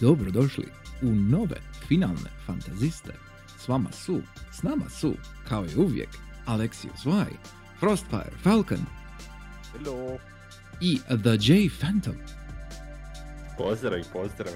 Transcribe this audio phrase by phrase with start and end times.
[0.00, 0.64] Dobrodošli
[1.02, 1.56] u nove
[1.88, 3.12] finalne fantaziste.
[3.58, 4.20] S vama su,
[4.52, 5.14] s nama su,
[5.48, 6.08] kao i uvijek,
[6.46, 7.36] Alexius Y,
[7.80, 8.84] Frostfire Falcon
[9.72, 10.18] Hello.
[10.80, 12.14] i The J Phantom.
[13.58, 14.54] Pozdrav i pozdrav.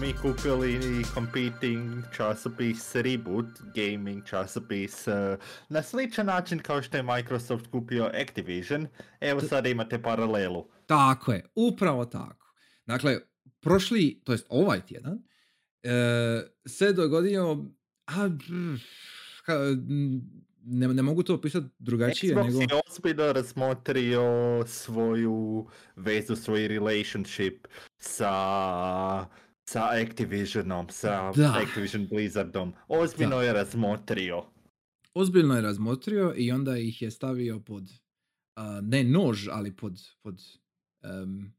[0.00, 5.36] mi kupili competing časopis Reboot Gaming časopis eh,
[5.68, 8.86] na sličan način kao što je Microsoft kupio Activision,
[9.20, 10.68] evo sada imate paralelu.
[10.86, 12.52] Tako je, upravo tako.
[12.86, 13.18] Dakle,
[13.60, 15.18] prošli, to jest ovaj tjedan,
[15.82, 15.90] e,
[16.66, 17.64] se dogodio,
[18.06, 18.28] a,
[19.46, 19.80] ka-
[20.66, 22.60] ne, ne mogu to opisati drugačije Xbox nego...
[22.60, 24.22] je ozbiljno razmotrio
[24.66, 27.66] svoju vezu, svoj relationship
[27.98, 29.26] sa
[29.68, 31.54] sa Activisionom, sa Da.
[31.66, 32.72] Activision Blizzardom.
[32.88, 33.42] Ozbiljno Da.
[33.42, 34.44] je razmotrio.
[35.14, 37.90] ozbiljno je razmotrio i onda ih je stavio pod,
[38.56, 40.42] a, ne nož, ali pod, pod
[41.02, 41.54] em,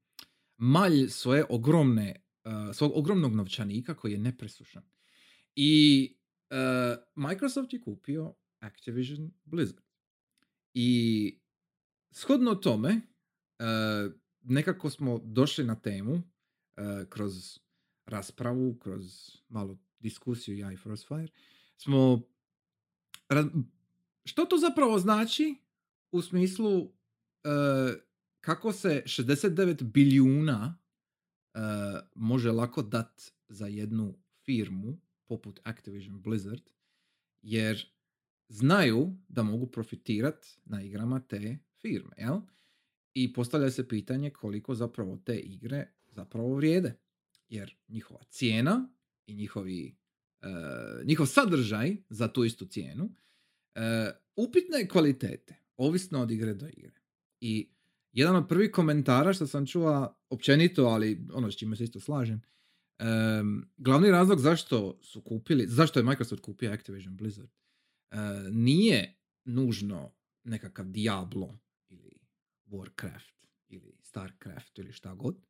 [0.58, 4.84] malj svoje ogromne, a, svog ogromnog novčanika koji je nepresušan.
[5.56, 6.06] I
[6.50, 6.56] e,
[7.16, 9.82] Microsoft je kupio Activision Blizzard.
[10.74, 11.40] I
[12.12, 13.02] shodno tome, e,
[14.42, 17.60] nekako smo došli na temu e, kroz
[18.06, 21.28] raspravu, kroz malo diskusiju ja i Frostfire,
[21.78, 22.22] smo
[24.26, 25.56] što to zapravo znači
[26.12, 26.90] u smislu e,
[28.42, 30.78] kako se 69 bilijuna
[31.54, 31.60] e,
[32.16, 36.64] može lako dat za jednu firmu poput Activision Blizzard
[37.42, 37.97] jer
[38.50, 42.42] znaju da mogu profitirat na igrama te firme, jel?
[43.14, 47.00] I postavlja se pitanje koliko zapravo te igre zapravo vrijede.
[47.50, 48.90] Jer njihova cijena
[49.26, 49.96] i njihovi,
[50.42, 50.48] e,
[51.06, 53.10] njihov sadržaj za tu istu cijenu
[53.76, 57.00] e, upitne je kvalitete, ovisno od igre do igre.
[57.42, 57.70] I
[58.12, 62.42] jedan od prvih komentara što sam čuo općenito, ali ono s čime se isto slažem,
[63.00, 67.50] em, glavni razlog zašto su kupili, zašto je Microsoft kupio Activision Blizzard,
[68.52, 71.60] nije nužno nekakav Diablo
[71.90, 72.20] ili
[72.66, 73.38] Warcraft
[73.68, 75.46] ili Starcraft ili šta god,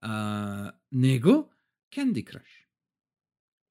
[0.00, 1.48] a, nego
[1.94, 2.52] Candy Crush.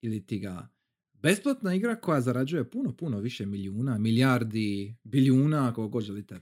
[0.01, 0.69] Ili ti ga
[1.13, 6.41] besplatna igra koja zarađuje puno, puno više milijuna, milijardi, bilijuna, kako god želite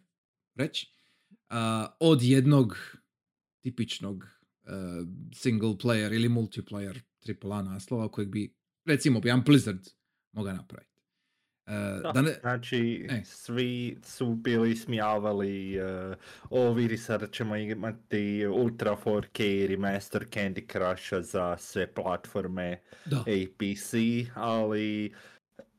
[0.56, 0.91] reći,
[1.50, 2.78] a, od jednog
[3.62, 4.28] tipičnog
[4.63, 7.01] a, single player ili multiplayer
[7.41, 9.88] AAA naslova kojeg bi, recimo, jedan Blizzard
[10.31, 10.93] mogao napraviti.
[11.66, 13.22] Da, da ne, Znači, E.
[13.25, 16.16] svi su bili smijavali, uh,
[16.50, 23.94] o vidi sada ćemo imati Ultra 4K remaster Candy Crusha za sve platforme da, APC,
[24.35, 25.13] ali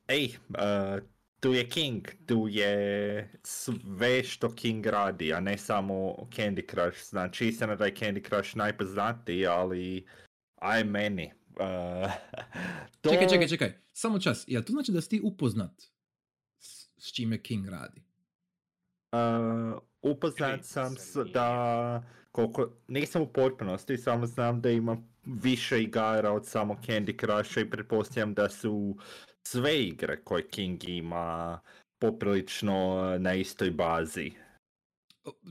[0.07, 1.03] ej, uh,
[1.39, 7.09] tu je King, tu je sve što King radi, a ne samo Candy Crush.
[7.09, 10.05] Znači, istina da je Candy Crush najpoznatiji, ali
[10.55, 11.31] aj meni.
[11.59, 12.11] Uh,
[13.01, 13.09] to...
[13.09, 13.73] Čekaj, čekaj, čekaj.
[13.93, 14.43] Samo čas.
[14.47, 15.81] Jel to znači da si ti upoznat
[16.59, 18.01] s, s čime King radi?
[19.11, 26.31] Uh, upoznat sam s da, koliko, nisam u potpunosti, samo znam da ima više igara
[26.31, 28.97] od samo Candy Crusha i pretpostavljam da su
[29.47, 31.59] sve igre koje King ima
[31.99, 34.31] poprilično na istoj bazi.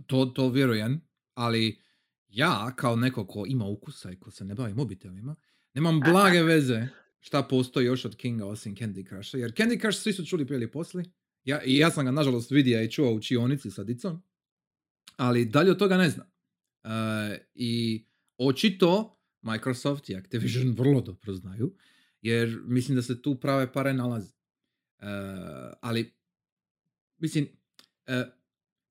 [0.07, 1.01] To, to vjerujem,
[1.35, 1.81] ali
[2.29, 5.37] ja kao neko ko ima ukusa i ko se ne bavi mobitelima,
[5.75, 6.89] nemam blage veze
[7.21, 10.57] šta postoji još od Kinga osim Candy Crusha, jer Candy Crush svi su čuli prije
[10.57, 11.05] ili poslije.
[11.45, 14.23] Ja, I ja sam ga nažalost vidio i čuo u čionici sa dicom,
[15.17, 16.27] ali dalje od toga ne znam.
[16.85, 16.89] E,
[17.55, 18.05] I
[18.39, 21.75] očito Microsoft i Activision vrlo dobro znaju,
[22.23, 24.33] jer mislim da se tu prave pare nalaze.
[24.99, 25.07] E,
[25.81, 26.15] ali,
[27.19, 27.49] mislim,
[28.07, 28.25] e,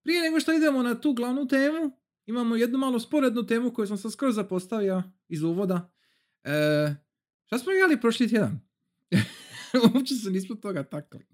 [0.03, 3.97] prije nego što idemo na tu glavnu temu, imamo jednu malo sporednu temu koju sam
[3.97, 5.93] sad skoro zapostavio iz uvoda.
[6.44, 6.95] E,
[7.45, 8.60] šta smo igrali prošli tjedan?
[9.95, 11.25] Uopće se nismo toga takli.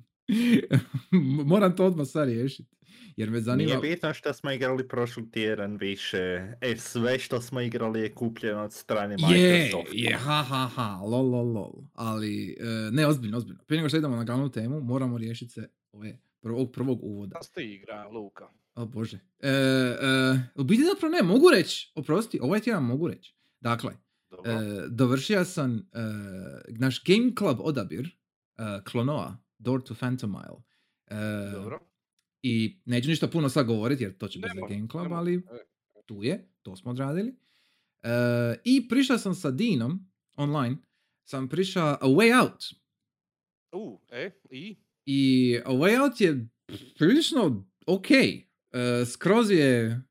[1.46, 2.76] Moram to odmah sad riješiti.
[3.18, 3.68] Jer me zanima...
[3.68, 8.64] Nije bitno što smo igrali prošli tjedan više, e, sve što smo igrali je kupljeno
[8.64, 9.92] od strane Je, Microsofta.
[9.94, 11.74] je, ha, ha, ha, lol, lol, lol.
[11.94, 13.64] Ali, e, ne, ozbiljno, ozbiljno.
[13.68, 17.34] Prije nego što idemo na glavnu temu, moramo riješiti se ove prvog, prvog uvoda.
[17.34, 18.48] Da ste igra, Luka.
[18.76, 19.20] O bože.
[19.40, 23.36] E, e, u biti zapravo ne, mogu reći, oprosti, ovaj tjedan mogu reći.
[23.60, 23.94] Dakle,
[24.30, 24.52] Dobro.
[24.52, 25.82] e, dovršio sam e,
[26.68, 28.08] naš Game Club odabir
[28.58, 30.64] e, Klonoa, Door to Phantom Isle.
[31.08, 31.80] E, Dobro.
[32.42, 35.44] I neću ništa puno sad govoriti jer to će biti za Game Club, ali
[36.06, 37.36] tu je, to smo odradili.
[38.04, 38.10] E,
[38.64, 40.78] I prišao sam sa Dinom online,
[41.26, 42.64] sam prišao A Way Out.
[43.72, 44.78] U, e, i?
[45.06, 46.48] I A Way Out je
[46.98, 48.12] prilično ok.
[48.12, 50.02] E, skroz je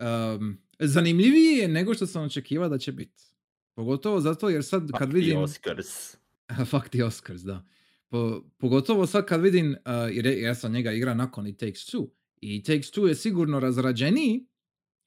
[0.00, 3.31] um, zanimljivije nego što sam očekivao da će biti.
[3.74, 5.38] Pogotovo zato jer sad kad Fuck the vidim...
[5.38, 6.16] Oscars.
[6.70, 7.64] Fuck the Oscars, da.
[8.08, 9.76] Po, pogotovo sad kad vidim, uh,
[10.12, 12.08] jer je- ja sam njega igra nakon i Takes Two.
[12.36, 14.46] I Takes Two je sigurno razrađeniji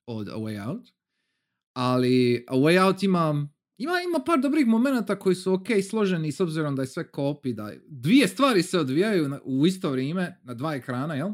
[0.05, 0.89] od A Way Out.
[1.73, 6.39] Ali A Way Out ima, ima, ima par dobrih momenata koji su ok složeni s
[6.39, 7.53] obzirom da je sve kopi.
[7.53, 11.29] Da dvije stvari se odvijaju na- u isto vrijeme na dva ekrana, jel?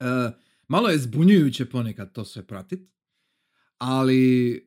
[0.00, 0.30] E,
[0.68, 2.93] malo je zbunjujuće ponekad to sve pratit.
[3.78, 4.58] Ali e,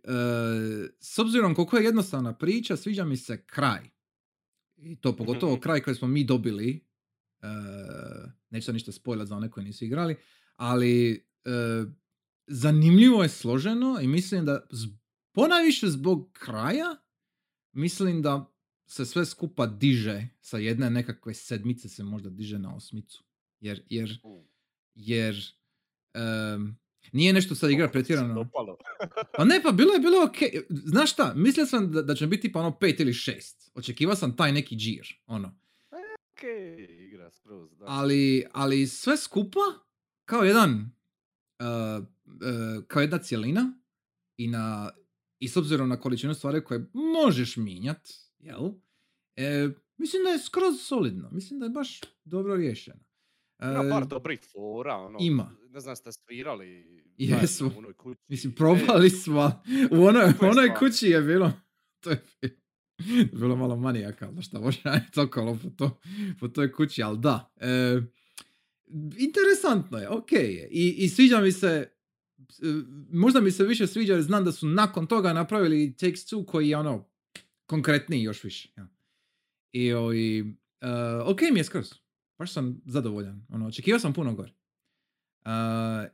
[1.00, 3.90] s obzirom koliko je jednostavna priča, sviđa mi se kraj.
[4.78, 5.62] I to pogotovo Mhm.
[5.62, 6.86] kraj koji smo mi dobili.
[7.42, 7.48] E,
[8.50, 10.16] neću sad ništa spojlat za one koji nisu igrali.
[10.56, 11.20] Ali e,
[12.48, 14.88] zanimljivo je složeno i mislim da z-
[15.32, 16.96] ponajviše zbog kraja
[17.74, 18.54] mislim da
[18.86, 23.24] se sve skupa diže sa jedne nekakve sedmice se možda diže na osmicu.
[23.60, 24.20] Jer, jer,
[24.96, 25.36] jer
[26.14, 26.78] em,
[27.12, 28.50] nije nešto sad igra pretjerano.
[29.38, 30.38] Pa ne, pa bilo je bilo ok.
[30.70, 33.72] Znaš šta, mislio sam da, da će biti pa ono pet ili šest.
[33.76, 35.58] Očekivao sam taj neki džir, ono.
[36.32, 37.86] Okej, igra skroz, da.
[37.88, 39.60] Ali, ali sve skupa
[40.26, 40.92] kao jedan
[41.60, 43.74] uh, uh, kao jedna cjelina
[44.38, 44.92] i na
[45.40, 48.70] i s obzirom na količinu stvari koje možeš mijenjat, jel?
[49.36, 51.30] E, mislim da je skroz solidno.
[51.32, 53.07] Mislim da je baš dobro riješeno.
[53.62, 55.52] Ima par dobrih fora, ono, ima.
[55.70, 57.72] ne znam, ste svirali Jesmo.
[57.76, 58.22] u onoj kući.
[58.28, 59.62] Mislim, probali smo,
[59.98, 61.54] u onoj, onoj kući je bilo,
[62.04, 62.24] to je
[63.34, 66.00] bilo malo manijakalno šta može raditi okolo po, to,
[66.40, 67.54] po toj kući, ali da.
[67.56, 68.02] E,
[69.18, 70.68] interesantno je, ok je.
[70.72, 72.66] I, I sviđa mi se, e,
[73.12, 76.70] možda mi se više sviđa jer znam da su nakon toga napravili Takes Two koji
[76.70, 77.10] je ono
[77.66, 78.70] konkretniji još više.
[78.78, 78.88] Ja.
[79.72, 80.88] I, ovi, e,
[81.26, 81.94] ok mi je skroz.
[82.38, 83.46] Baš sam zadovoljan.
[83.50, 84.52] Ono, očekivao sam puno gore.
[85.46, 85.52] Uh,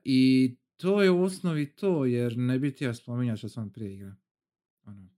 [0.04, 4.16] I to je u osnovi to, jer ne bi htio spominjati što sam prije igra.
[4.86, 5.10] Ono, ne,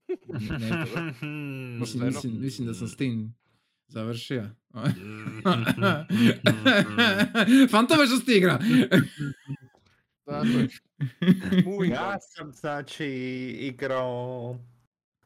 [0.60, 0.86] ne,
[1.80, 3.36] mislim, mislim, mislim da sam s tim
[3.88, 4.50] završio.
[7.72, 8.60] Fantome što ti igra!
[11.90, 13.06] Ja sam znači
[13.60, 14.60] igrao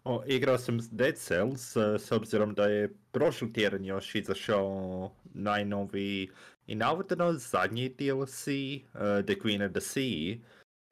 [0.03, 6.29] o, igrao sam Dead Cells eh, s obzirom da je prošli tjedan još izašao najnoviji
[6.67, 8.83] i navodno zadnji DLC eh,
[9.25, 10.37] The Queen of the Sea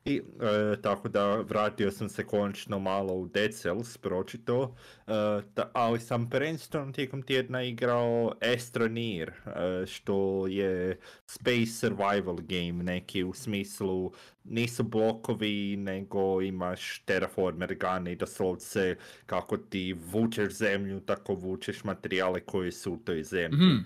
[0.08, 4.76] i eh, tako da vratio sam se konačno malo u Dead Cells pročito
[5.08, 5.12] eh,
[5.54, 13.24] ta- ali sam prvenstveno tijekom tjedna igrao Astroneer eh, što je space survival game neki
[13.24, 14.12] u smislu
[14.44, 22.40] nisu blokovi, nego imaš terraformer gun i doslovce kako ti vučeš zemlju, tako vučeš materijale
[22.40, 23.58] koji su u toj zemlji.
[23.58, 23.78] Mhm.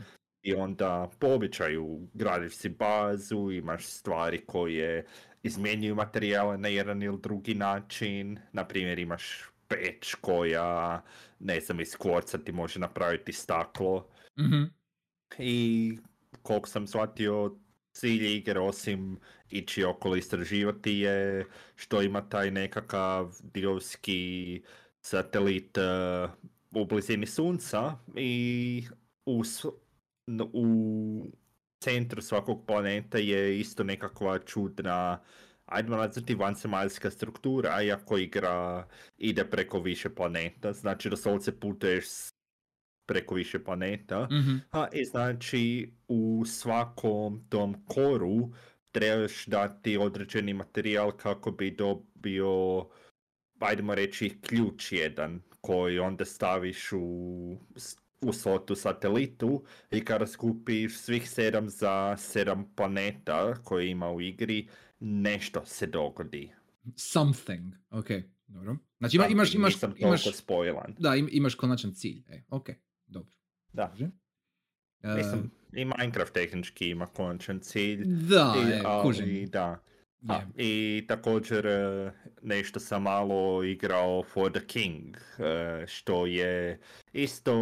[0.42, 5.06] I onda po običaju gradiš si bazu, imaš stvari koje
[5.44, 8.40] izmjenjuju materijale na jedan ili drugi način.
[8.52, 11.02] Na primjer imaš peć koja,
[11.40, 14.08] ne znam, iz kvorca ti može napraviti staklo.
[14.40, 14.64] Mhm.
[15.38, 15.98] I
[16.42, 17.56] koliko sam shvatio,
[17.94, 19.20] cilj igre osim
[19.50, 21.46] ići okolo istraživati je
[21.76, 24.62] što ima taj nekakav diovski
[25.02, 26.28] satelit eh,
[26.76, 28.84] u blizini sunca i
[29.26, 29.44] u,
[30.54, 30.66] u
[31.80, 35.20] centru svakog planeta je isto nekakva čudna
[35.66, 42.34] ajdemo nazvati vanzemaljska struktura, iako igra ide preko više planeta, znači doslovce putuješ s-
[43.06, 44.28] preko više planeta.
[44.32, 44.56] Mhm.
[44.72, 48.50] A, i znači u svakom tom koru
[48.92, 52.86] trebaš dati određeni materijal kako bi dobio,
[53.60, 57.58] ajdemo reći, ključ jedan koji onda staviš u,
[58.22, 64.68] u slotu satelitu i kada skupiš svih sedam za sedam planeta koje ima u igri,
[65.00, 66.52] nešto se dogodi.
[66.96, 67.74] Something.
[67.90, 68.08] Ok,
[68.48, 68.78] dobro.
[69.00, 70.96] Znači ima, imaš, imaš, Nisam imaš, spoilan.
[71.00, 72.24] da, im- imaš konačan cilj.
[72.28, 72.70] E, ok,
[73.08, 73.32] dobro.
[73.74, 74.10] Da, Može.
[75.02, 78.04] E, mislim, i Minecraft tehnički ima konačan cilj.
[78.06, 79.50] da, I, e, ali kužim.
[80.22, 80.34] Da.
[80.34, 80.42] A.
[80.58, 82.12] I također e,
[82.42, 86.80] nešto sam malo igrao For the King, e, što je
[87.14, 87.54] isto,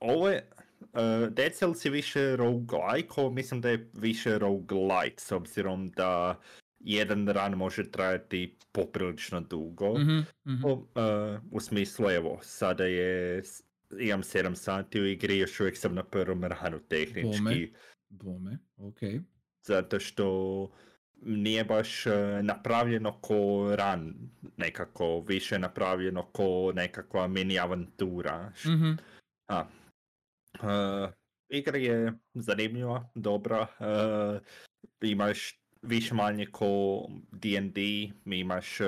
[0.00, 0.50] ovo je,
[0.94, 6.40] Uh, Dead Cells je više roguelike, mislim da je više roguelite, s obzirom da
[6.80, 9.98] jedan run može trajati poprilično dugo.
[9.98, 10.64] Mhm, mhm.
[10.64, 13.42] O, uh, u smislu, evo, sada je,
[14.00, 17.42] imam 7 sati u igri, još uvijek sam na prvom ranu tehnički.
[17.42, 17.68] Bome.
[18.08, 19.20] Bome, okej.
[19.62, 20.70] zato što
[21.22, 22.10] nije baš e,
[22.42, 23.34] napravljeno ko
[23.76, 24.14] ran,
[24.56, 28.52] nekako više napravljeno ko nekakva mini avantura.
[28.66, 28.92] Mhm.
[29.48, 29.64] A,
[30.54, 31.12] e,
[31.48, 34.40] igra je zanimljiva, dobra, e,
[35.02, 37.02] imaš više manje ko
[37.32, 37.80] D&D,
[38.26, 38.84] imaš e,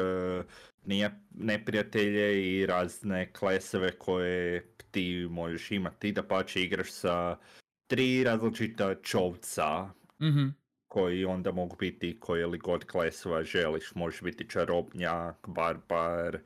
[0.84, 7.38] nije- neprijatelje i razne kleseve koje ti možeš imati, da pače igraš sa
[7.86, 9.90] tri različita čovca
[10.20, 10.48] Mhm.
[10.96, 13.94] Koji onda mogu biti koje li god klesova želiš.
[13.94, 16.38] Može biti čarobnjak, barbar,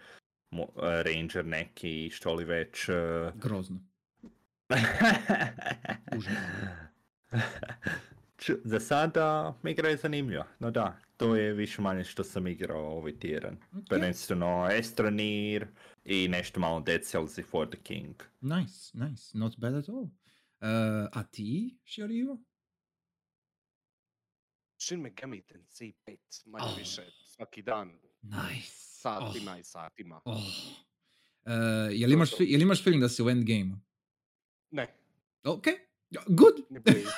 [0.50, 2.88] mo- ranger neki, što li već.
[2.88, 3.32] e.
[3.34, 3.80] Grozno.
[8.64, 13.18] Za sada igra je zanimljiva, no da, to je više manje što sam igrao ovaj
[13.18, 13.56] tjedan.
[13.78, 13.84] Ok.
[13.88, 15.66] Prvenstveno Estronir
[16.04, 18.14] i nešto malo Dead Cells i For the King.
[18.40, 19.38] Nice, nice.
[19.38, 20.02] Not bad at all.
[20.02, 20.10] Uh,
[21.12, 22.38] a ti, Shiorivo?
[24.80, 26.78] Shin Megami Tensei 5, manje Oh.
[26.78, 27.88] više, svaki dan,
[28.22, 28.66] Nice.
[28.70, 29.60] satima Oh.
[29.60, 30.20] i satima.
[30.24, 30.36] Oh.
[30.36, 31.52] Uh,
[31.92, 33.76] jel, imaš, jel imaš feeling da si u endgame?
[34.70, 34.94] Ne,
[35.44, 35.64] Ok,
[36.28, 36.54] good.
[36.84, 37.08] blizu,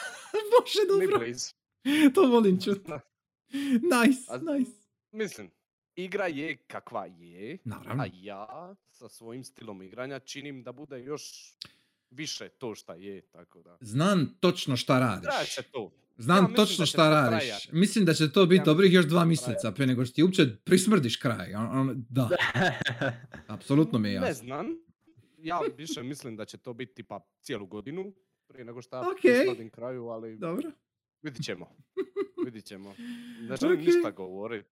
[0.52, 1.18] Bože, dobro.
[1.18, 1.50] blizu.
[2.14, 2.86] to volim čut.
[3.72, 4.72] Nice, A- nice.
[5.12, 5.50] Mislim,
[5.94, 8.02] igra je kakva je, Naravno.
[8.02, 8.46] a ja
[8.90, 11.54] sa svojim stilom igranja činim da bude još
[12.10, 13.78] više to šta je, tako da.
[13.80, 15.54] Znam točno šta radiš.
[15.54, 15.90] će to.
[16.18, 17.28] Znam Ja točno šta radiš.
[17.40, 17.62] trajat.
[17.72, 20.56] Mislim da će to biti Ja dobrih još dva mjeseca prije nego što ti uopće
[20.56, 21.54] prismrdiš kraj.
[21.54, 22.28] On- on- da,
[23.48, 24.44] apsolutno mi je Ne jasno.
[24.44, 24.66] znam,
[25.38, 28.14] ja više mislim da će to biti tipa cijelu godinu
[28.46, 29.16] prije nego što ja Ok.
[29.22, 30.70] priskladim kraju, ali Dobro.
[31.22, 31.76] vidit ćemo.
[32.44, 32.94] Vidit ćemo.
[33.40, 33.86] Ne želim Ok.
[33.86, 34.68] ništa govoriti,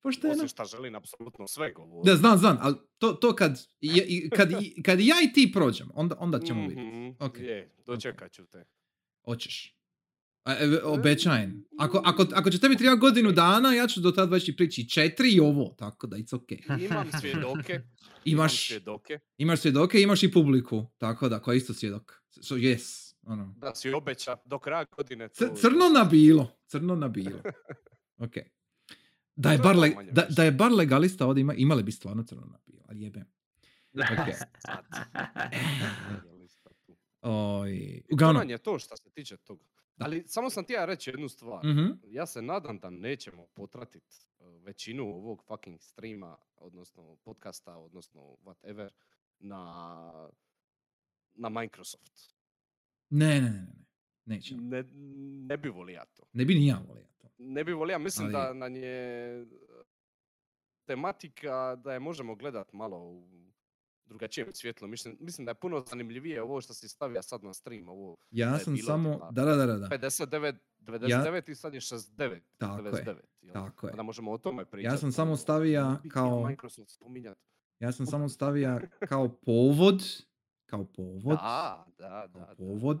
[0.00, 0.32] Pošteno.
[0.32, 2.10] osim šta želim apsolutno sve govoriti.
[2.10, 4.48] Da, znam, znam, ali to, to kad, je- kad,
[4.84, 6.82] kad ja i ti prođemo, onda, onda ćemo vidjeti.
[6.88, 7.38] Mhm, Ok.
[7.38, 8.64] Je, dočekat ću te.
[9.24, 9.75] Hoćeš.
[10.46, 11.64] E, Obećajem.
[11.78, 14.88] Ako, ako, ako će tebi treba godinu dana, ja ću do tada već i prići
[14.88, 16.80] četiri i ovo, tako da it's ok.
[16.80, 17.72] Imam svjedoke.
[18.24, 22.22] imam Imaš, svjedoke imaš svjedoke, imaš i publiku, tako da, koja je isto svjedok.
[22.40, 23.54] So, yes, ono.
[23.58, 25.28] da si obeća do kraja godine.
[25.28, 27.40] To- crno na bilo, crno na bilo.
[28.18, 28.32] Ok.
[29.36, 32.46] Da je, bar le- da, da je bar legalista ovdje ima, imali bi stvarno crno
[32.46, 33.24] na bilo, ali jebem.
[33.94, 34.28] Ok.
[37.20, 38.50] Oj, uglavnom.
[38.50, 39.75] je to što se tiče toga.
[39.96, 40.04] Da.
[40.04, 41.64] Ali samo sam ti ja reći jednu stvar.
[41.66, 41.86] Mhm.
[42.04, 44.04] Ja se nadam da nećemo potratit
[44.38, 48.88] uh, većinu ovog fucking streama, odnosno podcasta, odnosno whatever,
[49.38, 50.30] na,
[51.34, 52.34] na Microsoft.
[53.10, 53.86] Ne, ne, ne, ne.
[54.24, 54.60] Nećemo.
[54.62, 54.84] Ne,
[55.46, 56.22] ne bi volio to.
[56.32, 57.28] Ne bi ni ja volio to.
[57.38, 59.46] Ne bi volio, mislim da Ali- nam je
[60.84, 63.45] tematika da je možemo gledat malo u
[64.06, 64.88] drugačijem svjetlu.
[64.88, 68.48] Mislim, mislim da je puno zanimljivije ovo što si stavio sad na stream, ovo Ja
[68.48, 69.86] je sam bilo samo, da, da, da, da, da.
[69.88, 73.16] 59, 99 i sad je 69, Tako je, 99.
[73.42, 73.52] jel?
[73.54, 73.92] tako je.
[73.92, 74.98] Da možemo o tome pričati.
[74.98, 75.36] sam samo
[75.94, 77.38] htio kao- Microsoft spominjat.
[77.80, 80.02] Ja sam samo stavio kao povod,
[80.66, 82.44] kao povod, Da, da, da.
[82.46, 82.96] kao povod.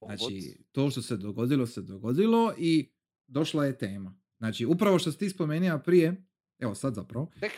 [0.00, 0.16] da, da.
[0.16, 2.92] Znači, to što se dogodilo, se dogodilo i
[3.26, 4.18] došla je tema.
[4.38, 6.24] Znači, upravo što si ti spomenuo prije,
[6.58, 7.52] evo sad zapravo, Tek,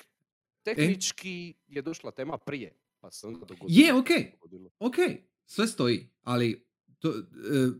[0.62, 3.68] tehnički je došla tema prije, pa se onda dogodilo.
[3.70, 4.30] Je, se okej.
[4.32, 4.70] dogodilo.
[4.78, 4.94] ok,
[5.46, 6.66] sve stoji, ali
[6.98, 7.70] to, e,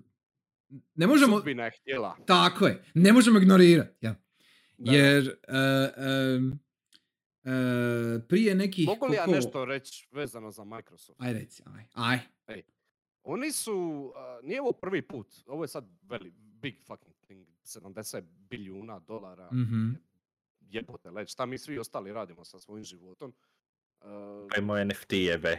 [0.95, 2.17] ne možemo, Sudbina je htjela.
[2.27, 4.15] tako je, ne možemo ignorirati, ja.
[4.79, 4.93] Da.
[4.93, 5.57] Jer e,
[5.97, 6.59] em,
[7.45, 8.87] e, prije nekih...
[8.87, 11.21] Mogu li ja nešto reći vezano za Microsoft?
[11.23, 12.63] Aj reci, aj, aj.
[13.23, 18.99] Oni su, nije ovo prvi put, ovo je sad veli, big fucking thing, 70 bilijuna
[18.99, 19.91] dolara, Mhm.
[20.71, 23.35] Jebote leć, šta mi svi ostali radimo sa svojim životom.
[24.01, 24.09] Uh,
[24.57, 25.59] Ajmo NFT-eve.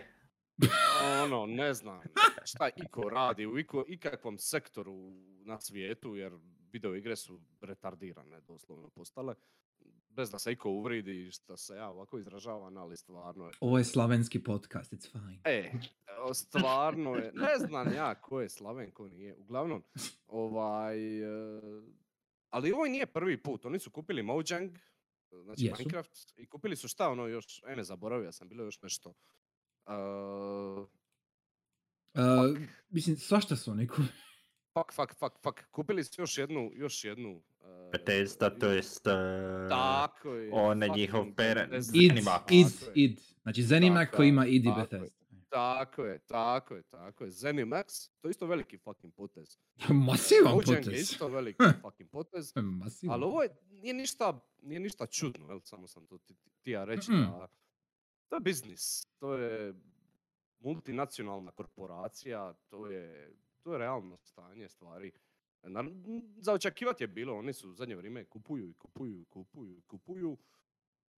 [1.24, 2.02] ono, ne znam
[2.46, 5.12] šta iko radi u iko, ikakvom sektoru
[5.46, 6.34] na svijetu, jer
[6.72, 9.36] video igre su retardirane doslovno postale.
[10.10, 13.52] Bez da se iko uvridi šta se ja ovako izražavam, ali stvarno je.
[13.60, 15.40] Ovo je slavenski podcast, it's fine.
[15.44, 15.72] E,
[16.34, 19.36] stvarno je, ne znam ja ko je Slaven, ko nije.
[19.36, 19.84] Uglavnom,
[20.28, 21.62] ovaj, e,
[22.50, 23.66] ali ovo nije prvi put.
[23.66, 24.72] Oni su kupili Mojang,
[25.44, 25.76] znači Jesu.
[25.80, 29.14] Minecraft, i kupili su šta ono još, ene, zaboravio sam, bilo još nešto.
[29.88, 31.02] E,
[32.14, 32.58] Uh,
[32.90, 34.02] mislim, svašta su oni ku-
[34.74, 35.60] fuck, fuck, fuck, fuck.
[35.72, 37.42] Kupili su još jednu, još jednu.
[37.62, 39.08] e, Bethesda, to jest...
[39.08, 39.14] uh,
[39.70, 40.50] Tako je.
[40.54, 41.74] on njihov parent.
[41.94, 42.18] Id,
[42.50, 43.20] id, id.
[43.42, 44.72] Znači Zenimac Tako koji ima id i.
[44.78, 45.21] Bethesda.
[45.52, 47.32] Tako je, tako je, tako je.
[47.32, 49.58] Zenimax, to je isto veliki fucking potez.
[50.08, 51.02] Masivan Mojang je potez.
[51.02, 52.54] isto veliki fucking potez.
[52.84, 53.14] Masivan.
[53.14, 55.60] Ali ovo je, nije ništa, nije ništa čudno, jel?
[55.64, 57.22] samo sam to ti, ti ja reći Mm-mm.
[57.22, 57.48] da
[58.30, 59.74] to je biznis, to je
[60.60, 65.12] multinacionalna korporacija, to je, to je realno stanje stvari.
[65.64, 65.84] Na,
[66.38, 69.82] za očekivati je bilo, oni su u zadnje vrijeme kupuju i kupuju i kupuju i
[69.82, 70.38] kupuju.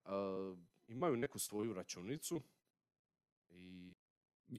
[0.06, 2.42] Uh, imaju neku svoju računicu
[3.50, 3.93] i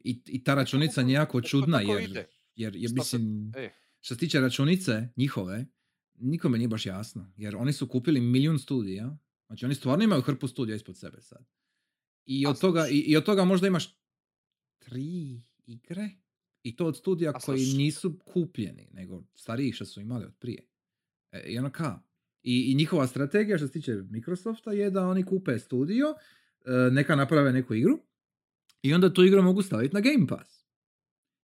[0.04, 2.24] I, I ta računica je jako čudna jer,
[2.56, 3.70] jer, jer mislim, e.
[4.00, 5.66] što se tiče računice njihove,
[6.14, 7.32] nikome nije baš jasno.
[7.36, 11.44] Jer oni su kupili milijun studija, znači oni stvarno imaju hrpu studija ispod sebe sad.
[12.26, 13.98] I od, toga, i, i od toga možda imaš
[14.78, 16.10] tri igre
[16.62, 20.66] i to od studija koji nisu kupljeni, nego starijih što su imali od prije.
[21.32, 22.02] E, I ono ka.
[22.42, 26.06] I, I njihova strategija što se tiče Microsofta je da oni kupe studio,
[26.64, 28.00] e, neka naprave neku igru
[28.84, 30.66] i onda tu igru mogu staviti na Game Pass.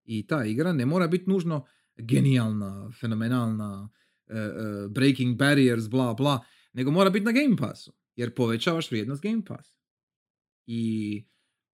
[0.04, 1.66] I ta igra ne mora biti nužno
[1.96, 3.88] genijalna, fenomenalna,
[4.26, 9.22] e, e, breaking barriers, bla bla, nego mora biti na Game Passu, jer povećavaš vrijednost
[9.22, 9.78] Game Passa.
[10.66, 11.24] I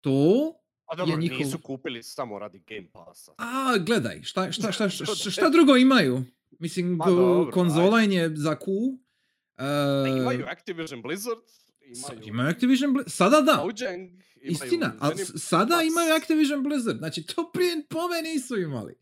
[0.01, 0.53] to
[0.87, 3.33] A dobro, njihov- nisu kupili samo radi Game Passa.
[3.39, 6.23] a, gledaj, šta, šta, šta, šta, šta, šta drugo imaju?
[6.59, 8.57] Mislim, dobro, konzola je za.
[9.59, 11.39] Ne, e, imaju Activision Blizzard,
[11.81, 13.13] imaju imaju Activision Blizzard.
[13.13, 14.11] Sada da, Mojang,
[14.47, 16.99] imaju istina, ali s- sada imaju Activision Blizzard.
[16.99, 18.95] Znači, to prije pove nisu imali.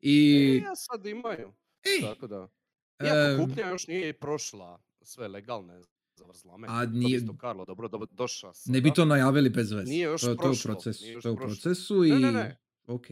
[0.00, 1.52] I, E, ja sad imaju.
[1.84, 2.48] ej, Tako da.
[3.04, 5.80] Iako kupnja još nije prošla sve legalne
[6.14, 6.66] zavrzlame.
[6.70, 9.90] A To nije- isto Karlo dobro, dobro došao ne bi to najavili bez veze.
[9.90, 11.04] Nije još to, je- to je u prošlo, procesu.
[11.04, 11.54] nije još To je u prošlo.
[11.62, 12.10] procesu i...
[12.10, 12.56] Ne, ne, ne.
[12.86, 13.06] Ok.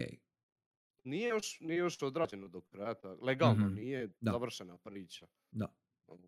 [1.04, 2.94] Nije još, nije još odrađeno do kraja.
[3.22, 4.32] Legalno Mhm, nije da.
[4.32, 5.26] završena priča.
[5.50, 5.74] Da.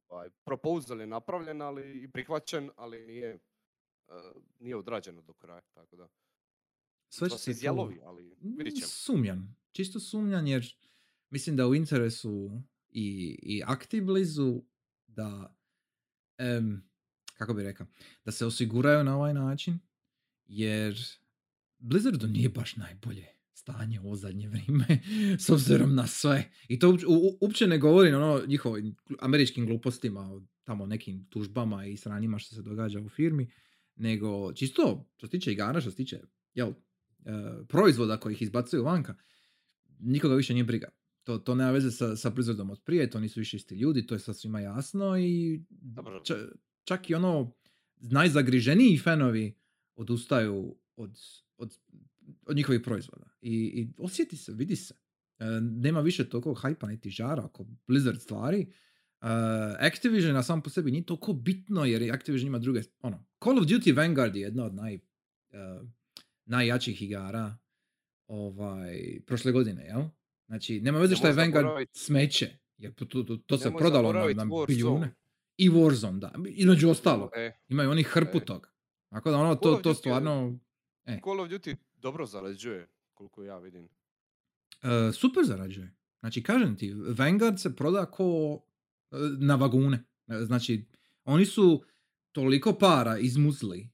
[0.09, 3.38] Ovaj, proposal je napravljen ali, i prihvaćen, ali nije,
[4.58, 5.60] nije odrađeno do kraja.
[5.64, 6.08] Tako da.
[7.08, 8.88] Sve to će se izjalovi, ali vidit Mm, ćemo.
[8.88, 9.56] Sumnjam.
[9.72, 10.74] Čisto sumnjam jer
[11.30, 12.50] mislim da u interesu
[12.90, 13.06] i,
[13.42, 14.62] i Actiblizu
[15.06, 15.56] da
[16.38, 16.88] em,
[17.34, 17.86] kako bi rekao,
[18.24, 19.78] da se osiguraju na ovaj način
[20.44, 20.96] jer
[21.78, 24.86] Blizzardu nije baš najbolje stanje u zadnje vrijeme
[25.38, 26.50] s obzirom na sve.
[26.68, 26.96] I to
[27.40, 32.62] uopće- ne govorim o ono njihovim američkim glupostima, tamo nekim tužbama i sranjima što se
[32.62, 33.50] događa u firmi,
[33.96, 36.20] nego čisto što se tiče igara, što se tiče
[36.54, 36.74] jel, e,
[37.68, 39.14] proizvoda koji ih izbacuju vanka,
[39.98, 40.88] nikoga više nije briga.
[41.22, 44.14] To, to nema veze sa, sa Blizzardom od prije, to nisu više isti ljudi, to
[44.14, 46.20] je sad svima jasno i Dobro.
[46.24, 46.52] ča-
[46.85, 47.52] čak i ono
[47.96, 49.54] najzagriženiji fanovi
[49.94, 51.18] odustaju od,
[51.56, 51.78] od,
[52.46, 53.26] od njihovih proizvoda.
[53.40, 54.94] I, I osjeti se, vidi se.
[55.38, 58.72] E, nema više toliko hajpa niti žara oko Blizzard stvari.
[59.22, 59.26] E,
[59.87, 63.64] Activision na sam po sebi nije toliko bitno jer Activision ima druge, ono, Call of
[63.64, 65.00] Duty Vanguard je jedna od naj, e,
[66.44, 67.57] najjačih igara
[68.26, 70.02] ovaj, prošle godine, jel?
[70.46, 74.20] Znači, nema veze što je Vanguard smeće, jer to, to, to, to se prodalo na,
[74.20, 74.66] na Warzone.
[74.66, 75.14] biljune.
[75.57, 76.33] I Warzone, da.
[76.48, 77.31] Između ostalog.
[77.37, 78.44] E, Imaju oni hrpu E.
[78.44, 78.68] toga.
[79.09, 80.59] Tako da ono, Call to, of to stvarno
[81.05, 81.20] E.
[81.24, 83.88] Call of Duty dobro zarađuje, koliko ja vidim.
[84.83, 85.94] e, super zarađuje.
[86.20, 88.61] Znači, kažem ti, Vanguard se proda ko
[89.38, 90.05] na vagune.
[90.40, 90.85] Znači,
[91.24, 91.83] oni su
[92.33, 93.88] toliko para izmuzli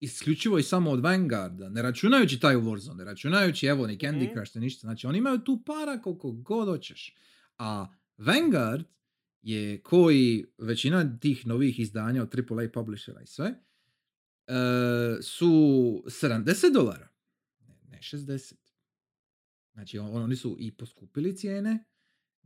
[0.00, 4.32] isključivo i samo od Vanguarda, ne računajući taj Warzone, ne računajući evo ni Candy Mhm.
[4.32, 4.80] Crush, ni ništa.
[4.80, 7.14] Znači, oni imaju tu para koliko god hoćeš.
[7.58, 7.86] A
[8.18, 8.84] Vanguard
[9.42, 13.46] je koji većina tih novih izdanja od AAA publishera i sve,
[14.46, 14.52] e,
[15.22, 15.48] su
[16.08, 17.08] 70 dolara,
[17.60, 18.54] ne, ne 60.
[19.72, 21.84] Znači on- oni su i poskupili cijene,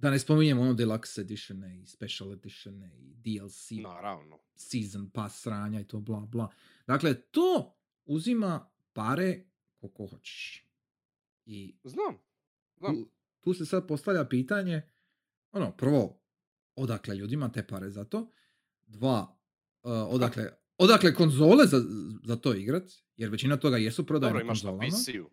[0.02, 4.38] da ne spominjemo ono deluxe editione i special editione i DLC, Naravno.
[4.54, 6.48] season pass sranja i to bla bla.
[6.86, 9.44] Dakle, to uzima pare
[9.76, 10.66] koliko hoćeš.
[11.44, 12.18] I Znam.
[12.78, 12.94] Znam.
[12.94, 13.10] tu,
[13.40, 14.82] tu se sad postavlja pitanje,
[15.52, 16.20] ono, prvo,
[16.74, 18.30] odakle ljudima te pare za to,
[18.86, 19.36] dva,
[19.82, 21.82] uh, odakle, odakle konzole za,
[22.24, 24.78] za to igrat, jer većina toga jesu prodaje Dobro, imaš na.
[24.78, 25.30] PC-u.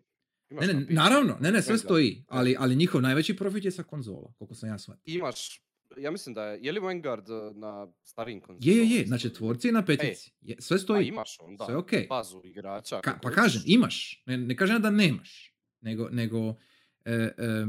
[0.50, 3.82] Imaš Ne, ne, naravno, ne, ne, sve stoji, ali, ali njihov najveći profit je sa
[3.82, 5.02] konzola, koliko sam ja shvatio.
[5.08, 5.62] Imaš,
[5.96, 8.60] ja mislim da je, je li Vanguard eh, na starijim konzolama?
[8.66, 10.32] Je, je, je, isto na ili- četvorci i na petici.
[10.40, 11.06] Je, sve A stoji.
[11.06, 12.06] imaš onda Sve okej.
[12.06, 12.96] bazu igrača.
[12.96, 14.22] Ka- pa kažem, imaš.
[14.26, 15.54] Ne, ne kažem da nemaš.
[15.80, 16.56] Nego, nego
[17.04, 17.66] e, e,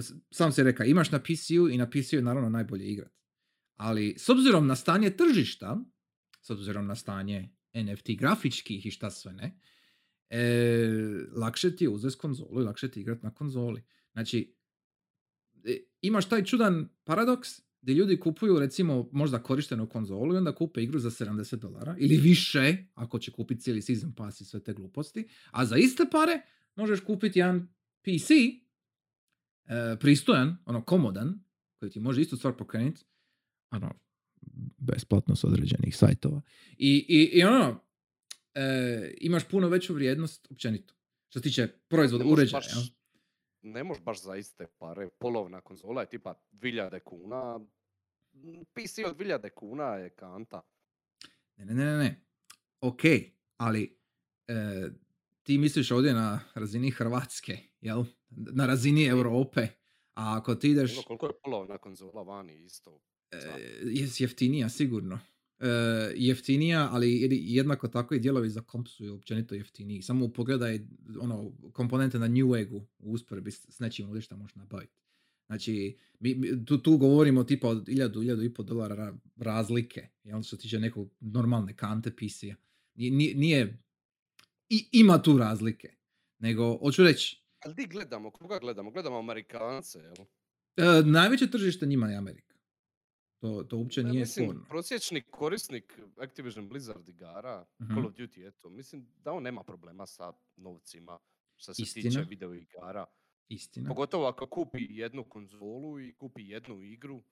[0.00, 3.12] s- sam se reka, imaš na PC-u i na PC-u je naravno najbolje igrat.
[3.76, 5.80] Ali s obzirom na stanje tržišta,
[6.40, 9.58] s obzirom na stanje NFT grafičkih i šta sve ne,
[10.32, 13.82] e, lakše ti je uzeti konzolu i lakše ti igrat na konzoli.
[14.12, 14.54] Znači,
[15.64, 17.48] e, imaš taj čudan paradoks
[17.80, 22.16] gdje ljudi kupuju recimo možda korištenu konzolu i onda kupe igru za 70 dolara ili
[22.16, 26.40] više ako će kupiti cijeli season pass i sve te gluposti, a za iste pare
[26.76, 27.68] možeš kupiti jedan
[28.02, 31.44] PC e, pristojan, ono komodan,
[31.78, 33.04] koji ti može istu stvar pokrenuti,
[33.70, 33.92] ono,
[34.78, 36.40] besplatno s određenih sajtova.
[36.78, 37.84] I, i, i ono,
[38.54, 40.94] e, imaš puno veću vrijednost općenito.
[41.28, 42.60] Što se tiče proizvoda, uređaja.
[42.60, 42.92] baš-?
[43.62, 45.08] Ne možeš baš za iste pare.
[45.08, 47.60] Polovna konzola je tipa 2000 kuna.
[48.72, 50.62] PC od 2000 kuna je kanta.
[51.56, 52.24] Ne, ne, ne, ne.
[52.80, 53.00] Ok,
[53.56, 53.98] ali
[54.48, 54.88] e,
[55.42, 58.04] ti misliš ovdje na razini Hrvatske, jel?
[58.30, 59.60] Na razini Europe.
[60.14, 63.00] A ako ti ideš, koliko je polovna konzola vani isto.
[63.30, 63.36] e,
[63.84, 65.18] je jeftinija sigurno.
[65.62, 65.66] E,
[66.16, 70.02] jeftinija, ali jednako tako i dijelovi za komp su općenito jeftiniji.
[70.02, 70.80] Samo pogledaj
[71.20, 74.92] ono, komponente na Neweggu u usporedbi s nečim ovdje što možeš nabaviti.
[75.46, 80.08] Znači, mi, mi- tu, tu govorimo tipa od 1000, 1000 i pol dolara ra- razlike,
[80.24, 82.54] jel, što se tiče nekog normalne kante PC-a.
[82.94, 83.82] Nije, nije- nije,
[84.68, 85.88] i, ima tu razlike.
[86.38, 88.30] Nego, hoću reći, Ali di gledamo?
[88.30, 88.90] Koga gledamo?
[88.90, 90.26] Gledamo Amerikance, jel?
[90.78, 92.51] e, najveće tržište njima je Amerika.
[93.42, 94.64] To, to uopće Pa nije mislim, sporno.
[94.64, 97.94] prosječni korisnik Activision Blizzard igara, Mhm.
[97.94, 101.18] Call of Duty, eto, mislim da on nema problema sa novcima
[101.56, 102.24] što se tiče Istina.
[102.24, 103.06] video igara.
[103.48, 103.88] Istina.
[103.88, 107.22] Pogotovo ako kupi jednu konzolu i kupi jednu igru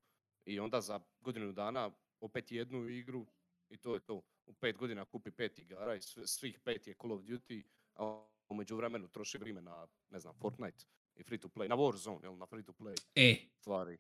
[0.45, 3.27] i onda za godinu dana opet jednu igru
[3.69, 4.15] i to je to.
[4.47, 7.63] U pet godina kupi pet igara i svih pet je Call of Duty,
[7.95, 8.05] a
[8.49, 10.85] u međuvremenu troši vrijeme na, ne znam, Fortnite
[11.17, 13.99] i free to play, na Warzone, jel, na free to play E, stvari.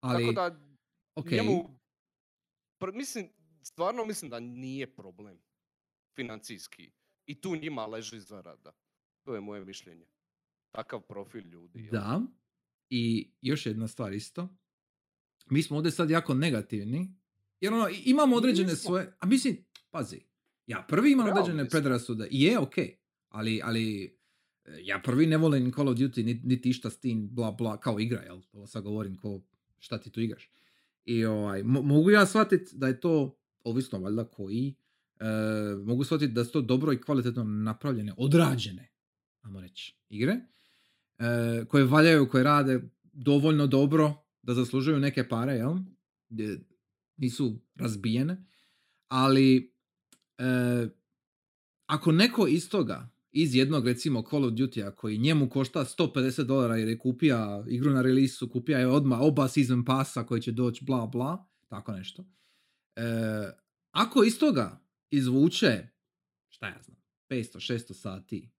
[0.00, 0.73] ali, Tako da
[1.14, 1.30] ok.
[1.30, 1.80] njemu,
[2.80, 3.28] pr- mislim,
[3.62, 5.38] stvarno mislim da nije problem
[6.16, 6.92] financijski.
[7.26, 8.72] I tu njima leži zarada.
[9.22, 10.06] To je moje mišljenje.
[10.70, 11.78] Takav profil ljudi.
[11.78, 11.92] jel?
[11.92, 12.22] Da.
[12.90, 14.48] I još jedna stvar isto.
[15.50, 17.14] Mi smo ovdje sad jako negativni.
[17.60, 18.88] Jer ono, imamo određene Nismo.
[18.88, 19.16] svoje...
[19.20, 20.20] A mislim, pazi.
[20.66, 21.70] Ja prvi imam određene smo.
[21.70, 22.28] predrasude.
[22.30, 22.74] I je, ok.
[23.28, 24.04] Ali, ali
[24.64, 27.80] e, ja prvi ne volim Call of Duty, niti, niti išta s tim, bla, bla,
[27.80, 28.40] kao igra, jel?
[28.52, 29.40] Ovo sad govorim ko
[29.78, 30.50] šta ti tu igraš.
[31.04, 34.74] I ovaj, mo- mogu ja shvatiti da je to, ovisno valjda koji,
[35.20, 35.24] e,
[35.84, 38.92] mogu shvatiti da su to dobro i kvalitetno napravljene, odrađene,
[39.42, 40.40] ajmo reći, igre,
[41.18, 45.76] e, koje valjaju, koje rade dovoljno dobro da zaslužuju neke pare, jel?
[47.16, 48.46] Nisu razbijene,
[49.08, 49.74] ali
[50.38, 50.88] e,
[51.86, 56.76] ako neko iz toga, iz jednog recimo Call of Duty-a koji njemu košta 150 dolara
[56.76, 60.84] jer je kupija igru na releasu, kupija je odmah oba season passa koji će doći
[60.84, 62.24] bla bla, tako nešto.
[62.96, 63.02] E,
[63.90, 65.88] ako iz toga izvuče,
[66.48, 66.96] šta ja znam,
[67.30, 68.50] 500-600 sati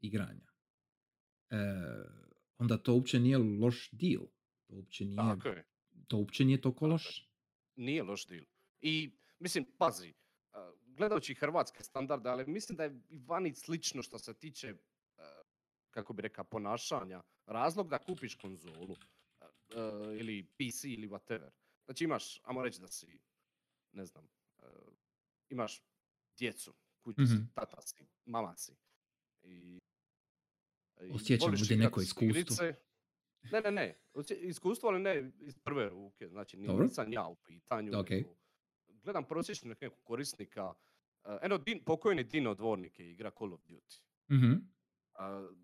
[0.00, 0.48] igranja,
[1.50, 1.56] e,
[2.58, 4.26] onda to uopće nije loš deal.
[4.66, 5.66] To uopće nije, Tako je.
[6.08, 7.30] to uopće nije toliko loš.
[7.76, 8.44] Nije loš deal.
[8.80, 10.14] I, mislim, pazi,
[10.96, 14.74] gledajući hrvatske standarde, ali mislim da je i vani slično što se tiče,
[15.16, 15.42] a,
[15.90, 17.22] kako bi rekao, ponašanja.
[17.46, 18.96] Razlog da kupiš konzolu
[19.40, 19.46] a,
[20.18, 21.50] ili PC ili whatever.
[21.84, 23.18] Znači imaš, ajmo reći da si,
[23.92, 24.28] ne znam,
[24.58, 24.66] a,
[25.50, 25.82] imaš
[26.38, 27.42] djecu, kući si, Mhm.
[27.54, 28.72] tata si, mama si.
[29.42, 29.80] I,
[31.00, 32.66] i Osjećam voliš ovdje igrat neko iskustvo.
[33.52, 33.98] Ne, ne, ne.
[34.40, 36.28] Iskustvo, ali ne iz prve ruke.
[36.28, 37.98] Znači, nisam ja u pitanju.
[37.98, 38.10] Ok.
[38.10, 38.28] nego
[39.04, 40.64] Gledam prosječnog nekog korisnika.
[40.64, 40.74] Uh,
[41.42, 44.00] eno, Din, pokojni Dino Dvornik je igra Call of Duty.
[44.30, 44.52] Mhm.
[44.52, 44.60] Uh,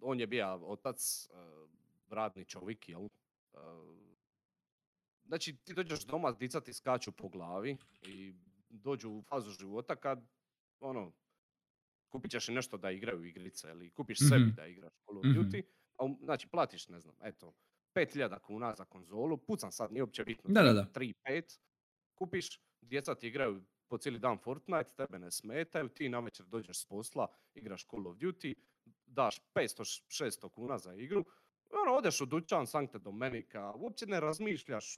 [0.01, 1.71] on je bio otac, uh,
[2.09, 3.03] radni čovjek, jel?
[3.03, 3.09] Uh,
[5.25, 8.35] znači, ti dođeš doma, dica ti skaču po glavi i
[8.69, 10.25] dođu u fazu života kad,
[10.81, 11.13] ono,
[12.09, 14.55] kupit ćeš nešto da igraju igrice ili kupiš sebi Mhm.
[14.55, 15.33] da igraš Call of Mhm.
[15.33, 15.63] Duty,
[15.97, 17.55] a um- znači platiš, ne znam, eto,
[17.93, 20.85] 5000 kuna za konzolu, pucam sad, nije uopće bitno, Da, da, da.
[20.85, 21.59] 3, 5,
[22.15, 26.85] kupiš, djeca ti igraju po cijeli dan Fortnite, tebe ne smetaju, ti navečer dođeš s
[26.85, 28.55] posla, igraš Call of Duty,
[29.07, 31.25] daš 500-600 kuna za igru,
[31.71, 34.97] ono, odeš u dućan Sankte Domenika, uopće ne razmišljaš,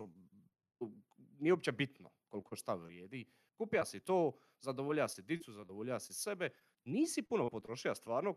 [1.38, 6.50] nije uopće bitno koliko šta vrijedi, kupija si to, zadovolja si dicu, zadovolja si sebe,
[6.84, 8.34] nisi puno potrošio stvarno,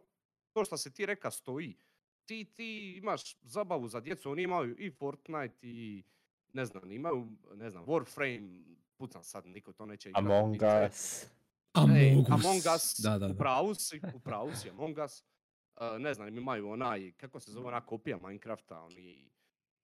[0.53, 1.77] to što si ti reka stoji.
[2.25, 6.03] Ti, ti imaš zabavu za djecu, oni imaju i Fortnite i
[6.53, 10.25] ne znam, imaju, ne znam, Warframe, pucam sad, niko to neće igrati.
[10.25, 10.55] Among.
[10.89, 11.25] Us.
[11.73, 12.29] Among Us.
[12.29, 13.35] Among Us, Da, da, u da.
[13.35, 15.23] pravu si, u pravu si, Among Us.
[15.75, 19.31] Uh, ne znam, imaju onaj, kako se zove ona kopija Minecrafta, oni...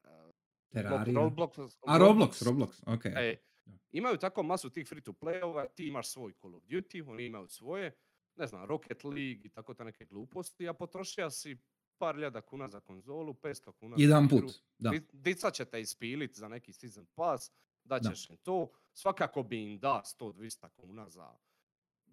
[0.04, 0.34] Uh, Block-
[0.74, 1.14] Terraria.
[1.14, 3.06] Roblox, A, Roblox, Roblox, ok.
[3.06, 3.36] E,
[3.92, 7.48] imaju tako masu tih free to playova, ti imaš svoj Call of Duty, oni imaju
[7.48, 7.96] svoje,
[8.36, 11.58] ne znam, Rocket League i tako te neke gluposti, a potrošio si
[11.98, 14.40] par ljada kuna za konzolu, 500 kuna za Jedan igru.
[14.40, 14.90] put, da.
[14.90, 17.52] Di- Dica će te ispilit za neki season pass,
[17.84, 21.36] daćeš im to, svakako bi im da 100-200 kuna za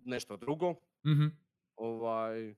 [0.05, 0.75] nešto drugo.
[1.07, 1.27] Mhm.
[1.77, 2.55] Ovaj,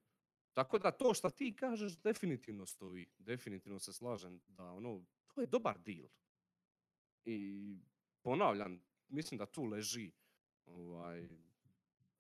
[0.53, 3.07] tako da to što ti kažeš definitivno stoji.
[3.18, 6.09] Definitivno se slažem da ono, to je dobar deal.
[7.25, 7.77] I
[8.23, 10.12] ponavljam, mislim da tu leži
[10.66, 11.29] ovaj,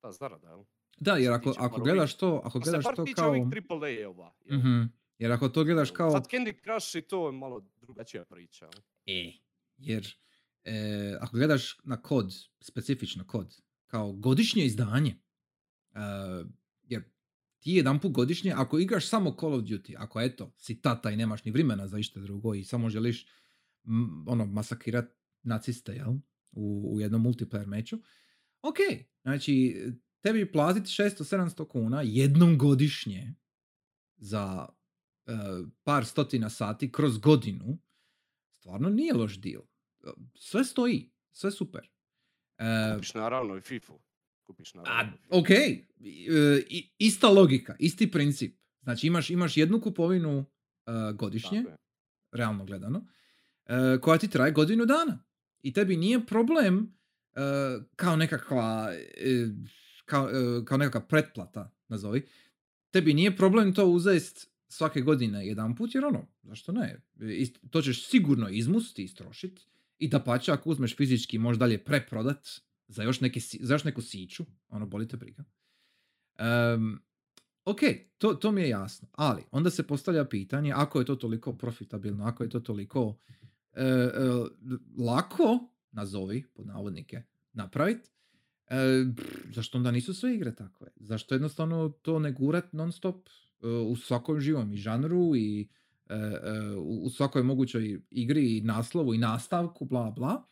[0.00, 0.64] ta zarada, jel?
[0.96, 3.28] Da, jer ako, ako gledaš to, ako se gledaš to kao...
[3.28, 4.32] ovih AAA-ova.
[4.44, 4.58] jel?
[4.58, 4.82] Mhm.
[5.18, 6.10] Jer ako to gledaš kao...
[6.10, 8.68] Sad Candy Crush i to je malo drugačija priča.
[9.06, 9.32] E,
[9.78, 10.16] jer
[10.64, 16.00] e, ako gledaš na kod, specifično kod, kao godišnje izdanje, e,
[16.82, 17.02] jer
[17.58, 21.16] ti jedan put godišnje, ako igraš samo Call of Duty, ako eto, si tata i
[21.16, 23.26] nemaš ni vremena za išta drugo i samo želiš
[23.86, 25.06] m, ono, masakirat
[25.42, 26.12] naciste, jel?
[26.52, 27.98] U, u jednom multiplayer meču,
[28.62, 28.76] ok,
[29.22, 29.76] znači,
[30.20, 33.34] tebi platiti 600-700 kuna jednom godišnje
[34.16, 34.68] za
[35.26, 35.32] e,
[35.82, 37.78] par stotina sati kroz godinu,
[38.58, 39.62] stvarno nije loš deal.
[40.34, 41.88] Sve stoji, sve super.
[42.58, 43.92] E, Kupiš naravno i FIFA.
[44.42, 45.36] Kupiš a, naravno i FIFA.
[45.36, 45.50] ok,
[46.00, 46.28] i-
[46.68, 48.56] i- ista logika, isti princip.
[48.82, 50.44] Znači imaš, imaš jednu kupovinu
[50.86, 51.76] e, godišnje, Tako je.
[52.32, 53.06] realno gledano,
[53.66, 55.24] e, koja ti traje godinu dana.
[55.62, 56.94] I tebi nije problem
[57.32, 57.40] e,
[57.96, 59.46] kao nekakva e,
[60.04, 60.34] kao, e,
[60.64, 62.26] kao nekakva pretplata, nazovi.
[62.90, 67.00] Tebi nije problem to uzest svake godine jedan put, jer ono, zašto ne?
[67.16, 69.60] Ist- To ćeš sigurno izmusti, istrošit.
[70.00, 72.48] I da pače, ako uzmeš fizički, možeš dalje preprodat
[72.88, 75.44] za još, neke, za još neku siću, ono, boli te briga.
[76.38, 76.98] Em,
[77.64, 77.80] ok,
[78.18, 79.08] to, to mi je jasno.
[79.12, 83.18] Ali, onda se postavlja pitanje, ako je to toliko profitabilno, ako je to toliko
[83.72, 84.08] e, e,
[84.98, 85.58] lako,
[85.92, 88.10] nazovi, pod navodnike, napraviti,
[89.54, 90.86] zašto onda nisu sve igre takve?
[90.96, 95.64] Zašto jednostavno to ne gurat non stop e, u svakom živom i žanru i e,
[95.64, 95.79] e,
[96.76, 100.42] u u svakoj mogućoj igri i naslovu i nastavku, bla bla.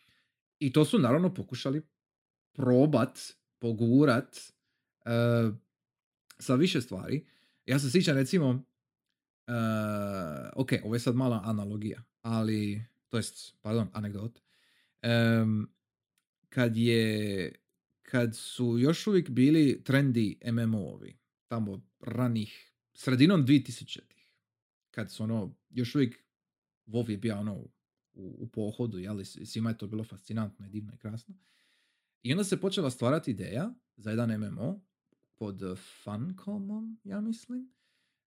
[0.58, 1.82] I to su naravno pokušali
[2.52, 3.18] probat,
[3.58, 5.10] pogurat e,
[6.38, 7.26] sa više stvari.
[7.66, 8.64] Ja se sjećam recimo,
[9.46, 9.52] e,
[10.56, 14.40] ok, ovo je sad mala analogija, ali, to jest, pardon, anegdot.
[15.02, 15.68] Em,
[16.48, 17.52] kad je,
[18.02, 21.16] kad su još uvijek bili trendi MMO-ovi,
[21.46, 24.17] tamo ranih, sredinom 2000-ih,
[24.90, 26.24] kad su ono, još uvijek
[26.86, 27.70] WoW je bio ono u,
[28.14, 31.34] u pohodu, jeli, svima je to bilo fascinantno i divno i krasno.
[32.22, 34.80] I onda se počela stvarati ideja za jedan MMO
[35.34, 37.72] pod uh, Funcomom, ja mislim.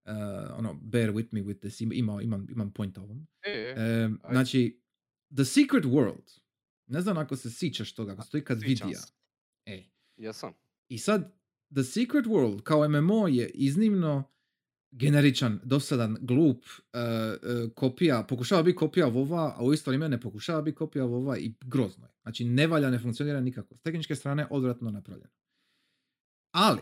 [0.05, 0.11] Uh,
[0.57, 3.27] ono, bear with me with this, ima, ima- imam, imam point ovom.
[3.43, 4.33] E, Em, ajde.
[4.35, 4.81] znači,
[5.35, 6.39] The Secret World.
[6.87, 8.99] Ne znam ako se sićaš toga, ako sjećam vidio.
[8.99, 9.11] se.
[9.65, 9.83] E.
[10.17, 10.53] Jesam.
[10.87, 11.37] I sad,
[11.73, 14.23] The Secret World kao MMO je iznimno
[14.91, 17.37] generičan, dosadan, glup, e, e,
[17.75, 21.53] kopija, pokušava biti kopija Vova, a u isto vrijeme ne pokušava biti kopija Vova i
[21.61, 22.11] grozno je.
[22.21, 23.77] Znači, ne valja, ne funkcionira nikako.
[23.77, 25.31] S tehničke strane, odvratno napravljeno.
[26.51, 26.81] Ali,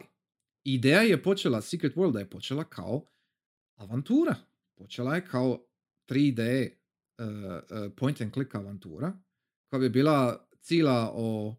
[0.64, 3.06] ideja je počela, Secret World je počela kao
[3.76, 4.36] avantura.
[4.78, 5.66] Počela je kao
[6.10, 6.72] 3D e,
[7.18, 9.14] e, point and click avantura,
[9.70, 11.56] koja bi bila cila o,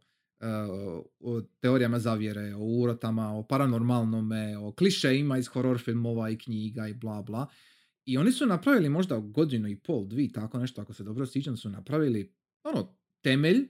[1.20, 6.94] o teorijama zavjere, o urotama, o paranormalnome, o klišejima iz horror filmova i knjiga i
[6.94, 7.46] bla bla.
[8.05, 11.57] I oni su napravili možda godinu i pol, dvi, tako nešto, ako se dobro sjećam,
[11.57, 13.68] su napravili ono, temelj, e,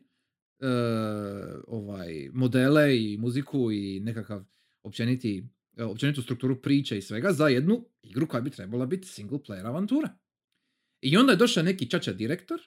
[1.67, 4.45] ovaj, modele i muziku i nekakav
[4.83, 9.39] općeniti, e, općenitu strukturu priče i svega za jednu igru koja bi trebala biti single
[9.39, 10.09] player avantura.
[11.01, 12.61] I onda je došao neki čača direktor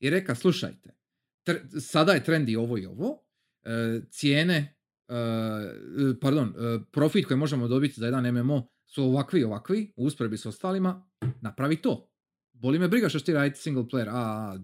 [0.00, 0.90] i reka, slušajte,
[1.80, 3.29] sada je trendi ovo i ovo, e,
[4.10, 4.76] cijene,
[5.08, 5.14] e,
[6.20, 10.46] pardon, e, profit koji možemo dobiti za jedan MMO su ovakvi ovakvi, u usporedbi s
[10.46, 11.08] ostalima,
[11.40, 12.10] napravi to.
[12.52, 14.58] Boli me briga što ti raditi single player, a,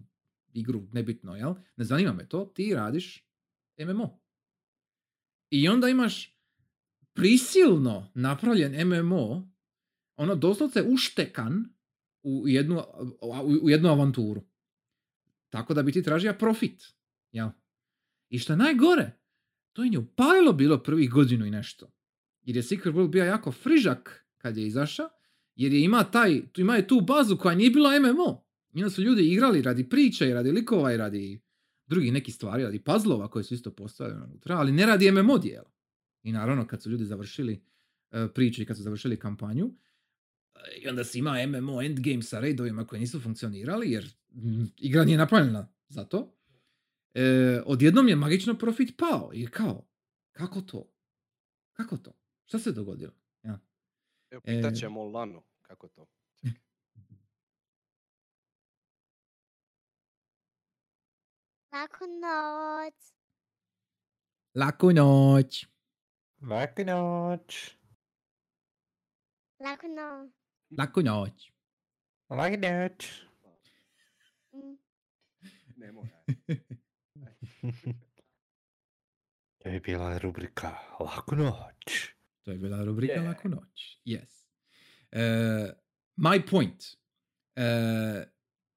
[0.52, 1.54] igru, nebitno, jel?
[1.76, 3.28] Ne zanima me to, ti radiš
[3.78, 4.20] MMO.
[5.50, 6.36] I onda imaš
[7.12, 9.52] prisilno napravljen MMO,
[10.16, 11.64] ono doslovce uštekan
[12.22, 12.82] u jednu,
[13.62, 14.42] u jednu avanturu.
[15.48, 16.82] Tako da bi ti tražio profit.
[17.32, 17.48] Jel?
[18.28, 19.12] I što najgore,
[19.72, 21.90] to je nju upalilo bilo prvih godinu i nešto.
[22.42, 25.08] Jer je Secret World bio jako frižak kad je izašao,
[25.54, 28.46] jer je ima taj, ima je tu bazu koja nije bila MMO.
[28.72, 31.40] I su ljudi igrali radi priče i radi likova i radi
[31.86, 35.70] drugih nekih stvari, radi puzzlova koji su isto postavljeni unutra, ali ne radi MMO dijela.
[36.22, 37.62] I naravno kad su ljudi završili
[38.10, 39.74] e, priču i kad su završili kampanju,
[40.54, 44.08] e, i onda si ima MMO endgame sa raidovima koji nisu funkcionirali, jer
[44.76, 46.35] igra nije napravljena za to.
[47.18, 49.30] E, odjednom je magično profit pao.
[49.34, 49.88] I kao,
[50.32, 50.92] kako to?
[51.72, 52.12] Kako to?
[52.44, 53.12] Šta se dogodilo?
[53.42, 53.58] Ja.
[54.30, 56.06] Evo, E, pitat ćemo Lanu kako to.
[61.72, 62.94] Laku noć.
[64.54, 65.66] Laku noć.
[66.40, 67.76] Laku noć.
[69.60, 70.30] Laku noć.
[70.78, 71.52] Laku noć.
[72.30, 73.22] Laku noć.
[74.52, 74.78] Mm.
[75.76, 76.08] Ne mora.
[79.66, 82.08] To je bila rubrika Laku noć.
[82.42, 83.28] To je bila rubrika Je.
[83.28, 84.00] Laku noć.
[84.04, 84.46] Yes.
[85.12, 85.70] Uh,
[86.16, 86.84] my point.
[87.56, 87.62] Uh,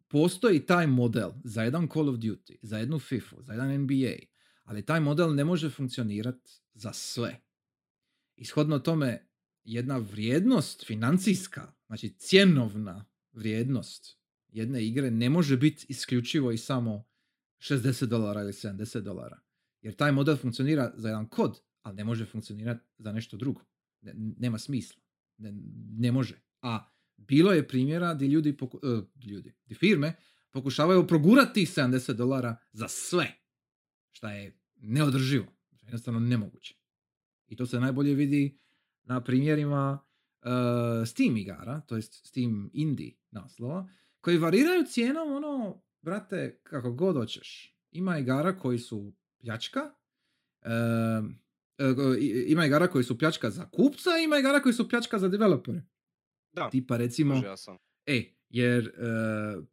[0.07, 4.15] postoji taj model za jedan Call of Duty, za jednu FIFA, za jedan NBA,
[4.63, 7.41] ali taj model ne može funkcionirati za sve.
[8.35, 9.27] Ishodno tome,
[9.63, 17.08] jedna vrijednost financijska, znači cjenovna vrijednost jedne igre ne može biti isključivo i samo
[17.59, 19.39] 60 dolara ili 70 dolara.
[19.81, 23.61] Jer taj model funkcionira za jedan kod, ali ne može funkcionirati za nešto drugo.
[24.01, 25.01] Ne- nema smisla.
[25.37, 25.53] Ne,
[25.97, 26.41] ne može.
[26.61, 30.13] A bilo je primjera gdje ljudi, poku, e, ljudi, gdje firme
[30.51, 33.27] pokušavaju progurati tih 70 dolara za sve.
[34.11, 35.53] Šta je neodrživo.
[35.81, 36.75] Jednostavno nemoguće.
[37.47, 38.59] I to se najbolje vidi
[39.03, 39.99] na primjerima
[40.41, 43.89] e, Steam igara, to jest Steam indie naslova,
[44.21, 47.75] koji variraju cijenom ono, brate, kako god hoćeš.
[47.91, 49.79] Ima igara koji su pljačka,
[50.61, 50.71] e,
[51.77, 51.85] e,
[52.47, 55.81] ima igara koji su pljačka za kupca, ima igara koji su pljačka za developere.
[56.51, 57.77] Da, Tipa recimo, ja sam.
[58.05, 58.91] e, jer e,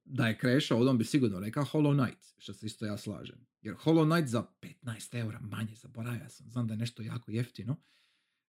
[0.05, 3.47] da je krešao, on bi sigurno rekao Hollow Knight, što se isto ja slažem.
[3.63, 7.77] Jer Hollow Knight za 15 eura manje, zaboravio sam, znam da je nešto jako jeftino,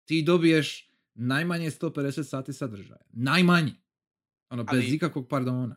[0.06, 3.02] ti dobiješ najmanje 150 sati sadržaja.
[3.14, 3.74] Najmanje.
[4.50, 5.76] Ono, bez Ali- ikakvog pardona.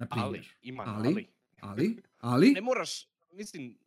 [0.00, 1.26] Na Ali, ima Ali- ali.
[1.60, 3.78] Ali, ali, Ne moraš, mislim,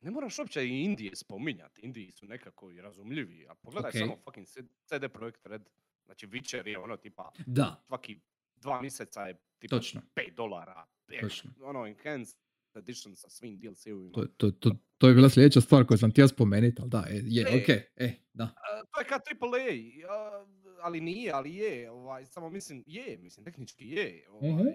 [0.00, 1.80] ne moraš uopće i Indije spominjati.
[1.80, 3.46] Indiji su nekako i razumljivi.
[3.48, 3.98] A pogledaj Okej.
[3.98, 4.46] samo fucking
[4.84, 5.68] CD Projekt Red.
[6.04, 8.20] Znači, Witcher je ono tipa, da, svaki
[8.56, 10.00] dva mjeseca je tipa točno.
[10.14, 10.86] 5 dolara.
[11.08, 11.50] E, Točno.
[11.60, 12.38] Ono, enhanced
[12.74, 14.12] edition sa svim DLC-ovima.
[14.12, 17.20] To, to, to, to je bila sljedeća stvar koju sam htio spomenuti, ali da, e,
[17.24, 17.56] je, E.
[17.56, 18.44] ok, e, da.
[18.44, 19.68] A, to je kao AAA,
[20.10, 20.46] a,
[20.80, 24.66] ali nije, ali je, ovaj, samo mislim, je, mislim, tehnički je, ovaj, Mhm.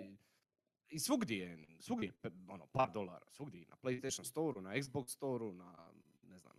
[0.89, 2.13] I svugdje je, svugdje
[2.47, 5.91] ono, par dolara, svugdje, na PlayStation Store-u, na Xbox Store-u, na,
[6.23, 6.54] ne znam,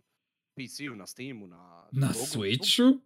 [0.55, 1.87] PC-u, na Steamu, na...
[1.91, 2.51] Na svugdje.
[2.51, 2.99] Switchu?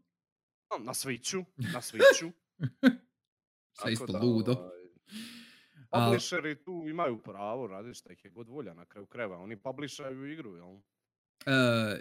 [0.79, 2.31] Na Switchu, na Switchu.
[3.73, 4.51] Sve isto da, ludo.
[4.51, 4.71] ovaj,
[6.05, 10.31] Publisheri tu imaju pravo raditi šta ih je god volja na kraju krajeva, oni publishaju
[10.31, 10.75] igru, jel?
[11.45, 11.51] E,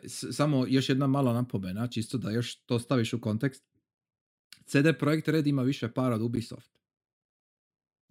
[0.05, 3.65] s- samo još jedna mala napomena, čisto da još to staviš u kontekst.
[4.65, 6.79] CD Projekt Red ima više para od Ubisoft.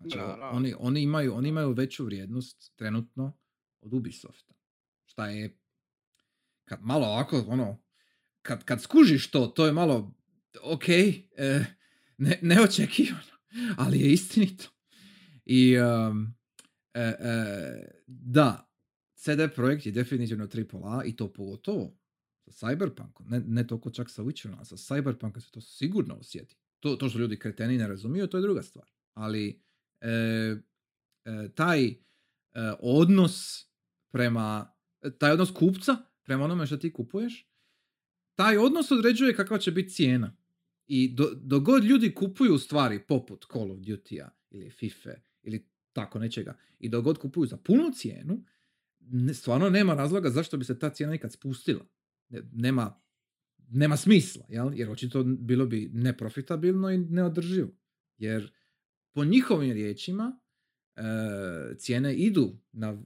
[0.03, 0.49] Znači, Da, da.
[0.49, 3.37] oni, oni, imaju, oni imaju veću vrijednost trenutno
[3.81, 4.53] od Ubisofta.
[5.05, 5.57] Šta je,
[6.65, 7.83] kad malo ovako, ono,
[8.41, 10.15] kad, kad skužiš to, to je malo,
[10.63, 11.65] ok, e,
[12.17, 13.33] ne, neočekivano,
[13.77, 14.69] ali je istinito.
[15.45, 16.35] I, um,
[16.93, 18.69] e, e, da,
[19.15, 21.97] CD Projekt je definitivno AAA i to pogotovo
[22.47, 26.57] sa Cyberpunkom, ne, ne toliko čak sa Witcherom, a sa Cyberpunkom se to sigurno osjeti.
[26.79, 28.85] To, to što ljudi kreteni ne razumiju, to je druga stvar.
[29.13, 29.62] Ali
[31.55, 31.95] taj e,
[32.79, 33.65] odnos
[34.11, 34.73] prema,
[35.17, 37.49] taj odnos kupca prema onome što ti kupuješ,
[38.35, 40.37] taj odnos određuje kakva će biti cijena.
[40.87, 45.09] I do, dok god ljudi kupuju stvari poput Call of Duty-a ili FIFA
[45.43, 48.43] ili tako nečega i dok god kupuju za punu cijenu,
[49.33, 51.85] stvarno nema razloga zašto bi se ta cijena ikad spustila.
[52.29, 53.01] Ne- Nema,
[53.69, 54.71] nema smisla, jel?
[54.73, 57.71] jer očito bilo bi neprofitabilno i neodrživo.
[58.17, 58.51] Jer
[59.13, 60.39] po njihovim riječima
[60.95, 61.01] e,
[61.77, 63.03] cijene idu, na,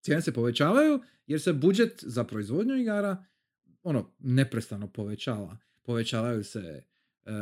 [0.00, 3.24] cijene se povećavaju jer se budžet za proizvodnju igara
[3.82, 5.58] ono, neprestano povećava.
[5.82, 6.84] Povećavaju se,
[7.24, 7.32] e,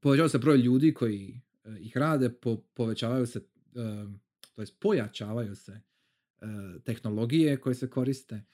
[0.00, 3.40] povećava se broj ljudi koji e, ih rade, po, povećavaju se,
[4.54, 5.80] to jest pojačavaju se
[6.84, 8.44] tehnologije koje se koriste.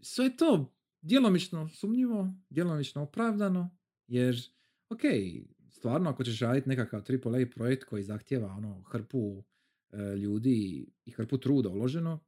[0.00, 3.76] Sve to djelomično sumnjivo, djelomično opravdano,
[4.06, 4.36] jer,
[4.88, 5.00] ok,
[5.76, 9.44] stvarno ako ćeš raditi nekakav AAA projekt koji zahtjeva ono hrpu
[9.92, 12.20] e, ljudi i hrpu truda uloženo,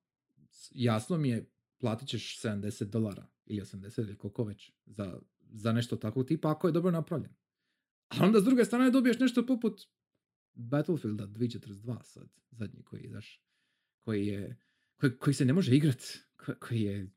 [0.71, 5.21] jasno mi je platit ćeš 70 dolara ili 80 ili koliko već za,
[5.53, 7.35] za nešto takvog tipa ako je dobro napravljeno.
[8.09, 9.81] A onda s druge strane dobiješ nešto poput
[10.55, 13.43] Battlefielda 2042 sad, zadnji koji je izaš,
[14.01, 14.57] koji je,
[14.97, 16.03] koji, koji se ne može igrat,
[16.37, 17.11] ko- koji je,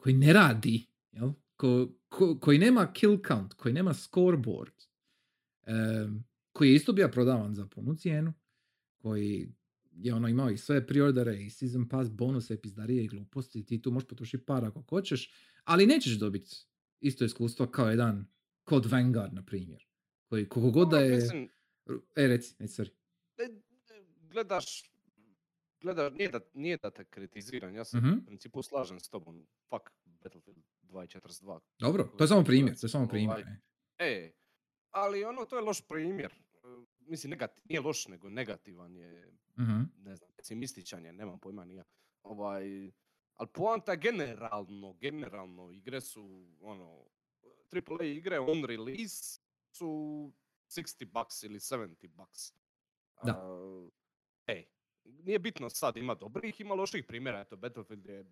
[0.00, 1.32] koji ne radi, jel?
[1.56, 4.74] Ko, ko- koji nema kill count, koji nema scoreboard,
[6.52, 8.32] koji je isto bio prodavan za punu cijenu,
[8.98, 9.48] koji
[9.92, 13.90] je ono imao i sve preordere i season pass bonuse pizdarije i gluposti, ti tu
[13.90, 15.32] možeš potrošiti para ako hoćeš,
[15.64, 16.50] ali nećeš dobiti
[17.00, 18.26] isto iskustvo kao jedan
[18.64, 19.86] kod Vanguard, na primjer.
[20.24, 21.14] Koji koliko god da je...
[21.16, 21.48] Mislim,
[22.16, 22.90] E, reci, reci, sorry.
[23.38, 23.48] e, e,
[24.20, 24.92] gledaš
[25.80, 28.08] gleda, nije da, nije da te kritiziram, ja se Mhm.
[28.12, 29.46] u principu slažem s tobom.
[29.68, 31.60] Fuck Battlefield 2.42.
[31.78, 33.30] Dobro, to je samo se primjer, to je samo primjer.
[33.30, 33.44] ovaj,
[33.98, 34.32] e.
[34.90, 36.34] Ali ono, to je loš primjer.
[36.98, 39.80] Mislim, negati, nije loš, nego negativan je, Mhm.
[39.96, 41.84] ne znam, pesimističan je, nemam pojma ni ja.
[42.22, 42.92] Ovaj,
[43.34, 47.04] ali poanta generalno, generalno, igre su, ono,
[47.72, 49.86] AAA igre on release su
[50.68, 52.52] 60 bucks ili 70 bucks.
[53.24, 53.32] Da.
[53.32, 53.88] A,
[54.46, 54.66] ej,
[55.04, 58.24] nije bitno sad, ima dobrih, ima loših primjera, eto, Battlefield je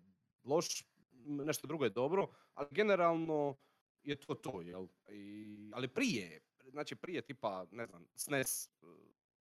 [0.43, 0.83] loš,
[1.25, 3.57] nešto drugo je dobro, ali generalno
[4.03, 4.87] je to to, jel?
[5.09, 6.39] I, ali prije,
[6.77, 8.89] znači prije tipa, ne znam, SNES uh,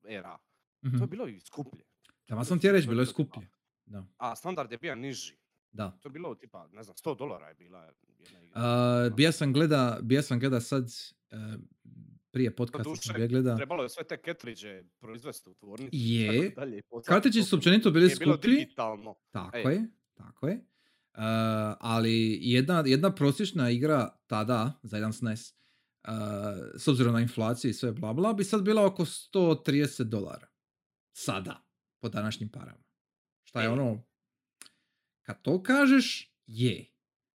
[0.04, 0.38] era,
[0.82, 0.96] Mhm.
[0.96, 1.84] to je bilo i skuplje.
[2.26, 3.48] Tamo sam ti reći, bilo je skuplje.
[3.86, 5.36] Da, A standard je bio niži.
[5.72, 5.90] da.
[5.92, 8.52] To je bilo tipa, ne znam, 100 dolara je bila jedna igra.
[8.56, 10.84] A, bija sam gleda, bija sam gleda sad,
[11.30, 11.36] e,
[12.30, 13.56] prije podcasta sam bija gleda.
[13.56, 15.90] Trebalo je sve te cartridge proizvesti u tvornici.
[15.92, 16.54] Je,
[17.06, 17.56] Kartići su to.
[17.56, 18.54] općenito bili Nije bilo skuplji.
[18.54, 19.14] digitalno.
[19.30, 19.62] Tako Ej.
[19.66, 20.54] je, tako je.
[20.54, 20.60] E,
[21.80, 22.12] ali
[22.42, 25.54] jedna, jedna prosječna igra tada, za jedan SNES, e,
[26.76, 30.46] s obzirom na inflaciju i sve bla bla, bi sad bila oko 130 dolara.
[31.12, 31.66] Sada,
[32.00, 32.84] po današnjim parama.
[33.44, 33.70] Šta je E.
[33.70, 34.04] ono,
[35.22, 36.92] kad to kažeš, je.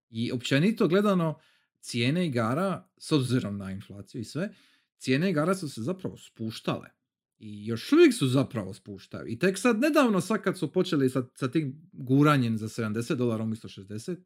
[0.09, 1.39] I općenito gledano,
[1.79, 4.53] cijene igara, s obzirom na inflaciju i sve,
[4.97, 6.89] cijene igara su se zapravo spuštale.
[7.37, 9.27] I još uvijek su zapravo spuštaju.
[9.27, 13.43] I tek sad nedavno, sad kad su počeli sa, sa tim guranjem za 70 dolara
[13.43, 14.17] umjesto 60,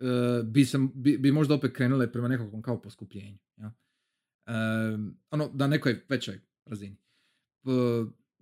[0.00, 3.38] e, bi, se, bi, bi možda opet krenule prema nekakvom kao poskupljenju.
[3.56, 3.74] Ja?
[4.46, 4.52] E,
[5.30, 6.96] ono, na nekoj većoj razini.
[7.64, 7.70] E,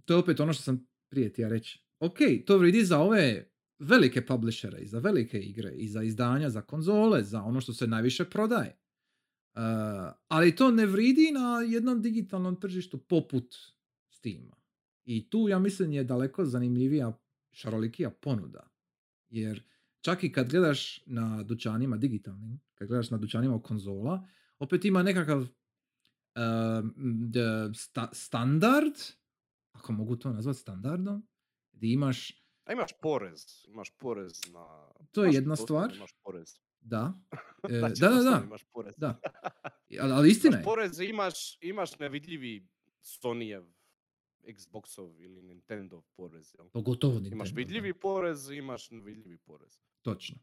[0.05, 1.83] to je opet ono što sam prije htio reći.
[1.99, 6.63] Ok, to vridi za ove velike publishere i za velike igre i za izdanja, za
[6.63, 8.79] konzole, za ono što se najviše prodaje.
[9.55, 9.63] Uh,
[10.29, 13.57] ali to ne vridi na jednom digitalnom tržištu poput
[14.11, 14.57] Steama.
[15.05, 17.19] I tu ja mislim je daleko zanimljivija,
[17.53, 18.71] šarolikija ponuda.
[19.29, 19.63] Jer
[20.07, 24.27] čak i kad gledaš na dućanima digitalnim, kad gledaš na dućanima konzola,
[24.59, 25.47] opet ima nekakav
[27.27, 27.41] d-
[27.75, 28.95] sta- standard,
[29.73, 31.29] ako mogu to nazvati standardom,
[31.73, 34.67] gdje imaš A imaš porez, imaš porez na...
[35.13, 35.93] To je Imaš jedna stvar.
[35.97, 36.59] Imaš porez.
[36.81, 37.13] Da.
[37.71, 38.43] E, Znači, da, da, da.
[38.45, 38.95] Imaš porez.
[38.97, 39.21] da.
[40.03, 40.65] Ali, ali istina Imaš je.
[40.65, 42.69] porez, imaš, imaš nevidljivi
[43.03, 43.65] Sonyjev,
[44.47, 46.55] Xboxov ili Nintendo porez.
[46.55, 46.69] Jel?
[46.71, 47.57] Pogotovo Imaš Nintendo, da.
[47.57, 49.79] vidljivi porez, imaš nevidljivi porez.
[50.03, 50.37] Točno.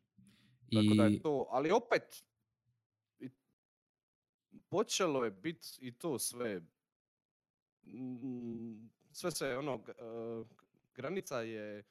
[0.73, 2.23] Tako da I je to, ali opet,
[3.19, 3.29] i-
[4.61, 6.61] počelo je biti i to sve,
[7.83, 10.45] mm, sve se, ono, eh,
[10.95, 11.83] granica je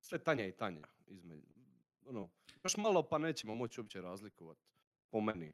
[0.00, 0.86] sve tanja i tanja.
[1.06, 1.46] Između,
[2.06, 2.30] ono,
[2.64, 4.60] još malo pa nećemo moći uopće razlikovati,
[5.10, 5.52] po meni,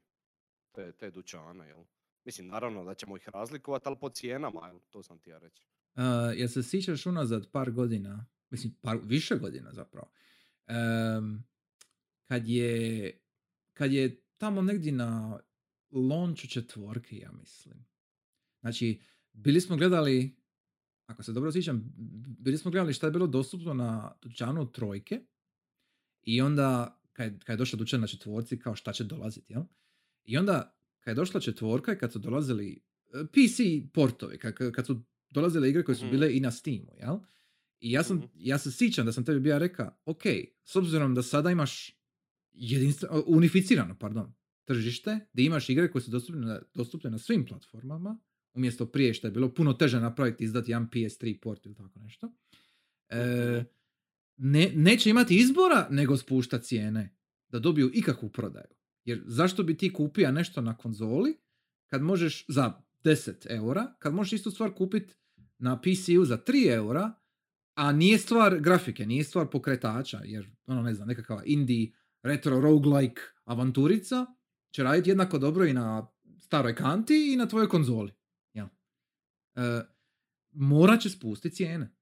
[0.71, 1.83] te, te dućane, jel?
[2.25, 4.79] Mislim, naravno da ćemo ih razlikovati, ali po cijenama?
[4.89, 5.63] To sam ti ja reći.
[5.95, 6.03] Uh,
[6.35, 10.11] jel se sjećaš unazad par godina, mislim par, više godina zapravo,
[10.67, 11.43] em,
[12.27, 13.17] kad je
[13.73, 15.39] kad je tamo negdje na
[15.91, 17.85] launchu četvorke, ja mislim.
[18.59, 19.01] Znači,
[19.33, 20.35] bili smo gledali,
[21.05, 21.93] ako se dobro sjećam,
[22.39, 25.21] bili smo gledali šta je bilo dostupno na dućanu trojke
[26.21, 29.63] i onda kad, kad je došla dućan na četvorci, kao šta će dolaziti, jel?
[30.23, 33.59] I onda kad je došla četvorka i kad su dolazili e, PC
[33.93, 36.11] portovi, kad, kad su dolazile igre koje su Mhm.
[36.11, 37.17] bile i na Steamu, jel?
[37.79, 38.25] I ja sam, Mhm.
[38.35, 40.21] ja se sjećam da sam tebi bio rekao, ok,
[40.63, 41.97] s obzirom da sada imaš
[42.51, 44.33] jedinstveno, unificirano, pardon,
[44.65, 48.19] tržište, gdje imaš igre koje su dostupne na, dostupne na svim platformama,
[48.53, 52.31] umjesto prije što je bilo puno teže napraviti, izdati jedan PS3 port ili tako nešto.
[53.09, 53.65] E, Mhm.
[54.49, 57.15] ne, neće imati izbora nego spušta cijene
[57.49, 58.73] da dobiju ikakvu prodaju.
[59.05, 61.37] Jer zašto bi ti kupio nešto na konzoli
[61.87, 65.13] kad možeš za 10 eura, kad možeš istu stvar kupiti
[65.57, 67.13] na PC-u za 3 eura,
[67.75, 71.91] a nije stvar grafike, nije stvar pokretača, jer ono ne znam, nekakva indie
[72.23, 74.25] retro roguelike avanturica
[74.71, 76.07] će raditi jednako dobro i na
[76.39, 78.13] staroj kanti i na tvojoj konzoli.
[78.53, 78.67] Jel?
[79.55, 79.81] E,
[80.51, 81.95] morat će spustiti cijene.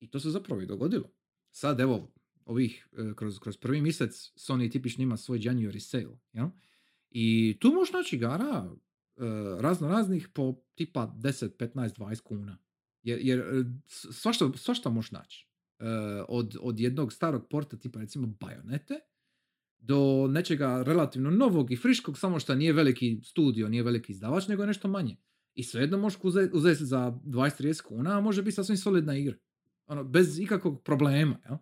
[0.00, 1.10] I to se zapravo i dogodilo.
[1.50, 2.13] Sad evo,
[2.44, 6.18] ovih, e, kroz, kroz prvi mjesec Sony tipično ima svoj January sale.
[6.32, 6.48] Jel?
[7.10, 9.22] I tu možeš naći igara e,
[9.60, 12.58] razno raznih po tipa 10, 15, 20 kuna.
[13.02, 15.48] Jer, jer e, svašta, svašta možeš naći.
[16.28, 18.94] Od, od jednog starog porta tipa recimo Bajonete
[19.78, 24.62] do nečega relativno novog i friškog, samo što nije veliki studio, nije veliki izdavač, nego
[24.62, 25.16] je nešto manje.
[25.54, 29.36] I svejedno možeš uzeti uzet za 20-30 kuna, a može biti sasvim solidna igra.
[29.86, 31.56] Ono, bez ikakvog problema, jel?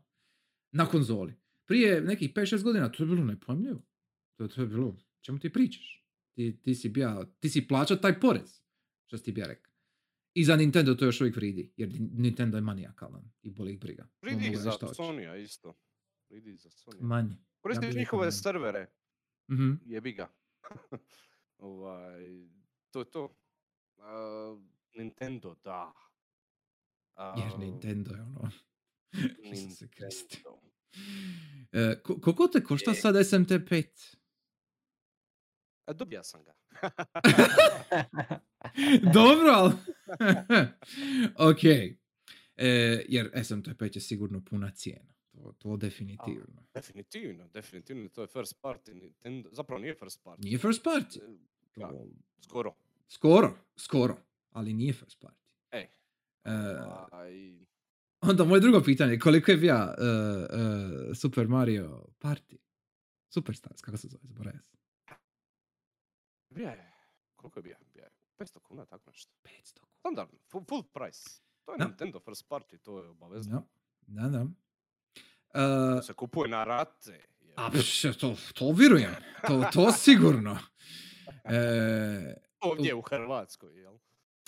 [0.73, 1.35] Na konzoli.
[1.65, 3.83] Prije nekih 5-6 godina to je bilo nepojmljivo.
[4.35, 6.07] To, to je bilo, čemu ti pričaš?
[6.33, 8.63] Ti, ti si bija, ti si plaćao taj porez,
[9.05, 9.73] što si ti bija rekao.
[10.35, 13.81] I za Nintendo to još uvijek vridi, jer Ni- Nintendo je manijakalan i boli ih
[13.81, 14.09] briga.
[14.23, 14.73] Vridi mogu i za.
[14.95, 15.75] Sonija isto.
[16.31, 17.05] Vridi za Sonija.
[17.05, 17.37] Manje.
[17.61, 18.33] Koristiš bi rekao njihove manje.
[18.33, 18.87] servere,
[19.49, 19.73] Mhm.
[19.85, 20.29] jebi ga.
[21.59, 22.25] ovaj,
[22.91, 23.37] to je to.
[23.99, 24.57] A,
[24.95, 25.93] Nintendo, da.
[27.37, 28.51] Jer A, Nintendo je ono...
[29.45, 30.39] Isuse Kriste.
[31.73, 32.95] E, ko- koliko te košta Je.
[32.95, 33.85] sad SMT5?
[35.85, 36.53] A dobija sam ga.
[39.15, 39.73] Dobro, ali...
[41.51, 41.65] ok.
[42.57, 42.69] E,
[43.09, 45.13] jer SMT5 je sigurno puna cijena.
[45.33, 46.63] To, to definitivno.
[46.75, 49.49] Definitivno, definitivno, to je first party Nintendo.
[49.53, 50.37] Zapravo nije first party.
[50.39, 51.21] Nije first party.
[51.21, 51.37] E,
[52.41, 52.75] skoro.
[53.09, 54.17] Skoro, skoro,
[54.51, 55.43] ali nije first party.
[55.71, 55.83] Ej.
[56.45, 56.51] E,
[57.13, 57.59] Aj,
[58.23, 59.87] onda moje drugo pitanje, koliko je bio e,
[61.11, 62.57] e, Super Mario Party?
[63.35, 64.79] Superstars, kako se zove, zaboravio sam.
[66.51, 66.93] bija je,
[67.37, 67.79] koliko je bija?
[67.95, 69.33] Bija je 500 kuna, tako nešto.
[69.45, 69.93] 500 kuna.
[69.99, 71.41] Standardno, full, full price.
[71.65, 71.85] To je Da.
[71.85, 73.63] Nintendo first party, to je obavezno.
[74.07, 74.47] Da, da, da.
[75.55, 77.13] E, To se kupuje na rate.
[77.13, 77.55] je.
[77.57, 79.15] a, pš, to, to vjerujem,
[79.47, 80.59] to, to sigurno.
[81.45, 83.99] E, Ovdje u Hrvatskoj, jel?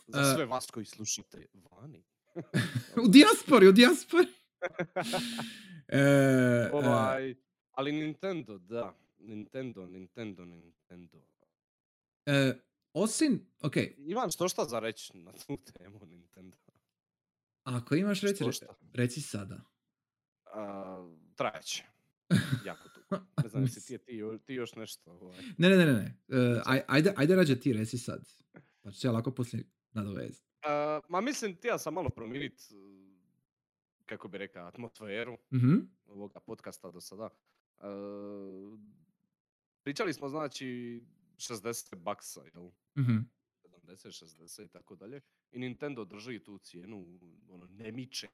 [0.07, 2.05] Za E, sve vas koji slušate vani.
[3.05, 4.26] u dijaspori, u dijaspori.
[5.89, 7.35] E, e, Ovaj,
[7.70, 8.95] ali Nintendo, da.
[9.18, 11.18] Nintendo, Nintendo, Nintendo.
[12.26, 12.53] e,
[12.93, 16.57] osim, ok, Imam što šta za reći na tu temu Nintendo.
[17.62, 18.66] ako imaš Štošta.
[18.93, 19.61] reci sada.
[20.47, 21.85] A, trajeće.
[22.66, 23.24] Jako dugo.
[23.43, 25.11] Ne znam jesi ti, ti, ti još nešto.
[25.12, 25.39] Ovaj.
[25.59, 26.14] Ne, ne, ne, ne,
[26.66, 28.28] aj- ajde, ajde rađe ti reci sad.
[28.82, 30.53] Pa ću se ja lako poslije nadovezati.
[31.08, 33.14] Ma mislim, ti ja sam malo promijenit, uh,
[34.06, 35.74] kako bi rekao, atmosferu Mhm,
[36.06, 37.30] ovoga podcasta do sada.
[37.78, 38.78] Uh,
[39.82, 41.00] pričali smo znači
[41.36, 42.70] 60 baksa, jel?
[42.98, 43.16] mhm.
[43.64, 45.20] 70, 60 i tako dalje.
[45.52, 48.28] I Nintendo drži tu cijenu, ono, ne miče.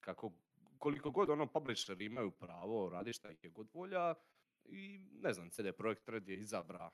[0.00, 0.32] Kako,
[0.78, 4.14] koliko god ono publisher imaju pravo, radi šta ih je god volja.
[4.64, 6.90] I ne znam, CD Projekt Red je izabra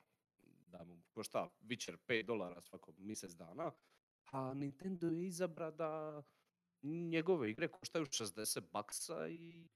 [0.67, 3.71] da mu košta Witcher 5 dolara svako mjesec dana.
[4.31, 6.23] A Nintendo je izabra da
[6.83, 9.67] njegove igre koštaju 60 baksa i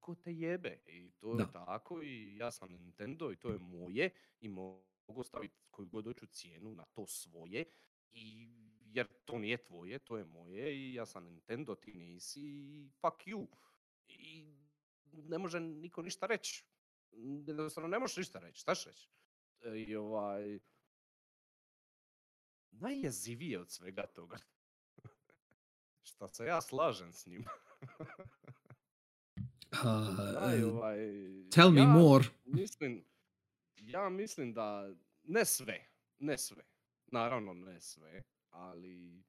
[0.00, 0.82] ko te jebe.
[0.86, 1.52] I to je Da.
[1.52, 6.26] tako i ja sam Nintendo i to je moje i mogu staviti koju god hoću
[6.26, 7.64] cijenu na to svoje.
[8.12, 8.48] I
[8.84, 13.26] jer to nije tvoje, to je moje i ja sam Nintendo, ti nisi i fuck
[13.26, 13.46] you.
[14.08, 14.46] I
[15.12, 16.64] ne može niko ništa reći.
[17.46, 19.08] Jednostavno ne možeš ništa reći, šta ćeš reći?
[19.60, 20.58] E, I ovaj...
[22.70, 24.36] Najjezivije od svega toga.
[26.02, 27.44] Šta se ja slažem s njim.
[29.84, 30.98] A, Daj, ovaj,
[31.54, 32.24] tell me ja more.
[32.44, 33.04] Mislim,
[33.76, 35.86] ja mislim da ne sve,
[36.18, 36.64] ne sve,
[37.06, 39.24] naravno ne sve, ali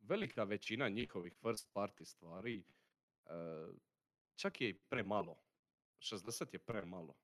[0.00, 2.64] velika većina njihovih first party stvari
[3.26, 3.30] e,
[4.36, 5.38] čak je i premalo.
[5.98, 7.14] 60 je premalo.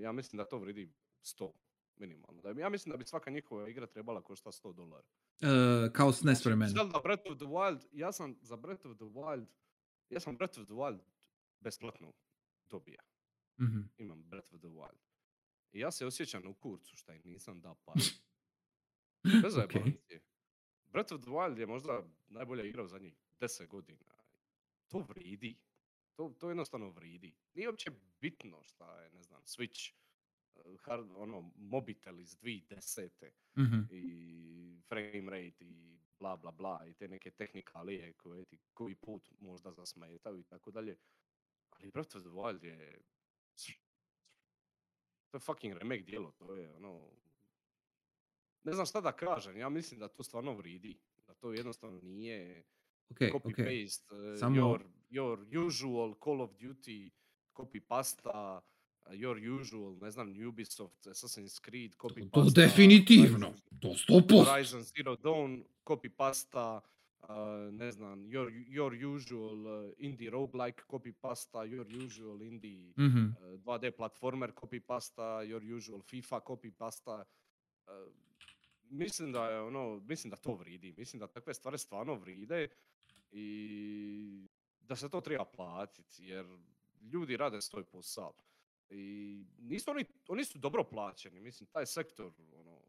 [0.00, 0.92] Ja mislim da to vridi
[1.22, 1.52] 100
[1.96, 2.42] minimalno.
[2.42, 5.06] Da- Ja mislim da bi svaka njihova igra trebala košta 100 dolara.
[5.40, 5.46] E,
[5.92, 6.70] kao SNES Znači, vremena.
[6.70, 9.46] Zelda Breath of the Wild, ja sam za Breath of the Wild,
[10.10, 10.98] ja sam Breath of the Wild
[11.60, 12.12] besplatno
[12.64, 13.02] dobija.
[13.60, 13.80] Mhm.
[13.98, 14.98] Imam Breath of the Wild.
[15.72, 17.94] I ja se osjećam u kurcu šta im nisam dao par.
[19.42, 19.72] Bez Ok.
[19.72, 20.20] zajebancije.
[20.84, 23.98] Breath of the Wild je možda najbolja igra u zadnjih 10 godina.
[24.88, 25.58] To vridi.
[26.14, 27.34] To, to jednostavno vridi.
[27.54, 27.90] Nije uopće
[28.20, 29.92] bitno šta je, ne znam, Switch,
[30.78, 33.80] hard, ono, mobitel iz 2010 Mhm.
[33.90, 39.30] i frame rate i bla bla bla i te neke tehnikalije koje ti koji put
[39.38, 40.96] možda zasmetaju i tako dalje.
[41.70, 43.00] Ali Breath of the Wild je...
[45.28, 47.10] To je fucking remake dijelo, to je ono...
[48.64, 50.98] Ne znam šta da kažem, ja mislim da to stvarno vridi.
[51.26, 52.64] Da to jednostavno nije
[53.10, 53.56] Ok, copy ok.
[53.56, 57.10] paste, uh, Samo- your, your usual Call of Duty
[57.54, 58.71] copy pasta, uh,
[59.08, 62.60] your usual, ne znam, Ubisoft, Assassin's Creed, copy To pasta.
[62.60, 63.54] definitivno.
[63.80, 64.44] To 100%.
[64.46, 66.80] Horizon Zero Dawn, copy pasta,
[67.20, 67.28] uh,
[67.70, 73.26] ne znam, your, your usual uh, indie roguelike copy pasta, your usual indie Mhm.
[73.28, 77.24] uh, 2D platformer copy pasta, your usual FIFA copy pasta.
[77.80, 78.12] Uh,
[78.90, 82.68] mislim da je ono, mislim da to vridi, mislim da takve stvari stvarno vride
[83.32, 84.46] i
[84.80, 86.46] da se to treba platiti jer
[87.02, 88.32] ljudi rade svoj posao.
[88.92, 89.04] I
[89.58, 92.80] nisu oni, oni su dobro plaćeni, mislim taj sektor, ono,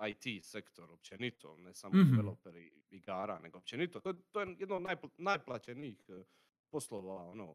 [0.00, 2.10] IT sektor općenito, ne samo Mhm.
[2.10, 4.00] developeri igara, nego općenito.
[4.00, 6.22] To, to je jedno od najpl- najplaćenijih eh,
[6.70, 7.54] poslova ono,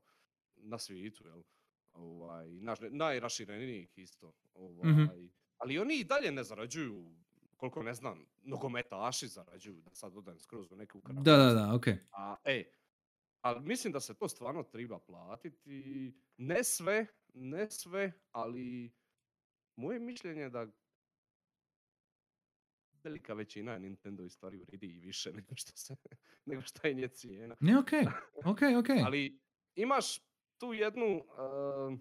[0.56, 1.44] na svijetu, jel?
[1.94, 4.34] Ovaj, naš, najraširenijih isto.
[4.54, 5.04] Ovaj, Mhm.
[5.58, 7.16] Ali oni i dalje ne zarađuju
[7.58, 11.88] koliko ne znam, nogometaši zarađuju, da sad odajem skroz u neku Da, da, da, ok.
[12.12, 12.64] A, ej,
[13.44, 16.14] ali mislim da se to stvarno treba platiti.
[16.38, 18.94] Ne sve, ne sve, ali
[19.76, 20.68] moje mišljenje je da
[23.04, 25.96] velika većina Nintendo stvari vridi i više nego što, se,
[26.46, 27.56] nego što je nje cijena.
[27.60, 27.92] Ne, ok,
[28.46, 28.90] ok, ok.
[29.06, 29.40] Ali
[29.76, 30.20] imaš
[30.58, 31.18] tu jednu...
[31.18, 32.00] uh,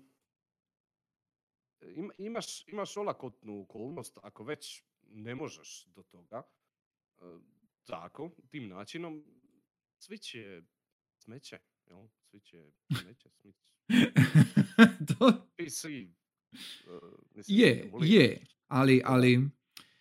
[1.80, 6.43] im- imaš, imaš olakotnu okolnost ako već ne možeš do toga,
[7.18, 7.40] uh,
[7.84, 9.24] tako, tim načinom,
[10.01, 10.64] Switch je
[11.23, 12.07] smeće, jel?
[12.33, 13.64] Je smeće, smeće.
[15.09, 15.91] to PC, uh,
[17.35, 19.49] mislim, je, je, ali, ali,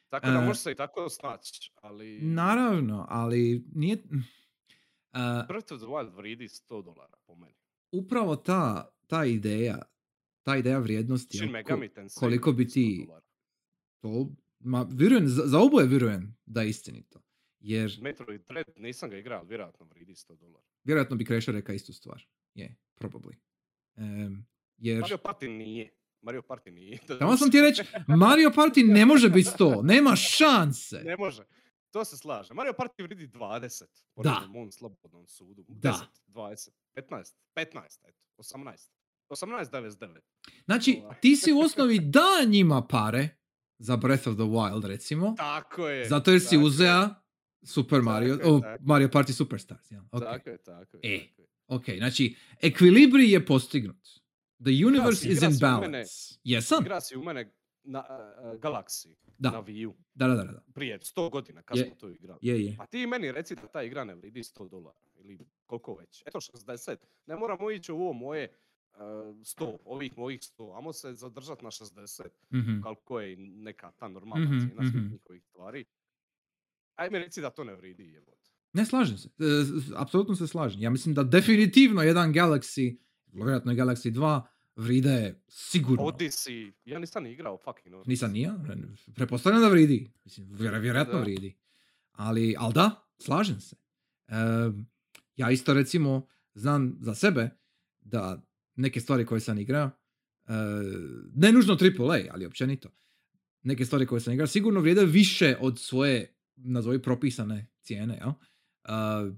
[0.10, 3.96] Tako da e, može se i tako snaći, ali naravno, ali nije...
[3.96, 7.56] Uh, Breath of the Wild vridi 100 dolara po meni.
[7.92, 9.82] upravo ta, ta ideja,
[10.44, 13.08] ta ideja vrijednosti, Shin Megami Tensei koliko bi vridi 100 ti
[14.02, 17.22] to, ma vjerujem, za, za oboje vjerujem da je istinito.
[17.62, 20.66] Jer Metroid Dread nisam ga igrao, vjerojatno vridi 100 dolara.
[20.84, 22.24] vjerojatno bi Krešo rekao istu stvar.
[22.54, 23.34] Je, probably.
[23.96, 24.46] Um,
[24.78, 25.96] jer, Mario Party nije.
[26.22, 26.98] Mario Party nije.
[27.20, 31.02] tamo sam ti reći, Mario Party ne može biti 100, nema šanse.
[31.06, 31.44] Ne može.
[31.92, 32.54] To se slaže.
[32.54, 33.84] Mario Party vridi 20.
[34.16, 34.30] Po Da.
[34.42, 34.48] da.
[34.48, 35.66] mom slobodnom sudu.
[35.68, 35.90] Da.
[35.90, 37.66] 10, 20, 15, 15,
[38.08, 38.90] eto, 18.
[39.30, 40.20] 18,99.
[40.66, 41.20] Znači, Ovaj.
[41.20, 43.30] ti si u osnovi da njima pare
[43.80, 46.10] za Breath of the Wild, recimo, Tako je.
[46.10, 47.21] zato jer si uzea
[47.64, 48.84] Super Mario, Tako o, tako.
[48.84, 49.92] Mario Party Superstars.
[49.92, 50.04] Ja.
[50.04, 50.20] Okay.
[50.24, 51.16] Tako je, tako je.
[51.16, 51.28] E.
[51.68, 54.08] ok, znači, ekvilibrij je postignut.
[54.60, 56.40] The universe si- is igra in si u mene- balance.
[56.44, 56.82] Jesam?
[56.82, 57.52] Igra si u mene
[57.84, 59.52] na uh, Galaxy, Da.
[59.52, 60.64] na Wii U, Da, da, da, da.
[60.74, 61.86] prije 100 godina kad Je.
[61.86, 62.40] smo to igrali.
[62.42, 62.76] Je, je.
[62.78, 66.24] Pa ti meni reci da ta igra ne vridi 100 dolara ili koliko već.
[66.26, 66.96] Eto 60.
[67.26, 68.52] Ne moramo ići u ovo moje
[68.92, 70.78] uh, 100, ovih mojih 100.
[70.78, 72.24] Amo se zadržati na 60.
[72.54, 72.82] Mhm.
[72.82, 75.12] Koliko je neka ta normalna Mhm, cijena svih mhm.
[75.12, 75.86] njihovih stvari.
[77.02, 78.50] Ajme reci da to ne vridi jebote.
[78.74, 79.30] Ne slažem se.
[79.30, 79.44] E,
[79.96, 80.82] Apsolutno se slažem.
[80.82, 82.98] Ja mislim da definitivno jedan Galaxy,
[83.28, 84.42] vjerojatno Galaxy 2,
[84.76, 86.04] vride sigurno.
[86.04, 88.08] Odyssey, ja nisam ni igrao fucking Odyssey.
[88.08, 88.56] Nisam nija,
[89.16, 90.12] pretpostavljam da vridi.
[90.24, 91.20] Mislim, vjer- vjerojatno Da.
[91.20, 91.58] vridi.
[92.12, 93.76] Ali, ali da, slažem se.
[94.28, 94.34] E,
[95.36, 97.50] ja isto recimo znam za sebe
[98.02, 98.42] da
[98.76, 99.90] neke stvari koje sam igrao,
[100.46, 100.52] e,
[101.36, 102.90] ne nužno AAA, ali općenito,
[103.64, 108.30] neke stvari koje sam igrao sigurno vrijede više od svoje, nazovi, propisane cijene, jel?
[108.30, 109.36] Uh,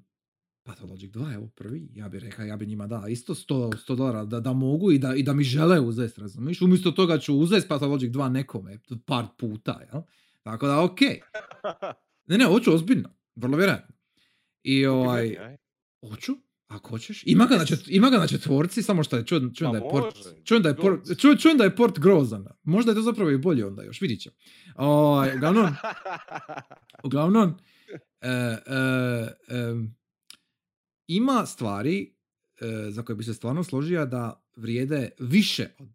[0.63, 4.25] Pathologic 2, evo prvi, ja bih rekao, ja bi njima dao isto 100, 100 dolara
[4.25, 6.61] da, da mogu i da, i da mi žele uzeti, razumiješ?
[6.61, 10.01] Umjesto toga ću uzeti Pathologic 2 nekome, par puta, jel?
[10.43, 10.99] Tako da, ok.
[12.27, 13.95] Ne, ne, hoću ozbiljno, vrlo vjerojatno.
[14.63, 15.57] I ovaj, Aj.
[16.09, 16.37] hoću,
[16.73, 17.23] ako hoćeš.
[17.25, 19.85] Ima ga na, čet, ima ga na četvorci, samo što je, čujem, čujem Pa da
[19.85, 21.17] je port, čujem da je port, goc.
[21.17, 22.45] čujem, čujem da je port grozan.
[22.63, 24.35] Možda je to zapravo i bolje onda još, vidit ćemo.
[24.75, 25.67] Ovaj, uglavnom,
[27.05, 27.55] uglavnom,
[28.21, 28.57] e, e,
[29.47, 29.95] em,
[31.07, 32.15] ima stvari
[32.61, 35.89] e, za koje bi se stvarno složio da vrijede više od,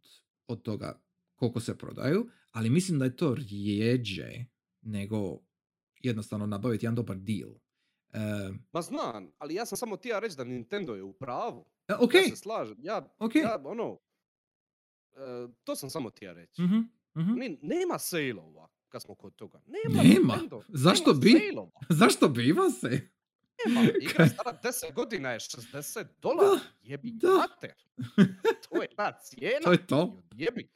[0.46, 1.02] od toga
[1.34, 4.44] koliko se prodaju, ali mislim da je to rijeđe
[4.82, 5.38] nego
[6.02, 7.50] jednostavno nabaviti jedan dobar deal.
[8.12, 8.18] E,
[8.72, 11.64] Ma znam, ali ja sam samo tija reći da Nintendo je u pravu.
[11.88, 12.76] e, ok, Ja se slažem.
[12.80, 13.34] Ja, ok.
[13.34, 13.98] ja ono,
[15.12, 15.18] e,
[15.64, 16.62] to sam samo tija reći.
[16.62, 16.76] Mhm,
[17.16, 17.32] mhm.
[17.34, 19.60] Ni- nema sejlova kad smo kod toga.
[19.66, 20.02] Nema.
[20.02, 20.32] Nema?
[20.32, 21.70] Nintendo, Zašto nema bi?
[22.00, 22.88] Zašto biva se?
[23.66, 23.80] Nema.
[24.02, 26.60] Igra stara 10 godina je 60 dolara.
[26.82, 27.28] Jebi da.
[27.28, 27.74] mater.
[28.68, 29.60] To je ta cijena.
[29.64, 30.22] To je to.
[30.32, 30.68] Jebi.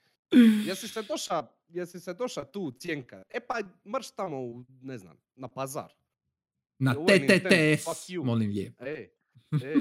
[0.66, 3.22] Jesi se doša, jesi se doša tu cijenka.
[3.30, 3.54] E pa
[3.86, 5.94] mrš tamo u, ne znam, na pazar.
[6.82, 7.86] Na je TTTS,
[8.18, 8.84] molim lijepo.
[8.84, 9.08] E,
[9.52, 9.74] e.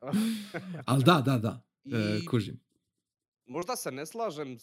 [0.86, 2.60] Ali da, da, da, e, kužim.
[3.46, 4.58] možda se ne slažem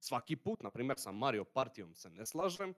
[0.00, 2.74] svaki put, na primjer sa Mario Partijom se ne slažem,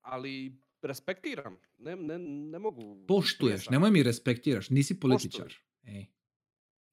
[0.00, 1.56] ali respektiram.
[1.78, 3.04] Ne, ne, ne mogu...
[3.08, 3.72] Poštuješ, priješati.
[3.72, 5.54] nemoj mi respektiraš, nisi političar.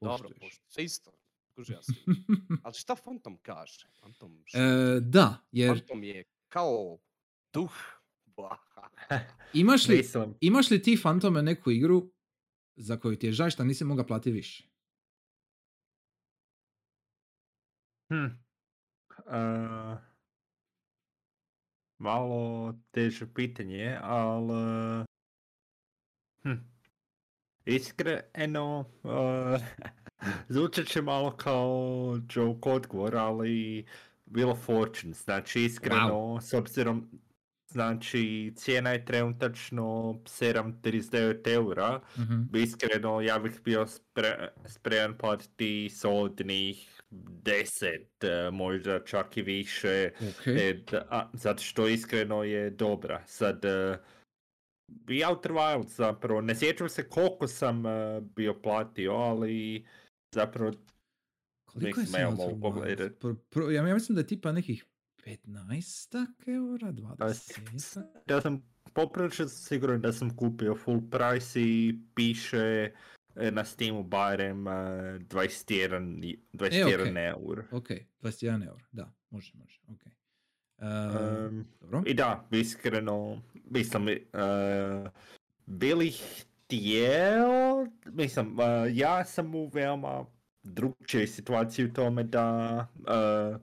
[0.02, 0.40] Dobro, poštuješ.
[0.40, 0.66] poštu.
[0.68, 1.12] Sve isto.
[1.56, 1.96] Kužio sam.
[2.64, 3.88] Ali šta Phantom kaže?
[3.98, 6.98] Phantom, šta- E, da, jer Phantom je kao
[7.54, 7.72] duh.
[9.54, 10.04] Imaš li,
[10.42, 12.12] imaš li ti Fantome neku igru
[12.76, 14.70] za koju ti je žao što nisi mogao platiti više?
[18.10, 18.26] hm.
[19.26, 19.98] Uh,
[21.98, 25.06] malo teže pitanje, ali...
[26.44, 26.54] Hm.
[27.66, 29.62] Iskreno, uh,
[30.54, 33.86] zvučat će malo kao joke odgovor, ali
[34.26, 35.14] bilo Fortune.
[35.14, 37.10] Znači, iskreno, s obzirom
[37.72, 39.84] Znači, cijena je trenutačno
[40.26, 42.02] 7,39 eura.
[42.18, 42.42] Mhm.
[42.54, 50.12] Iskreno, ja bih bio spre, spreman platiti solidnih 10, eh, možda čak i više.
[50.30, 50.48] Ok.
[50.48, 53.24] E, da- a, zato što iskreno je dobra.
[53.26, 53.96] Sad, uh,
[55.10, 59.86] i Outer Wilds zapravo, ne sjećam se koliko sam eh, bio platio, ali
[60.36, 60.72] zapravo
[61.66, 62.32] Koliko je evo.
[62.32, 63.10] Wilds?
[63.10, 64.86] Pro- pro- ja, ja mislim da je tipa nekih
[65.30, 66.16] 15
[66.48, 67.34] eura, a, 20
[67.76, 68.62] s- ja sam
[68.94, 72.92] poprilično siguran da sam kupio full price i piše
[73.36, 77.26] eh, na Steamu barem eh, 21, i- 21 okej.
[77.26, 77.64] eur.
[77.72, 77.88] Ok,
[78.22, 80.02] 21 eura, da, može, može, ok.
[80.78, 80.86] Uh,
[81.48, 82.04] Um, dobro.
[82.06, 85.10] I da, iskreno, mislim, uh,
[85.68, 90.26] bili htjeo, mislim, uh, ja sam u veoma
[90.64, 93.62] drugčijoj situaciji u tome da, uh,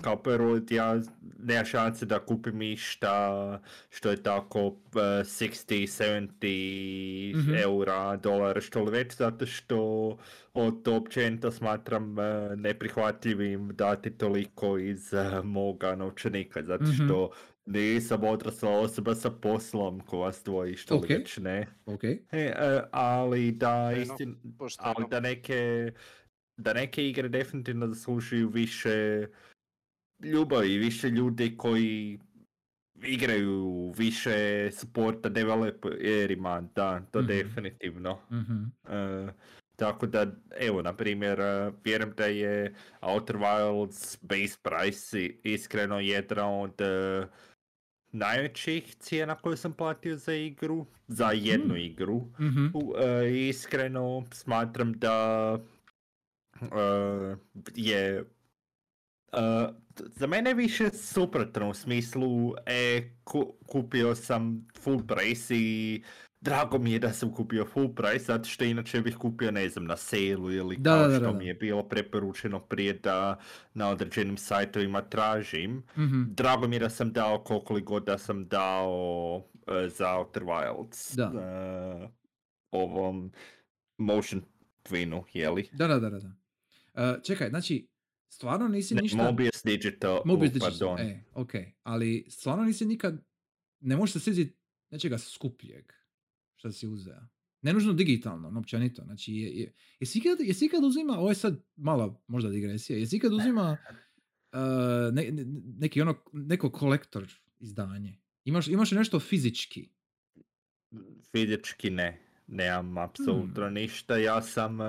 [0.00, 1.00] kao prvo, ja
[1.38, 3.60] nema šanse da kupim išta
[3.90, 5.86] što je tako uh, 60,
[6.40, 7.54] 70 Mhm.
[7.56, 9.78] eura, dolara, što li već, zato što
[10.54, 12.24] od to općenito smatram uh,
[12.56, 16.92] neprihvatljivim dati toliko iz uh, moga novčanika, zato Mhm.
[16.94, 17.30] što
[17.66, 21.02] nisam odrasla osoba sa poslom ko vas dvoji, što Ok.
[21.02, 21.66] li već ne.
[21.86, 22.54] Ok, E, e,
[22.90, 24.36] ali da, istin,
[24.78, 25.92] ali da neke,
[26.56, 29.26] da neke igre definitivno zaslužuju više
[30.24, 32.18] ljubavi, više ljudi koji
[32.96, 33.62] igraju
[33.92, 34.32] više
[34.72, 37.28] supporta developerima, da, to Mhm.
[37.28, 38.18] definitivno.
[38.30, 39.28] mhm, E,
[39.76, 40.26] tako da,
[40.58, 46.80] evo, na primjer, e, vjerujem da je Outer Wilds base price i- iskreno jedna od
[46.80, 47.26] e,
[48.10, 51.78] najvećih cijena koju sam platio za igru, za jednu Mm.
[51.78, 52.20] igru.
[52.40, 52.66] mhm,
[52.98, 55.58] e, iskreno smatram da
[57.74, 58.24] je
[59.32, 66.02] t- za mene više suprotno u smislu e, ku- kupio sam full price i
[66.40, 69.84] drago mi je da sam kupio full price zato što inače bih kupio ne znam
[69.84, 70.22] na sale
[70.54, 71.32] ili Da, kao da, što da.
[71.32, 73.38] mi je bilo preporučeno prije da
[73.74, 75.82] na određenim sajtovima tražim.
[75.96, 76.22] mhm.
[76.26, 80.42] Drago mi je da sam dao koliko li god da sam dao e, za Outer
[80.42, 81.16] Wilds.
[81.16, 81.32] Da.
[81.34, 82.08] e,
[82.70, 83.32] ovom
[83.98, 84.42] motion
[84.84, 85.68] twinu, jeli?
[85.72, 86.18] Da, da, da, da.
[86.18, 86.30] da.
[86.94, 87.86] E, čekaj, znači,
[88.32, 89.16] stvarno nisi Ne, ništa...
[89.16, 91.06] Mobius Digital, Mobius Digital, pardon.
[91.06, 91.52] e, ok.
[91.82, 93.24] Ali stvarno nisi nikad,
[93.80, 94.58] ne možeš se sjetiti
[94.90, 95.92] nečega skupljeg
[96.56, 97.20] što si uzeo.
[97.62, 99.02] Ne nužno digitalno, no općenito.
[99.04, 103.16] Znači, je, je, jesi, ikad, jesi ikad uzima, ovo je sad malo možda digresija, jesi
[103.16, 103.76] ikad uzima
[104.52, 105.44] uh, ne, ne-
[105.78, 108.18] neki ono, neko kolektor izdanje?
[108.44, 109.88] Imaš, imaš nešto fizički?
[111.32, 112.31] Fizički ne.
[112.52, 113.74] Nemam apsolutno Hmm.
[113.74, 114.16] ništa.
[114.16, 114.86] Ja sam uh,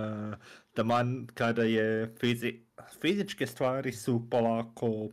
[0.73, 2.53] taman kada je fizi...
[3.01, 5.09] fizičke stvari su polako uh,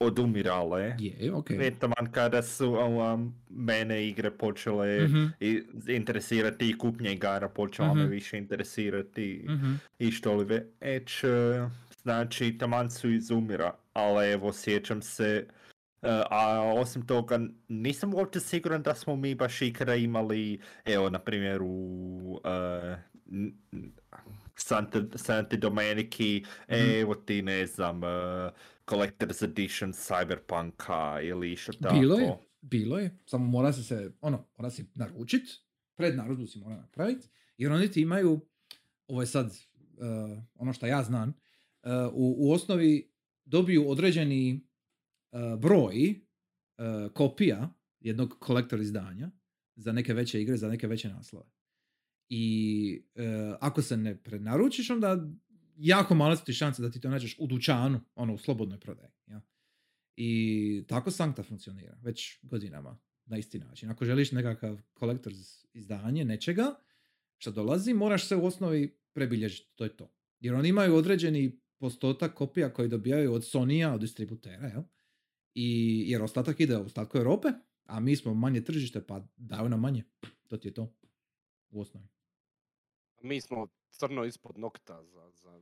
[0.00, 0.96] odumirale.
[0.98, 1.50] Je, ok.
[1.50, 7.94] Ne taman kada su um, mene igre počele Mhm, i interesirati i kupnja igara počela
[7.94, 8.10] me Mhm.
[8.10, 9.72] više interesirati mhm.
[9.98, 11.24] i što li već.
[11.24, 11.68] e,
[12.02, 15.46] Znači, taman su izumira, ali evo, sjećam se,
[16.02, 21.58] a osim toga, nisam uopće siguran da smo mi baš ikada imali, evo, na primjer,
[21.62, 22.48] u e,
[23.26, 23.92] n- n-
[24.56, 26.80] Santa, Santa Domeniki, Mhm.
[26.80, 28.06] evo ti, ne znam, e,
[28.86, 31.94] Collector's Edition Cyberpunka ili što tako.
[31.94, 35.42] Bilo je, bilo je, samo mora se se, ono, mora se naručit,
[35.96, 37.28] pred narudžbu si mora napraviti,
[37.58, 38.40] jer oni ti imaju,
[39.08, 39.52] ovo je sad uh,
[40.54, 43.12] ono što ja znam, uh, u, u osnovi
[43.44, 44.67] dobiju određeni uh,
[45.58, 49.30] broj uh, kopija jednog kolektor izdanja
[49.76, 51.46] za neke veće igre, za neke veće naslove.
[52.28, 53.22] I uh,
[53.60, 55.28] ako se ne prenaručiš, onda
[55.76, 59.12] jako male su ti šanse da ti to nađeš u dućanu, ono, u slobodnoj prodaji.
[59.26, 59.40] Ja?
[60.16, 63.90] I tako Sankta funkcionira već godinama na isti način.
[63.90, 65.32] Ako želiš nekakav kolektor
[65.72, 66.74] izdanje nečega
[67.38, 69.76] što dolazi, moraš se u osnovi prebilježiti.
[69.76, 70.12] To je to.
[70.40, 74.82] Jer oni imaju određeni postotak kopija koji dobijaju od Sonija, od distributera, jel?
[75.54, 77.48] I, jer ostatak ide u ostatku Europe,
[77.84, 80.04] a mi smo manje tržište, pa daju nam manje.
[80.46, 80.94] To ti je to.
[81.70, 82.06] U osnovi.
[83.22, 85.30] Mi smo crno ispod nokta za...
[85.32, 85.60] za...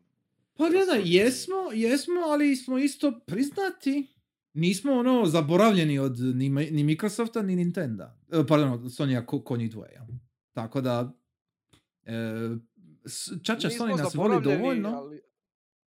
[0.56, 4.06] Pa gledaj, jesmo, jesmo, ali smo isto priznati.
[4.52, 8.18] Nismo ono zaboravljeni od ni, ni Microsofta ni Nintenda.
[8.32, 10.00] E, Pardon, od Sonja ko, ko njih dvoje.
[10.52, 11.12] Tako da,
[12.02, 12.12] e,
[13.42, 14.88] čača Sony nas voli dovoljno.
[14.88, 15.20] Ali,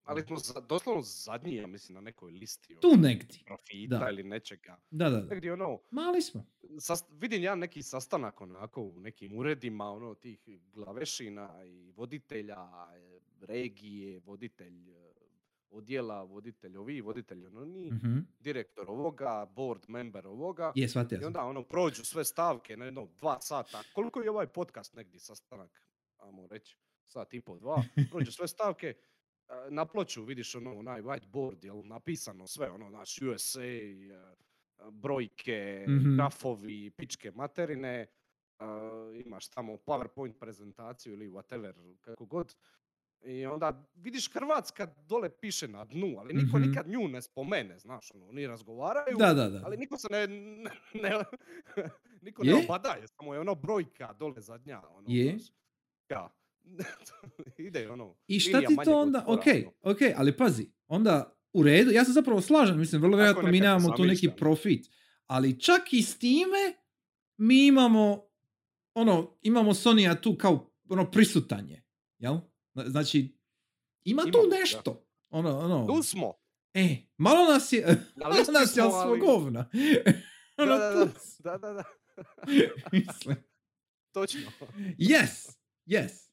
[0.08, 2.76] ali smo za, doslovno zadnji, ja mislim, na nekoj listi.
[2.80, 3.40] Tu ono, negdje.
[3.46, 4.08] Profita da.
[4.10, 4.76] ili nečega.
[4.90, 5.26] Da, da, da.
[5.34, 6.46] Negdje ono, Mali smo.
[6.80, 10.40] sas, vidim ja neki sastanak onako u nekim uredima, ono tih
[10.72, 12.56] glavešina i voditelja,
[12.96, 15.12] e, regije, voditelj e,
[15.70, 18.18] odjela voditelj ovi, voditelj oni, Mhm.
[18.38, 20.72] direktor ovoga, board member ovoga.
[20.74, 23.82] Je, shvatio I onda ono prođu sve stavke na jedno dva sata.
[23.94, 25.82] Koliko je ovaj podcast negdje sastanak?
[26.18, 27.82] Amo reći, sat i pol, dva.
[28.10, 28.94] Prođu sve stavke.
[29.48, 33.60] A, Na ploču vidiš ono, onaj whiteboard, jel, napisano sve, ono, znaš, USA,
[34.78, 36.16] a, brojke, Mhm.
[36.16, 38.06] grafovi, pičke materine.
[38.58, 42.54] a, imaš tamo PowerPoint prezentaciju ili whatever, kako god.
[43.20, 46.68] I onda vidiš Hrvatska dole piše na dnu, ali niko Mhm.
[46.68, 49.62] nikad nju ne spomene, znaš, ono, oni razgovaraju, Da, da, da.
[49.64, 51.24] ali niko se ne, ne, ne-
[52.22, 52.54] niko Je?
[52.54, 54.82] ne obadaje, samo je ono brojka dole zadnja.
[54.88, 55.30] Ono, Je?
[55.30, 55.48] znaš.
[56.10, 56.28] Ja.
[57.58, 58.16] Ide ono.
[58.26, 59.92] I šta ti to onda, ok, ono.
[59.92, 63.90] ok, ali pazi, onda u redu, ja se zapravo slažem, mislim, vrlo vjerojatno mi nemamo
[63.90, 64.86] tu neki profit,
[65.26, 66.74] ali čak i s time
[67.36, 68.28] mi imamo,
[68.94, 71.82] ono, imamo Sonija tu kao, ono, prisutanje,
[72.18, 72.36] jel?
[72.74, 73.38] Zna- Znači,
[74.04, 74.56] ima tu Imamo, da.
[74.56, 76.34] nešto, ono, ono, Tu smo.
[76.74, 77.86] e, malo nas je,
[78.22, 79.70] malo nas je smo, ali govna.
[80.56, 81.04] ono, Da, da,
[81.38, 81.84] da, da, da,
[82.92, 83.36] Mislim.
[84.12, 84.50] točno.
[84.98, 85.56] Yes,
[85.86, 86.27] yes.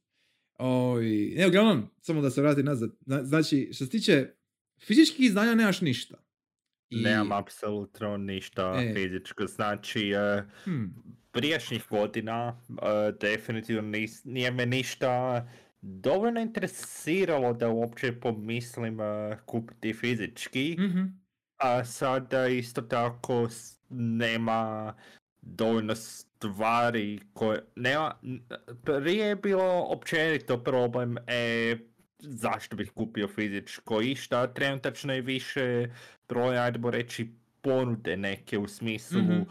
[0.58, 1.06] Oj,
[1.38, 2.90] ne, uglavnom, samo da se vrati nazad.
[3.02, 4.28] Zna- Znači, što se tiče
[4.80, 6.18] fizičkih izdanja nemaš ništa.
[6.90, 8.94] I, Nemam apsolutno ništa E.
[8.94, 9.48] fizičko.
[9.48, 10.96] Znači, eh, hmm,
[11.32, 12.76] prijašnjih godina eh,
[13.22, 15.48] definitivno nis, nije me ništa
[15.82, 20.76] dovoljno interesiralo da uopće pomislim eh, kupiti fizički.
[20.80, 21.04] mhm,
[21.58, 23.48] A sada isto tako
[23.90, 24.94] nema
[25.46, 27.64] dovoljno stvari koje...
[27.76, 28.16] Nema,
[28.84, 31.78] prije je bilo općenito problem e,
[32.20, 35.88] zašto bih kupio fizičko i šta trenutačno je više
[36.30, 37.30] broj, ajdemo reći,
[37.62, 39.42] ponude neke u smislu Mhm.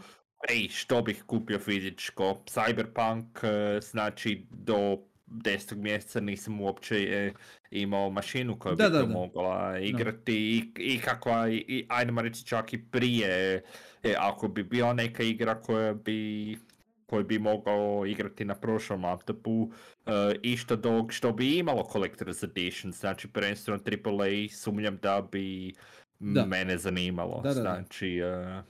[0.49, 2.23] ej, što bih kupio fizičko.
[2.45, 5.75] Cyberpunk, e, znači do 10.
[5.75, 7.33] mjeseca nisam uopće e,
[7.71, 9.13] imao mašinu koja Da, bi da, to da.
[9.13, 13.63] mogla igrati i, i kakva, i, i ajdemo reći čak i prije,
[14.05, 16.57] e, ako bi bila neka igra koja bi
[17.05, 19.71] koji bi mogao igrati na prošlom laptopu
[20.05, 25.73] e, i što, dok, što bi imalo Collector's Edition, znači prvenstveno AAA, sumnjam da bi
[26.19, 26.45] Da.
[26.45, 27.41] mene zanimalo.
[27.41, 27.61] Da, da, da.
[27.61, 28.61] Znači, e,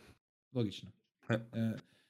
[0.53, 0.89] logično.
[1.29, 1.33] E.
[1.33, 1.39] E,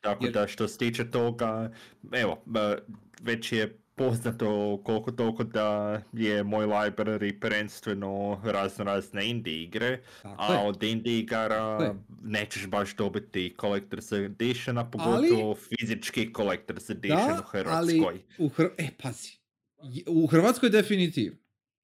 [0.02, 1.72] tako Jer- da što se tiče toga,
[2.12, 2.78] evo, e,
[3.22, 10.44] već je poznato koliko toliko da je moj library prvenstveno razno razne indie igre, tako
[10.44, 10.68] a je.
[10.68, 18.00] od indie igara nećeš baš dobiti Collector's Edition, a pogotovo fizički Collector's Edition u ali
[18.00, 18.22] Hrvatskoj.
[18.38, 18.64] u Hr...
[18.78, 19.32] E, pazi.
[20.08, 21.38] U Hrvatskoj definitivno.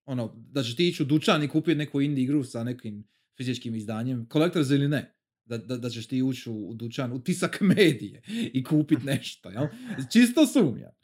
[0.05, 3.07] Ono, da ćeš ti ići u dućan i kupiti neku indie igru sa nekim
[3.37, 5.15] fizičkim izdanjem, collectors ili ne.
[5.45, 9.49] Da, da, da ćeš ti ući u, u dućan, u tisak medije i kupiti nešto,
[9.49, 9.67] jel?
[10.11, 11.00] Čisto sumnjam.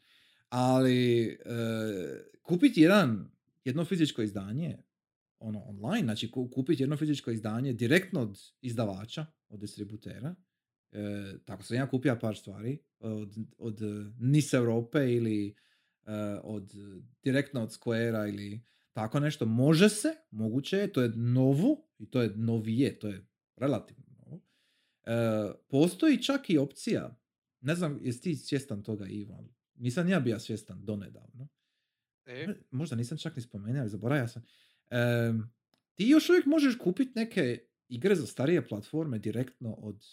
[0.49, 1.37] Ali e,
[2.41, 3.31] kupiti jedan,
[3.63, 4.77] jedno fizičko izdanje
[5.39, 10.35] ono online, znači ku- kupiti jedno fizičko izdanje direktno od izdavača, od distributera,
[10.91, 15.55] e, tako sam ja kupio par stvari od, od eh, NIS Europe ili
[16.05, 16.11] eh,
[16.43, 16.73] od
[17.23, 18.61] direktno od Squarea ili
[18.93, 19.45] tako nešto.
[19.45, 24.41] Može se, moguće je, to je novo i to je novije, to je relativno novo.
[25.03, 27.19] E, postoji čak i opcija,
[27.61, 31.47] ne znam jesi ti svjestan toga Ivan, nisam ja bio svjestan donedavno.
[32.25, 34.43] E, Možda nisam čak ni spomenuo, ali zaboravio sam.
[34.89, 35.53] Em,
[35.95, 40.05] ti još uvijek možeš kupiti neke igre za starije platforme direktno od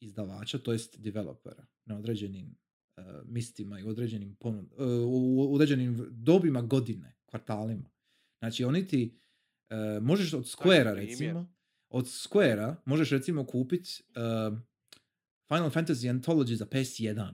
[0.00, 2.56] izdavača, to jest developera, na određenim
[2.96, 7.90] eh, mistima i određenim ponud, eh, u određenim dobima godine, kvartalima.
[8.38, 9.18] Znači oni ti
[9.68, 11.54] eh, možeš od Squarea recimo,
[11.88, 14.02] od Squarea možeš recimo kupiti
[15.48, 17.32] Final Fantasy Anthology za PS1,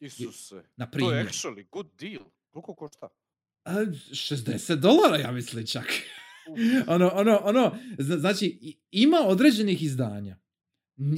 [0.00, 0.62] Isuse.
[0.76, 1.16] na To primjer.
[1.16, 2.22] je actually good deal.
[2.50, 3.08] Koliko košta?
[3.64, 5.86] A, 60 dolara, ja mislim čak.
[6.86, 10.38] ono, ono, ono, zna- znači, ima određenih izdanja.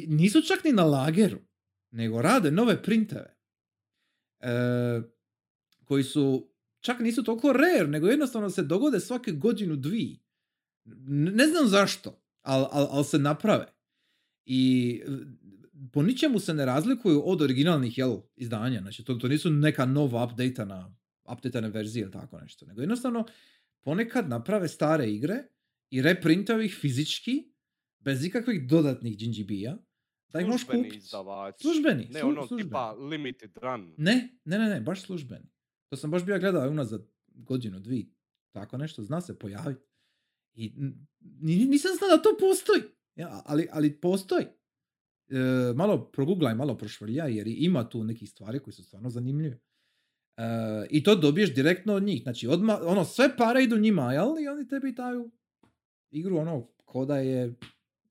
[0.09, 1.39] Nisu čak ni na lageru,
[1.91, 3.37] nego rade nove printeve.
[4.41, 4.51] E,
[5.85, 6.51] koji su,
[6.81, 10.20] čak nisu toliko rare, nego jednostavno se dogode svake godinu dvi.
[11.35, 13.66] Ne znam zašto, ali al, al se naprave.
[14.45, 15.03] I
[15.93, 18.81] po ničemu se ne razlikuju od originalnih jel, izdanja.
[18.81, 22.66] Znači, to, to nisu neka nova updateana, updateane verzije ili tako nešto.
[22.66, 23.26] Nego jednostavno
[23.81, 25.43] ponekad naprave stare igre
[25.91, 27.53] i reprintaju ih fizički
[27.99, 29.76] bez ikakvih dodatnih GNGB-a
[30.29, 31.01] da ih možeš kupiti.
[31.57, 32.68] Službeni, Ne slu- ono službeni.
[32.68, 33.95] tipa limited run.
[33.99, 35.47] Ne, ne, ne, ne, baš službeni.
[35.89, 38.14] To sam baš bio gledao unazad godinu, dvi.
[38.53, 39.81] Tako nešto zna se pojaviti.
[40.55, 41.07] I n-
[41.43, 42.83] nisam znao da to postoji.
[43.16, 44.47] Ja, ali, ali postoji.
[45.31, 49.59] E, malo proguglaj, malo prošvrljaj, jer ima tu nekih stvari koji su stvarno zanimljive.
[50.37, 50.43] E,
[50.91, 52.22] I to dobiješ direktno od njih.
[52.22, 54.39] Znači, odmah, ono, sve pare idu njima, jel?
[54.41, 55.31] I oni tebi daju
[56.11, 57.55] igru ono, ko da je,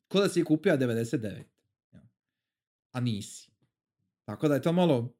[0.07, 1.43] ko da si je kupio 99.
[1.91, 2.03] jel.
[2.91, 3.51] A nisi.
[4.25, 5.15] Tako da je to malo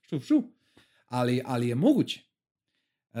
[0.00, 0.44] šup šup.
[1.06, 2.20] Ali, ali je moguće.
[3.12, 3.20] E,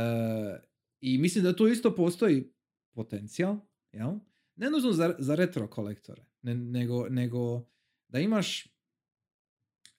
[1.00, 2.52] I mislim da tu isto postoji
[2.94, 3.56] potencijal,
[3.92, 4.12] jel?
[4.56, 7.66] Ne nužno za, za retro kolektore, ne- nego, nego
[8.12, 8.66] da imaš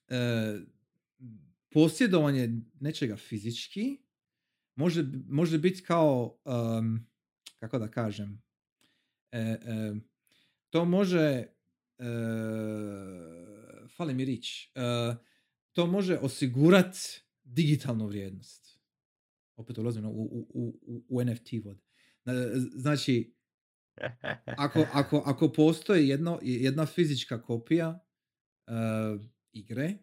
[0.08, 0.58] e,
[1.70, 2.48] posjedovanje
[2.80, 3.98] nečega fizički
[4.76, 7.06] može, može biti kao, um,
[7.56, 8.42] kako da kažem,
[9.32, 9.94] e, e,
[10.70, 12.06] to može, e,
[13.96, 15.14] fali mi rič, e,
[15.72, 16.96] to može osigurat
[17.44, 18.78] digitalnu vrijednost.
[19.56, 20.46] Opet ulazim u, u,
[20.82, 21.80] u, u- NFT vode.
[22.26, 22.32] E,
[22.76, 23.34] Znači,
[24.44, 28.03] ako, ako, ako postoji jedno, jedna fizička kopija
[29.52, 29.94] igre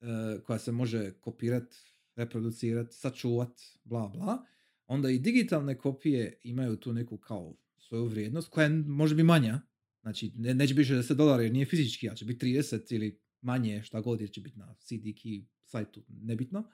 [0.00, 1.74] uh, koja se može kopirat,
[2.16, 4.44] reproducirat, sačuvat, bla bla,
[4.86, 9.60] onda i digitalne kopije imaju tu neku kao svoju vrijednost koja može biti manja.
[10.02, 13.82] Znači, ne, neće biti 60 dolara jer nije fizički, a će biti 30 ili manje,
[13.82, 16.70] šta god, jer će biti na CD key sajtu, nebitno.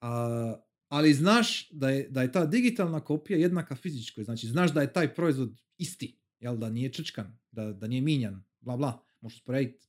[0.00, 4.80] A, ali znaš da je, da je ta digitalna kopija jednaka fizičkoj, znači znaš da
[4.80, 9.38] je taj proizvod isti, jel, da nije črčkan, da, da nije minjan, bla bla, možeš
[9.38, 9.87] usporediti.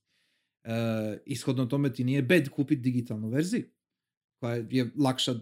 [0.64, 3.64] E, ishodno tome ti nije bed kupiti digitalnu verziju,
[4.40, 5.40] koja je lakša, e,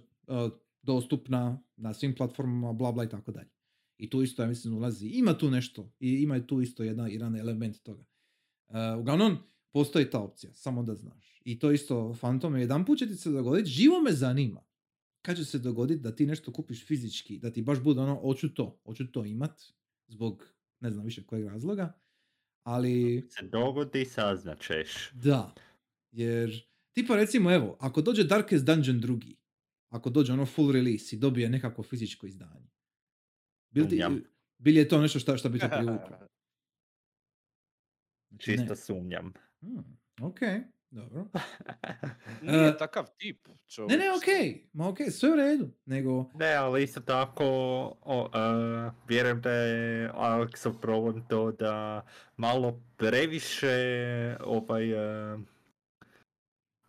[0.83, 3.51] dostupna na svim platformama, bla bla i tako dalje.
[3.99, 5.07] I tu isto, ja mislim, ulazi.
[5.07, 8.05] Ima tu nešto, i ima tu isto jedna, jedan element toga.
[8.69, 9.37] E, uglavnom,
[9.73, 11.41] postoji ta opcija, samo da znaš.
[11.45, 14.69] I to isto, Fantome, jedan put će ti se dogoditi, živo me zanima
[15.23, 18.55] kad će se dogoditi da ti nešto kupiš fizički, da ti baš bude ono, hoću
[18.55, 19.63] to, hoću to imat,
[20.07, 20.45] zbog
[20.81, 21.93] ne znam više kojeg razloga,
[22.69, 25.11] ali Se dogodi, saznačeš.
[25.13, 25.55] da,
[26.13, 29.37] jer tipa recimo evo, ako dođe Darkest Dungeon drugi,
[29.89, 32.71] ako dođe ono full release i dobije nekako fizičko izdanje,
[33.71, 34.03] bil, ti,
[34.59, 36.17] bil je to nešto što, što bi te privuklo?
[38.29, 38.57] Znači, ne.
[38.59, 39.33] Čisto sumnjam.
[39.61, 40.39] Hmm, ok,
[40.91, 41.27] dobro.
[42.43, 43.99] Nije E, takav tip Ne, čovjek.
[43.99, 44.27] ne, ok,
[44.73, 47.45] ma ok, sve u redu, nego, Ne, ali isto tako,
[48.03, 48.39] o, e,
[49.09, 52.03] vjerujem da je Alexov problem to da
[52.37, 53.77] malo previše,
[54.41, 55.39] ovaj, e,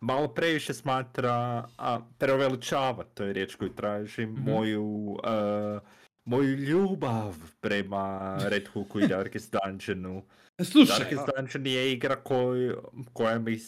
[0.00, 1.32] malo previše smatra,
[1.78, 4.50] a preuveličava, to je riječ koju tražim, Mhm.
[4.50, 5.80] moju, e,
[6.24, 10.22] moju ljubav prema Red Hooku i Darkest Dungeonu.
[10.62, 13.58] Slušaj, Darkest Dungeon je igra koju, koja mi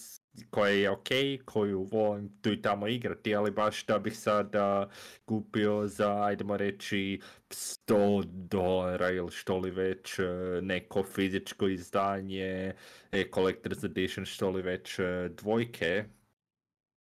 [0.51, 1.09] koja je ok,
[1.45, 4.91] koju volim tu i tamo igrati, ali baš da bih sada
[5.25, 7.21] kupio za, ajdemo reći,
[7.51, 10.23] 100 dolara ili što li već, e,
[10.63, 12.75] neko fizičko izdanje,
[13.13, 16.05] e, Collector's Edition, što li već, e, dvojke,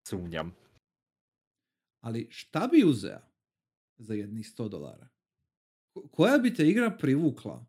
[0.08, 0.54] sumnjam.
[2.00, 3.20] ali šta bi uzeo
[3.98, 5.08] za jednih 100 dolara?
[5.94, 7.66] Ko- Koja bi te igra privukla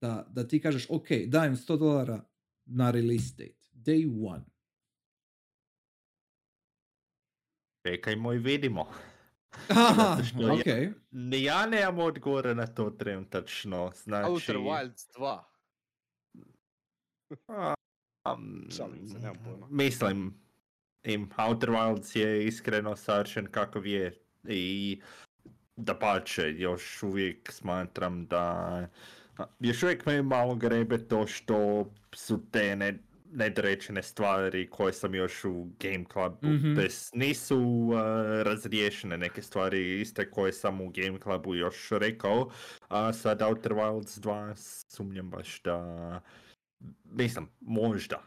[0.00, 2.24] da, da ti kažeš, ok, dajem 100 dolara
[2.64, 4.44] na release date, day one.
[7.86, 8.86] Čekajmo i vidimo.
[9.68, 10.92] Aha, što ja-.
[11.10, 14.30] Ni ja nemam odgovore na to trenutačno, znači...
[14.30, 15.38] Outer Wilds 2.
[17.48, 17.74] A,
[18.22, 19.66] am, Šalim se, nemam pojma.
[19.70, 20.34] Mislim,
[21.02, 25.00] im Outer Wilds je iskreno savršen kakav je i
[25.76, 28.88] da pače, još uvijek smatram da
[29.60, 32.98] još uvijek me malo grebe to što su te ne,
[33.32, 36.74] nedorečene stvari koje sam još u Game Clubu, Mhm.
[36.74, 37.94] bez, nisu uh,
[38.42, 42.50] razriješene neke stvari iste koje sam u Game Clubu još rekao,
[42.88, 44.54] a sad Outer Wilds 2
[44.88, 46.20] sumnjam baš da,
[47.04, 48.22] mislim, možda.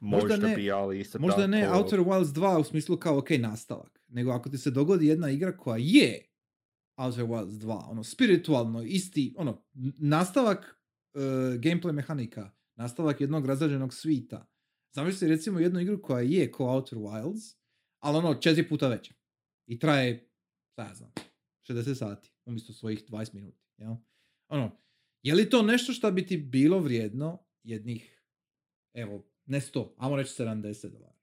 [0.00, 1.48] Možda Možda, ne- bi, ali isto Možda tako...
[1.48, 5.30] ne Outer Wilds 2 u smislu kao ok nastavak, nego ako ti se dogodi jedna
[5.30, 6.24] igra koja je
[6.96, 9.62] Outer Wilds 2, ono spiritualno, isti, ono,
[9.98, 10.58] nastavak
[11.14, 11.20] uh,
[11.54, 14.46] gameplay mehanika, nastavak jednog razrađenog svita.
[14.94, 17.56] Zamisli recimo jednu igru koja je ko Outer Wilds,
[17.98, 19.14] ali ono četiri puta veća.
[19.66, 20.30] I traje,
[20.72, 21.12] šta ja znam,
[21.68, 23.58] 60 sati, umjesto svojih 20 minuti.
[23.76, 23.94] Jel?
[24.48, 24.76] Ono,
[25.22, 28.22] je li to nešto što bi ti bilo vrijedno jednih,
[28.94, 31.18] evo, ne 100, ajmo reći 70 dolara?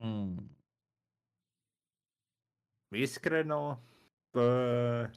[0.00, 0.58] Mm.
[2.90, 3.82] Iskreno,
[4.34, 5.08] e,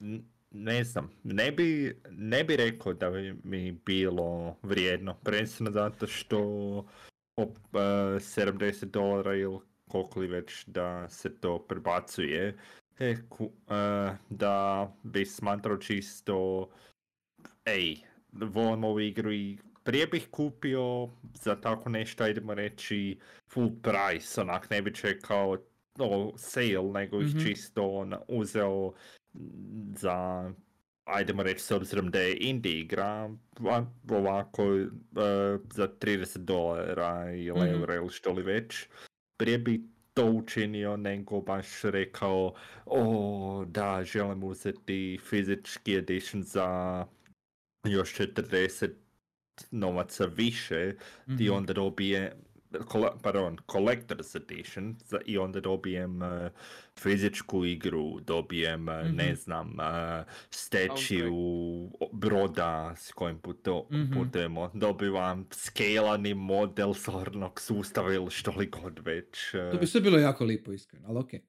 [0.00, 6.06] n- ne znam, ne bi, ne bi rekao da bi mi bilo vrijedno, prvenstveno zato
[6.06, 6.38] što
[7.36, 7.78] op, e,
[8.20, 12.56] 70 dolara ili koliko li već da se to prebacuje,
[12.98, 13.74] e, ku- e,
[14.30, 14.56] da
[15.02, 16.68] bi smatrao čisto,
[17.64, 17.96] ej,
[18.32, 23.18] volim ovu igru i prije bih kupio za tako nešto, idemo reći,
[23.48, 25.56] full price, onak ne bi čekao
[25.98, 27.44] o, sale, nego ih Mhm.
[27.44, 28.92] čisto on, uzeo
[29.96, 30.50] za
[31.04, 33.30] ajdemo reći s obzirom da je indie igra,
[34.10, 34.86] ovako e,
[35.70, 37.70] za 30 dolara ili Mhm.
[37.70, 38.86] eura ili što li već,
[39.36, 39.80] prije bi
[40.14, 42.54] to učinio nego baš rekao
[42.86, 47.06] o da želim uzeti fizički edition za
[47.84, 48.90] još 40
[49.70, 50.94] novaca više
[51.28, 51.52] i Mhm.
[51.52, 52.36] onda dobije
[53.22, 56.50] pardon, Collector's Edition za- i onda dobijem eh,
[56.96, 59.34] fizičku igru, dobijem, eh, ne Mhm.
[59.34, 60.26] znam, uh,
[62.12, 64.12] broda s kojim puto, Mhm.
[64.14, 69.54] putujemo, dobivam skelani model sornog sustava ili što li god već.
[69.54, 69.70] eh.
[69.72, 71.40] To bi sve bilo jako lipo, iskreno, ali okej.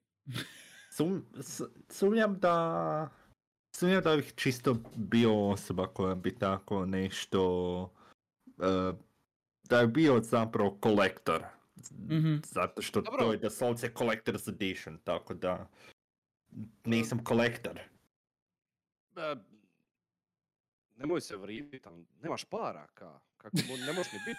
[0.90, 3.08] Sum, s- sumnjam da
[3.72, 7.92] sumnjam da bih čisto bio osoba koja bi tako nešto
[9.70, 11.44] da je bio zapravo kolektor.
[12.00, 12.34] Mhm.
[12.44, 13.18] Zato što Dobro.
[13.18, 15.68] to je doslovce collector's edition, tako da
[16.84, 17.78] nisam kolektor.
[19.16, 19.36] E,
[20.96, 23.20] nemoj se vridit, ali nemaš para, ka.
[23.36, 24.36] Kako, mo- ne možeš ni bit.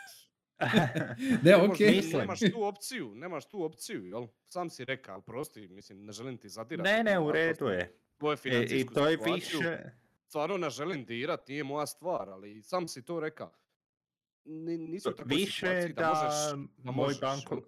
[1.44, 1.68] Ne, Ne.
[1.88, 2.20] Mislim.
[2.20, 4.28] Nemaš tu opciju, nemaš tu opciju, jel?
[4.46, 6.90] Sam si rekao, ali prosti, mislim, ne želim ti zadirati.
[6.90, 7.98] ne, ne, u redu je.
[8.18, 9.60] Tvoje E, I financijsku to je situaciju.
[9.60, 9.78] više...
[10.28, 13.54] Stvarno ne želim dirat, nije moja stvar, ali sam si to rekao.
[14.46, 17.62] Ni, nisu u takvoj Više da, da, možeš, da moj možeš, banko,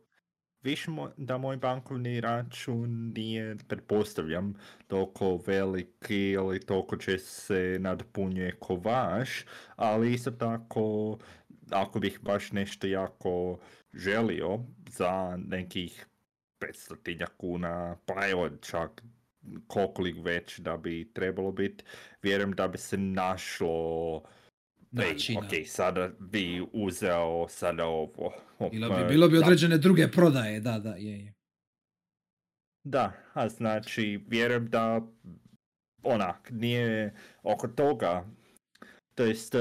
[0.61, 4.53] više mo- da moj bankovni račun nije, pretpostavljam,
[4.87, 9.45] toliko veliki ili toliko će se nadopunjuje ko vaš,
[9.75, 11.17] ali isto tako,
[11.71, 13.59] ako bih baš nešto jako
[13.93, 14.59] želio
[14.89, 16.07] za nekih
[16.59, 19.03] 500 kuna, pa evo čak
[19.67, 21.83] koliko li već da bi trebalo biti,
[22.21, 24.23] vjerujem da bi se našlo
[24.97, 25.39] Ej, Načina.
[25.39, 28.33] ok, sada bi uzeo sada ovo.
[28.71, 29.45] Bilo bi, bilo bi da.
[29.45, 31.33] određene druge prodaje, da, da, je, je.
[32.83, 35.01] Da, a znači, vjerujem da
[36.03, 37.13] onak, nije
[37.43, 38.25] oko toga,
[39.15, 39.55] to jest,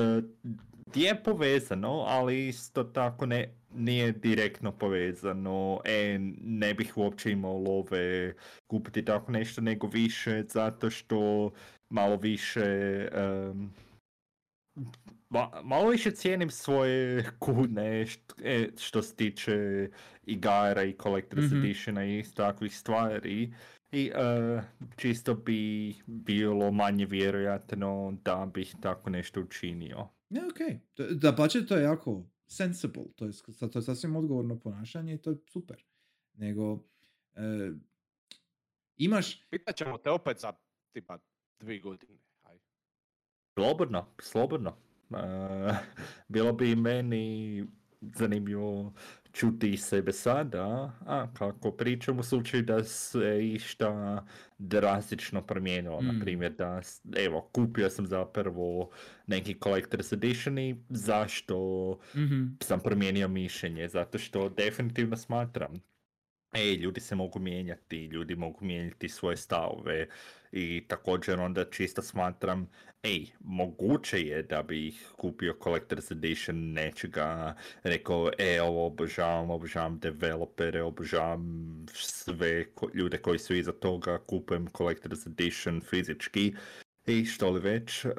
[0.94, 8.34] je povezano, ali isto tako ne, nije direktno povezano, e, ne bih uopće imao love
[8.70, 11.50] kupiti tako nešto, nego više zato što
[11.90, 13.72] malo više, em,
[15.32, 19.88] ma- malo više cijenim svoje kune št- e, što se tiče
[20.22, 21.56] igara i Collector's Mhm.
[21.56, 23.54] Editiona i takvih stvari.
[23.92, 24.62] I e,
[24.96, 30.08] čisto bi bilo manje vjerojatno da bih tako nešto učinio.
[30.28, 30.78] Ne, okej.
[30.96, 31.14] Okay.
[31.14, 33.32] Da pače, to je jako sensible, to je,
[33.72, 35.84] to je sasvim odgovorno ponašanje i to je super.
[36.34, 36.84] Nego,
[37.34, 37.70] e,
[38.96, 40.52] imaš, Pitat ćemo te opet za
[40.92, 41.18] tipa
[41.60, 42.18] dvije godine.
[42.42, 42.58] Aj.
[43.58, 44.76] Slobodno, slobodno.
[45.14, 45.74] E,
[46.28, 47.66] bilo bi meni
[48.00, 48.92] zanimljivo
[49.32, 54.24] čuti sebe sada, a kako pričam u slučaju da se išta
[54.58, 56.00] drastično promijenilo.
[56.00, 56.06] Mm.
[56.06, 56.80] Na primjer da,
[57.16, 58.90] evo, kupio sam zapravo
[59.26, 61.56] neki Collector's Edition i zašto
[62.16, 65.82] mhm, sam promijenio mišljenje, zato što definitivno smatram
[66.52, 70.08] Ej, ljudi se mogu mijenjati, ljudi mogu mijenjati svoje stavove
[70.52, 72.68] i također onda čisto smatram,
[73.02, 79.98] ej, moguće je da bi ih kupio Collector's Edition nečega, rekao, e, ovo obožavam, obožavam
[79.98, 86.54] developere, obožavam sve ko- ljude koji su iza toga, kupujem Collector's Edition fizički
[87.06, 88.10] i što li već, e,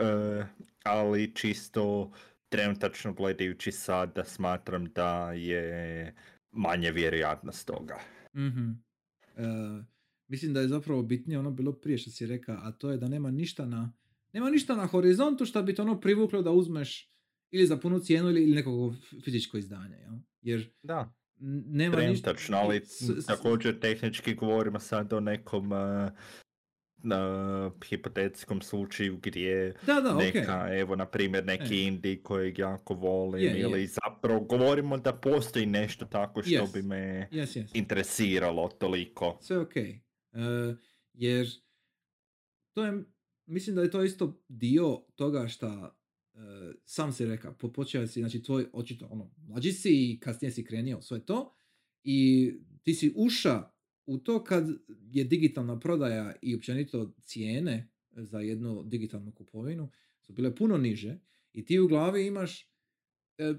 [0.84, 2.12] ali čisto
[2.50, 6.16] trenutačno gledajući sada smatram da je
[6.52, 8.00] manje vjerojatnost toga.
[8.36, 8.72] mhm.
[9.38, 9.93] E,
[10.34, 13.08] mislim da je zapravo bitnije ono bilo prije što si rekao, a to je da
[13.08, 13.94] nema ništa na,
[14.34, 17.10] nema ništa na horizontu što bi te ono privuklo da uzmeš
[17.52, 18.94] ili za punu cijenu ili, ili nekog
[19.24, 20.14] fizičko izdanje, jel?
[20.42, 21.14] Jer Da,
[21.68, 22.02] nema ništa...
[22.24, 25.78] trenutačno, ali s- s- također tehnički govorimo sad o nekom uh,
[26.98, 27.12] uh,
[27.84, 31.84] hipotetskom slučaju gdje Da, da, neka, evo, na primjer, neki E.
[31.84, 33.60] indie kojeg jako volim, je.
[33.60, 36.74] ili zapravo govorimo da postoji nešto tako što Yes.
[36.74, 37.68] bi me Yes, yes.
[37.74, 39.38] interesiralo toliko.
[39.42, 39.74] sve ok.
[40.34, 40.76] E,
[41.14, 41.48] jer
[42.74, 43.04] to je,
[43.46, 45.98] mislim da je to isto dio toga šta
[46.34, 46.38] e,
[46.86, 50.66] sam si rekao, po- počeo si, znači tvoj očito ono, mlađi si i kasnije si
[50.66, 51.54] krenio sve to
[52.04, 52.52] i
[52.84, 53.72] ti si uša
[54.06, 54.68] u to kad
[55.12, 59.90] je digitalna prodaja i općenito cijene za jednu digitalnu kupovinu
[60.22, 61.20] su bile puno niže
[61.54, 62.68] i ti u glavi imaš
[63.38, 63.54] e,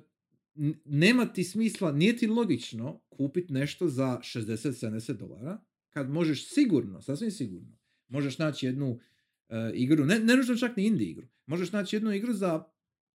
[0.85, 5.65] nema ti smisla, nije ti logično kupiti nešto za 60-70 dolara
[5.95, 9.01] kad možeš sigurno, sasvim sigurno, možeš naći jednu
[9.49, 12.65] e, igru, ne, ne nužno čak ni indie igru, možeš naći jednu igru za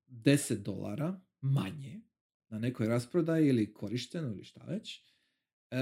[0.07, 2.01] 10 dolara manje
[2.49, 5.03] na nekoj rasprodaji ili korištenu ili šta već.
[5.71, 5.77] E,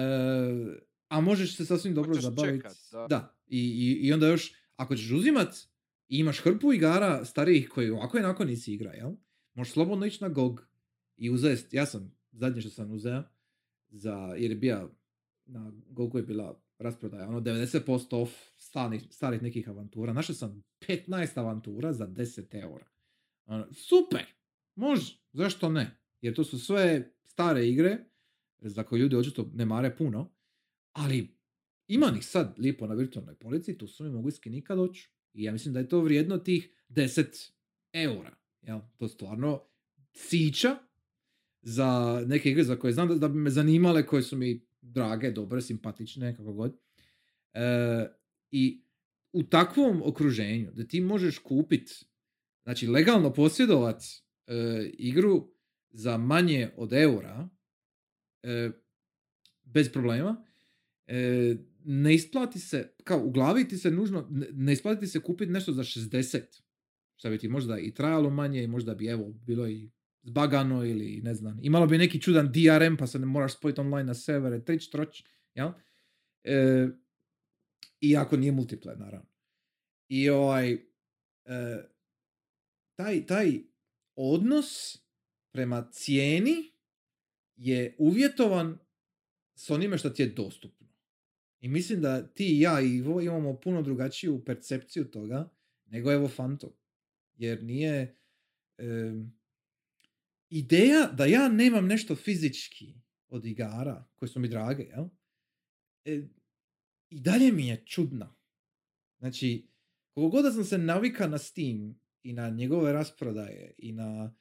[1.07, 2.57] a možeš se sasvim dobro Hoćeš zabaviti.
[2.57, 2.77] čekat,
[3.09, 3.39] da.
[3.47, 5.55] I, i, i onda još, ako ćeš uzimat
[6.07, 9.11] i imaš hrpu igara starijih koji ovako i onako nisi igra, jel?
[9.53, 10.61] Možeš slobodno ići na GOG
[11.17, 13.23] i uzeti, ja sam, zadnje što sam uzeo,
[13.89, 14.89] za, jer je bija,
[15.45, 20.13] na GOG-u je bila rasprodaja, ono 90% off starih, starih nekih avantura.
[20.13, 22.85] Našao sam 15 avantura za 10 eura.
[23.45, 24.25] Ono, super!
[24.75, 25.97] Može, zašto ne?
[26.21, 27.97] Jer to su sve stare igre,
[28.59, 30.33] za koje ljudi očito ne mare puno,
[30.91, 31.37] ali
[31.87, 35.09] ima ih sad lijepo na virtualnoj polici, tu su mi mogu skinika doći.
[35.33, 37.51] I ja mislim da je to vrijedno tih 10
[37.93, 38.35] eura.
[38.61, 38.79] Jel?
[38.97, 39.61] To stvarno
[40.11, 40.77] sića
[41.61, 45.31] za neke igre za koje znam da, da bi me zanimale, koje su mi drage,
[45.31, 46.77] dobre, simpatične, kako god.
[47.53, 48.07] E,
[48.51, 48.83] I
[49.33, 51.93] u takvom okruženju da ti možeš kupiti,
[52.63, 55.51] znači legalno posjedovat e, igru
[55.91, 57.49] za manje od eura,
[58.43, 58.69] e,
[59.63, 60.45] bez problema,
[61.07, 65.51] e, ne isplati se, kao u glavi ti se nužno, ne, isplati ti se kupiti
[65.51, 66.61] nešto za 60,
[67.15, 69.89] što bi ti možda i trajalo manje možda bi evo bilo i
[70.27, 74.03] zbagano ili ne znam, imalo bi neki čudan DRM pa se ne moraš spojiti online
[74.03, 75.23] na servere, trič, troć,
[75.53, 75.71] jel?
[76.43, 76.87] E,
[78.01, 79.29] I ako nije multiplayer, naravno.
[80.07, 80.79] I ovaj, e,
[82.95, 83.59] taj, taj
[84.15, 84.97] odnos
[85.51, 86.71] prema cijeni
[87.55, 88.77] je uvjetovan
[89.55, 90.87] s onime što ti je dostupno.
[91.59, 95.49] I mislim da ti i ja i Ivo imamo puno drugačiju percepciju toga
[95.85, 96.71] nego Evo Phantom.
[97.35, 98.17] Jer nije...
[98.77, 99.36] em,
[100.49, 102.93] ideja da ja nemam nešto fizički
[103.29, 105.05] od igara koje su mi drage, jel?
[106.05, 106.27] E,
[107.09, 108.35] I dalje mi je čudna.
[109.19, 109.69] Znači,
[110.13, 114.35] koliko god da sam se navika na Steam i na njegove rasprodaje i na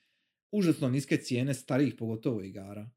[0.51, 2.91] užasno niske cijene starijih pogotovo igara,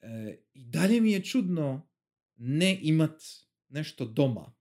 [0.00, 1.88] e, i dalje mi je čudno
[2.36, 3.22] ne imat
[3.68, 4.54] nešto doma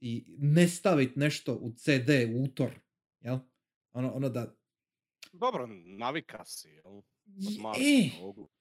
[0.00, 2.70] i ne stavit nešto u CD, u utor,
[3.20, 3.38] jel?
[3.92, 4.56] Ono, ono da...
[5.32, 7.02] Dobro, navika si, jel?
[7.76, 8.10] E,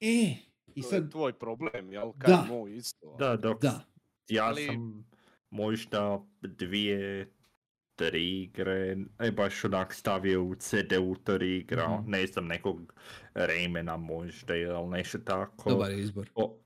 [0.02, 0.36] e,
[0.68, 2.12] i To je sad, tvoj problem, jel?
[2.16, 2.26] Da.
[2.28, 3.16] Kaj moj isto.
[3.20, 3.86] Da, dok da,
[4.30, 5.06] ja Ali- sam
[5.50, 7.30] možda dvije,
[7.96, 12.12] tri igre, e, baš onak stavio u CD utor i igrao, Mhm.
[12.12, 12.94] ne znam, nekog
[13.36, 15.70] Raymana možda ili nešto tako.
[15.70, 16.30] dobar je izbor.
[16.36, 16.58] O,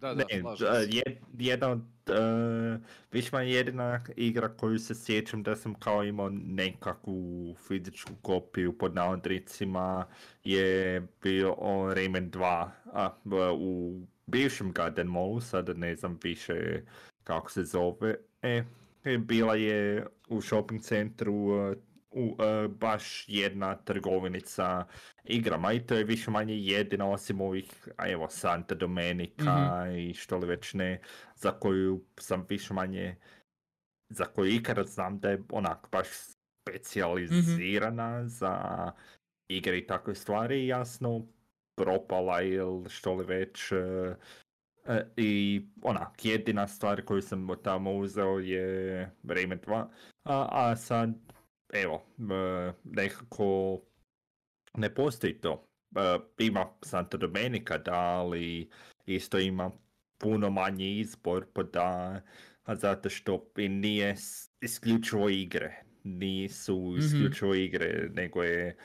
[0.00, 0.42] Da, da, ne, e,
[0.86, 2.78] jed- jedna od, e,
[3.12, 8.94] više manje jedina igra koju se sjećam da sam kao imao nekakvu fizičku kopiju pod
[8.94, 10.06] navodnicima
[10.44, 16.82] je bio o Rayman 2 a, b- u bivšem Garden Mallu, sada ne znam više
[17.24, 18.14] kako se zove.
[18.42, 18.64] E,
[19.04, 21.34] e, bila je u shopping centru
[21.72, 21.76] e,
[22.10, 24.86] u, e, baš jedna trgovinica
[25.24, 30.38] igrama i to je više manje jedina osim ovih, a evo Santa Domenica i što
[30.38, 31.00] li već ne,
[31.34, 33.16] za koju sam više manje,
[34.08, 36.06] za koju ikada znam da je onak baš
[36.62, 38.92] specijalizirana za
[39.48, 41.26] igre i takve stvari, jasno
[41.76, 43.72] propala ili što li već.
[43.72, 44.16] e,
[44.86, 49.86] e, I onak, jedina stvar koju sam od tamo uzeo je Rayman 2,
[50.24, 51.14] a, a sad,
[51.72, 53.80] evo, e, nekako
[54.74, 55.66] ne postoji to.
[55.96, 56.00] E,
[56.38, 58.70] ima Santa Domenica, da, ali
[59.06, 59.70] isto ima
[60.18, 62.20] puno manji izbor, pa da,
[62.62, 64.14] a zato što i nije
[64.60, 65.74] isključivo igre.
[66.04, 66.98] Nisu Mhm.
[66.98, 68.76] isključivo igre, nego je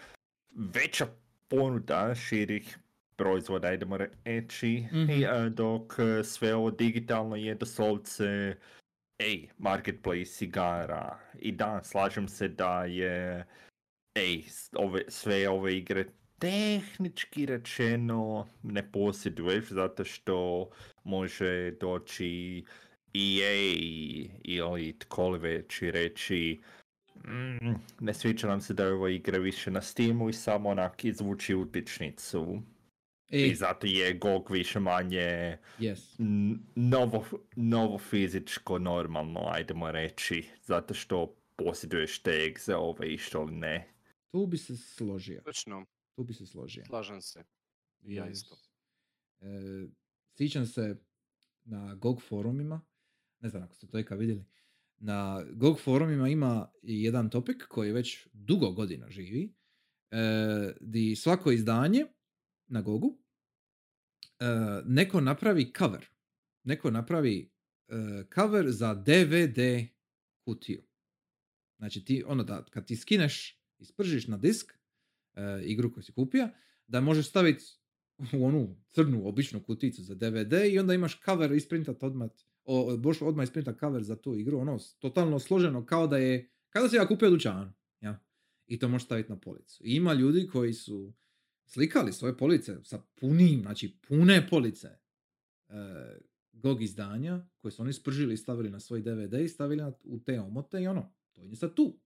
[0.73, 1.07] veća
[1.47, 2.77] ponuda širih
[3.15, 5.09] proizvoda, idemo reći, Mhm.
[5.09, 5.93] i, e, dok
[6.23, 8.55] sve ovo digitalno je doslovce
[9.19, 11.19] ej, marketplace igara.
[11.39, 13.45] I da, slažem se da je
[14.15, 14.43] ej,
[14.75, 16.05] ove, sve ove igre
[16.39, 20.69] tehnički rečeno ne posjeduješ zato što
[21.03, 22.63] može doći
[23.13, 23.73] EA
[24.43, 26.61] ili tko li već i reći
[27.15, 31.05] "Mm, ne sviđa nam se da je ova igra više na Steamu i samo onak
[31.05, 32.61] izvući utičnicu.
[33.29, 36.19] E, I zato je GOG više manje yes.
[36.19, 37.25] n- novo,
[37.55, 43.93] novo fizičko normalno, ajdemo reći, zato što posjeduješ te egzeove i što li ne.
[44.31, 45.41] Tu bi se složio.
[45.41, 45.85] Točno,
[46.15, 46.83] Tu bi se složio.
[46.85, 47.43] slažem se.
[48.01, 48.55] I ja isto.
[49.41, 49.45] E,
[50.33, 50.95] sjećam se
[51.63, 52.81] na GOG forumima,
[53.39, 54.45] ne znam ako ste to ikad vidjeli,
[54.97, 59.53] na GOG forumima ima i jedan topik koji već dugo godina živi,
[60.11, 60.17] e,
[60.81, 62.05] di svako izdanje
[62.67, 63.17] na GOGu
[64.39, 64.45] e,
[64.85, 66.05] neko napravi cover.
[66.63, 67.51] Neko napravi
[67.87, 67.93] e,
[68.35, 69.87] cover za DVD
[70.45, 70.83] kutiju.
[71.77, 74.73] Znači ti, ono da kad ti skineš i spržiš na disk
[75.33, 76.49] e, igru koju si kupio,
[76.87, 77.63] da možeš staviti
[78.33, 82.29] u onu crnu običnu kuticu za DVD i onda imaš cover isprintat odmah,
[82.63, 86.83] o, baš odmah isprinta cover za tu igru, ono, totalno složeno, kao da je, kao
[86.83, 88.19] da se ja kupio u dućanu, ja.
[88.67, 89.83] I to možeš staviti na policu.
[89.83, 91.13] I ima ljudi koji su
[91.65, 94.97] slikali svoje police sa punim, znači pune police e,
[96.51, 100.19] GOG izdanja koje su oni spržili i stavili na svoj DVD i stavili na, u
[100.19, 101.99] te omote i ono, to je sad tu.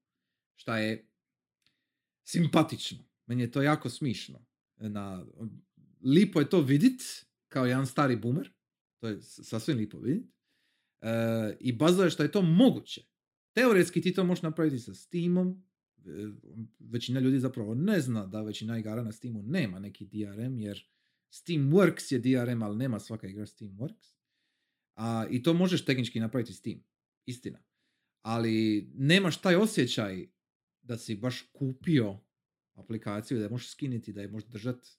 [0.55, 1.07] Šta je
[2.23, 3.03] simpatično.
[3.25, 4.45] Meni je to jako smišno.
[4.77, 5.25] Na,
[6.01, 7.01] lipo je to vidit
[7.47, 8.51] kao jedan stari boomer.
[8.99, 10.27] To je sasvim lipo vidit.
[11.01, 11.09] E,
[11.59, 13.01] I bazo je što je to moguće.
[13.53, 15.68] Teoretski ti to možeš napraviti sa Steamom.
[16.05, 16.09] E,
[16.79, 20.89] Većina ljudi zapravo ne zna da većina igara na Steamu nema neki DRM, jer
[21.31, 24.15] Steamworks je DRM, ali nema svaka igra Steamworks.
[24.95, 26.79] A, I to možeš tehnički napraviti Steam.
[27.25, 27.59] Istina.
[28.21, 30.27] Ali nemaš taj osjećaj
[30.81, 32.19] da si baš kupio
[32.73, 34.89] aplikaciju, da je možeš skiniti, da je možeš držati,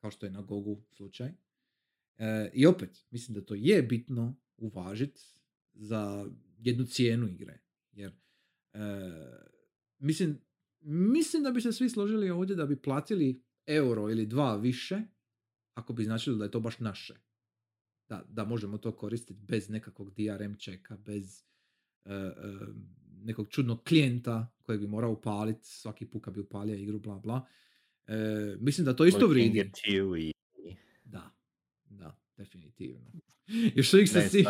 [0.00, 1.32] kao što je na Gogu slučaj.
[2.18, 5.20] E, I opet, mislim da to je bitno uvažiti
[5.74, 7.58] za jednu cijenu igre.
[7.92, 8.12] Jer
[8.72, 8.78] e,
[9.98, 10.40] mislim,
[10.80, 15.02] mislim da bi se svi složili ovdje da bi platili euro ili dva više
[15.74, 17.14] ako bi značilo da je to baš naše.
[18.08, 21.42] Da, da možemo to koristiti bez nekakvog DRM čeka, bez
[22.04, 22.32] e, e,
[23.22, 27.46] nekog čudnog klijenta kojeg bi morao upaliti svaki put kad bi upalio igru, bla bla.
[28.06, 28.16] E,
[28.60, 29.60] mislim da to isto Looking vridi.
[29.60, 30.32] at you i-
[31.04, 31.30] Da,
[31.84, 33.12] da, definitivno.
[33.74, 34.44] Još uvijek se si,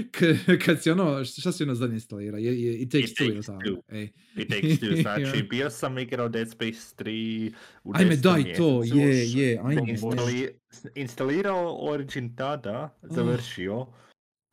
[0.64, 2.38] kad si ono, šta si ono zadnje instalira?
[2.38, 3.82] Je, je, It Takes It Two ili tako?
[3.88, 4.08] Ej.
[4.36, 7.52] It takes two, znači bio sam igrao Dead Space 3
[7.84, 9.96] u Ajme, daj to, je, je, ajme.
[10.94, 13.86] Instalirao Origin tada, završio,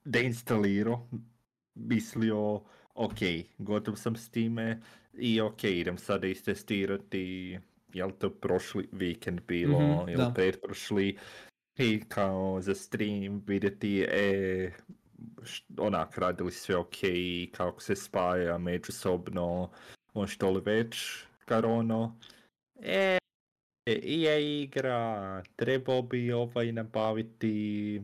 [0.05, 1.09] deinstalirao,
[1.75, 2.61] mislio,
[2.93, 3.19] ok,
[3.57, 4.81] gotov sam s time
[5.19, 7.57] i ok, idem sada istestirati,
[7.93, 11.17] jel to prošli vikend bilo, Mhm, jel pretprošli,
[11.79, 14.71] i kao za stream vidjeti, e,
[15.77, 16.95] onak radili sve ok,
[17.51, 19.69] kako se spaja međusobno,
[20.13, 22.19] on što li već, kar ono,
[22.81, 23.17] e,
[23.85, 28.01] EA igra, trebao bi ovaj nabaviti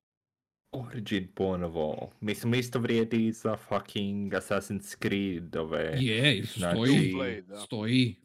[0.71, 2.11] Origin ponovo.
[2.21, 5.97] Mislim, isto vrijedi i za fucking Assassin's Creed ove.
[5.99, 8.15] Je, Znači- stoji, stoji.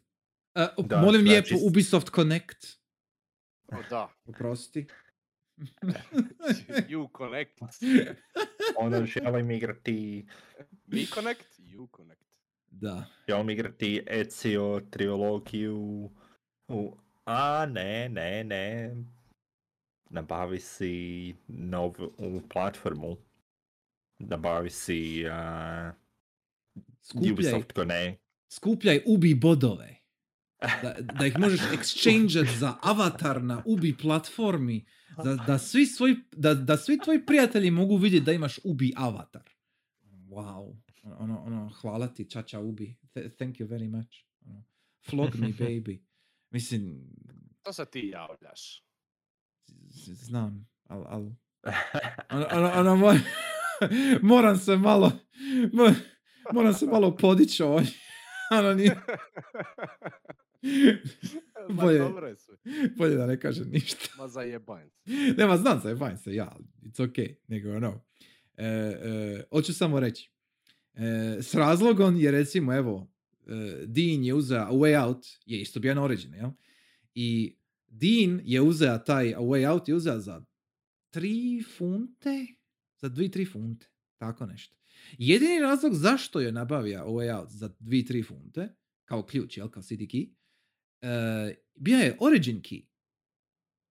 [0.55, 2.65] E, Da, molim znači lijepo, Ubisoft Connect.
[3.67, 4.09] O, da.
[4.25, 4.85] Oprosti.
[6.87, 7.59] You connect.
[8.77, 10.25] Ono, želim igrati,
[10.87, 12.21] Me connect, you connect.
[12.71, 13.05] da.
[13.27, 16.09] želim igrati Ezio trilogiju.
[16.67, 18.95] U, a ne, ne, ne.
[20.09, 22.11] Nabavi si novu
[22.49, 23.17] platformu.
[24.19, 25.93] Nabavi si uh,
[27.01, 28.21] Skupljaj, Ubisoft Connect.
[28.49, 30.00] skupljaj ubi bodove.
[30.61, 34.85] Da, da ih možeš exchange za avatar na ubi platformi.
[35.23, 39.49] Da, da, svi svoj, da, da svi tvoji prijatelji mogu vidjeti da imaš ubi avatar.
[40.03, 40.75] Wow.
[41.03, 42.97] Ono, ono, hvala ti, čača ubi.
[43.15, 44.09] Th- thank you very much.
[44.45, 44.63] Ono,
[45.09, 45.99] flog me baby.
[46.49, 47.09] Mislim,
[47.61, 48.83] To se ti javljaš.
[50.05, 51.05] znam, ali...
[51.09, 51.31] Al,
[52.29, 53.19] ono, ono, ono, mo-
[54.31, 55.11] moram se malo...
[55.73, 55.95] mo-
[56.53, 57.91] moram se malo podići ovdje.
[58.59, 59.01] Ono nije...
[61.69, 61.99] Ma Bolje.
[61.99, 62.55] dobro je sve.
[62.97, 64.09] Bolje da ne kažem ništa.
[64.17, 65.11] Ma zajebanj se.
[65.37, 68.03] Nema, znam se, fajn se, ja, it's ok, nego ono.
[68.57, 70.31] E, e, hoću samo reći.
[70.93, 73.11] E, s razlogom je recimo, evo,
[73.47, 76.49] e, Dean je uzeo A Way Out, je isto bio na Origin, jel?
[77.15, 77.55] I
[77.87, 80.45] Dean je uzeo taj A Way Out, je uzeo za
[81.13, 82.45] 3 funte?
[83.01, 84.75] Za 2-3 funte, tako nešto.
[85.17, 88.75] Jedini razlog zašto je nabavio A Way Out za 2-3 funte,
[89.05, 90.29] kao ključ, jel, kao CD key,
[91.01, 92.85] e, bio je Origin key.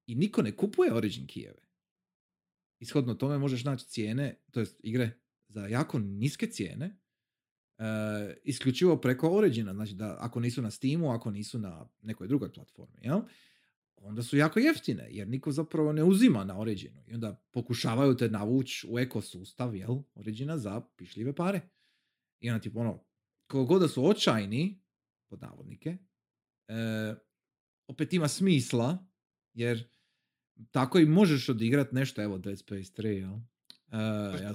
[0.06, 1.62] I niko ne kupuje Origin kijeve.
[2.78, 5.10] Ishodno tome možeš naći cijene, to jest igre
[5.48, 7.00] za jako niske cijene,
[7.78, 7.84] e,
[8.44, 12.98] isključivo preko Origina, znači da ako nisu na Steamu, ako nisu na nekoj drugoj platformi,
[13.02, 13.20] jel?
[14.02, 17.02] onda su jako jeftine, jer niko zapravo ne uzima na Originu.
[17.06, 21.60] I onda pokušavaju te navući u ekosustav, jel, Origina za pišljive pare.
[22.40, 23.04] I onda tipo ono,
[23.46, 24.82] koliko god da su očajni,
[25.28, 25.96] pod navodnike,
[26.70, 27.14] e,
[27.86, 29.06] opet ima smisla,
[29.52, 29.88] jer
[30.70, 33.32] tako i možeš odigrat nešto, evo Dead Space 3, jel?
[33.32, 33.36] E,
[34.42, 34.52] ja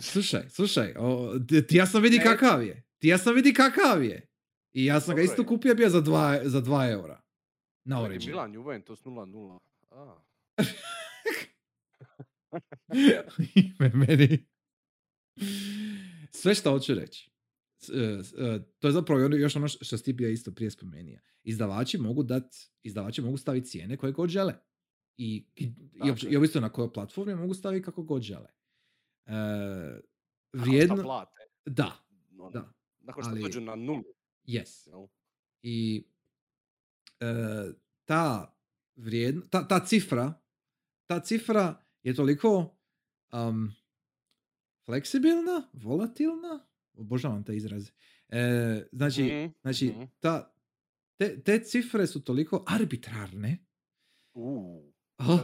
[0.12, 2.82] slušaj, slušaj, o, ti, ja sam vidi kakav je.
[2.98, 4.26] Ti ja sam vidi kakav je.
[4.72, 7.20] I ja sam ga isto kupio bio za 2 za dva eura.
[7.84, 8.30] Na Origin.
[8.30, 9.58] Milan Juventus 0-0.
[9.90, 10.22] A,
[13.54, 14.46] Ime meni.
[16.30, 17.29] Sve što hoću reći.
[17.88, 21.20] E, e, to je zapravo ono- još ono što si bio isto prije spomenio.
[21.42, 24.54] Izdavači mogu dat, izdavači mogu staviti cijene koje god žele.
[25.16, 26.14] I, i, je.
[26.30, 28.48] i ovisno na kojoj platformi mogu staviti kako god žele.
[29.26, 29.32] E,
[30.52, 31.02] vrijedno...
[31.02, 31.40] plate.
[31.64, 31.92] Da,
[32.30, 34.04] ono, da, Nakon što ali- dođu na nulu.
[34.44, 35.08] yes.
[35.62, 36.04] I
[37.20, 37.26] e,
[38.04, 38.56] ta
[38.96, 40.34] vrijedno, ta, ta cifra,
[41.06, 42.76] ta cifra je toliko
[43.32, 43.72] um,
[44.84, 47.90] fleksibilna, volatilna, obožavam te izraze.
[48.28, 50.02] E, znači, Mhm, znači mhm.
[50.20, 50.54] ta,
[51.16, 53.58] te, te cifre su toliko arbitrarne,
[54.34, 55.40] Uuu, Oh.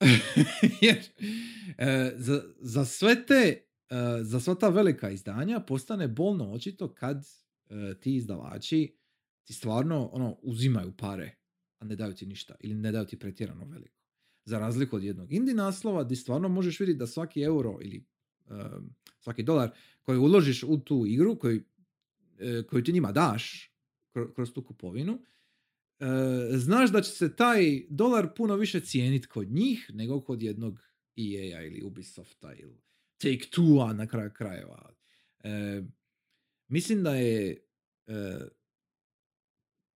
[0.82, 0.98] jer
[1.78, 7.16] e, za, za sve te e, za sva ta velika izdanja postane bolno očito kad
[7.70, 8.96] e, ti izdavači
[9.44, 11.36] ti stvarno ono uzimaju pare
[11.78, 14.00] a ne daju ti ništa ili ne daju ti pretjerano veliko
[14.44, 18.06] za razliku od jednog indie naslova gdje stvarno možeš vidjeti da svaki euro ili
[19.20, 19.70] svaki dolar
[20.02, 21.62] koji uložiš u tu igru koji,
[22.38, 23.72] e, koju ti njima daš
[24.14, 25.22] kro- kroz tu kupovinu
[26.00, 26.06] e,
[26.56, 30.80] znaš da će se taj dolar puno više cijeniti kod njih nego kod jednog
[31.16, 32.82] EA-a ili Ubisofta ili
[33.18, 34.94] Take-Two-a na kraju krajeva.
[35.44, 35.82] E,
[36.68, 37.60] mislim da je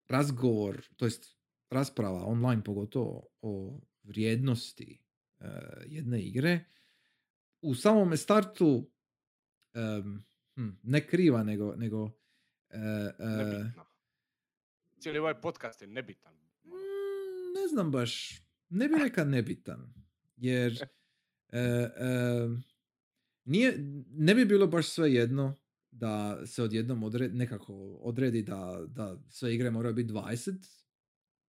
[0.09, 1.37] razgovor, to jest
[1.71, 5.01] rasprava online pogotovo o vrijednosti
[5.87, 6.65] jedne igre
[7.61, 8.91] u samome startu
[10.55, 12.11] hm, ne kriva nego, nego
[12.71, 12.79] e,
[13.19, 13.85] Nebitno.
[15.01, 16.35] Cijeli ovaj podcast je nebitan.
[16.65, 18.43] Mm, ne znam baš.
[18.69, 19.95] Ne bih rekao nebitan.
[20.37, 20.73] Jer
[21.53, 22.49] e, e,
[23.45, 23.75] nije,
[24.09, 25.55] ne bi bilo baš sve jedno
[25.91, 30.55] da se odjednom odre, nekako odredi da, da sve igre moraju biti 20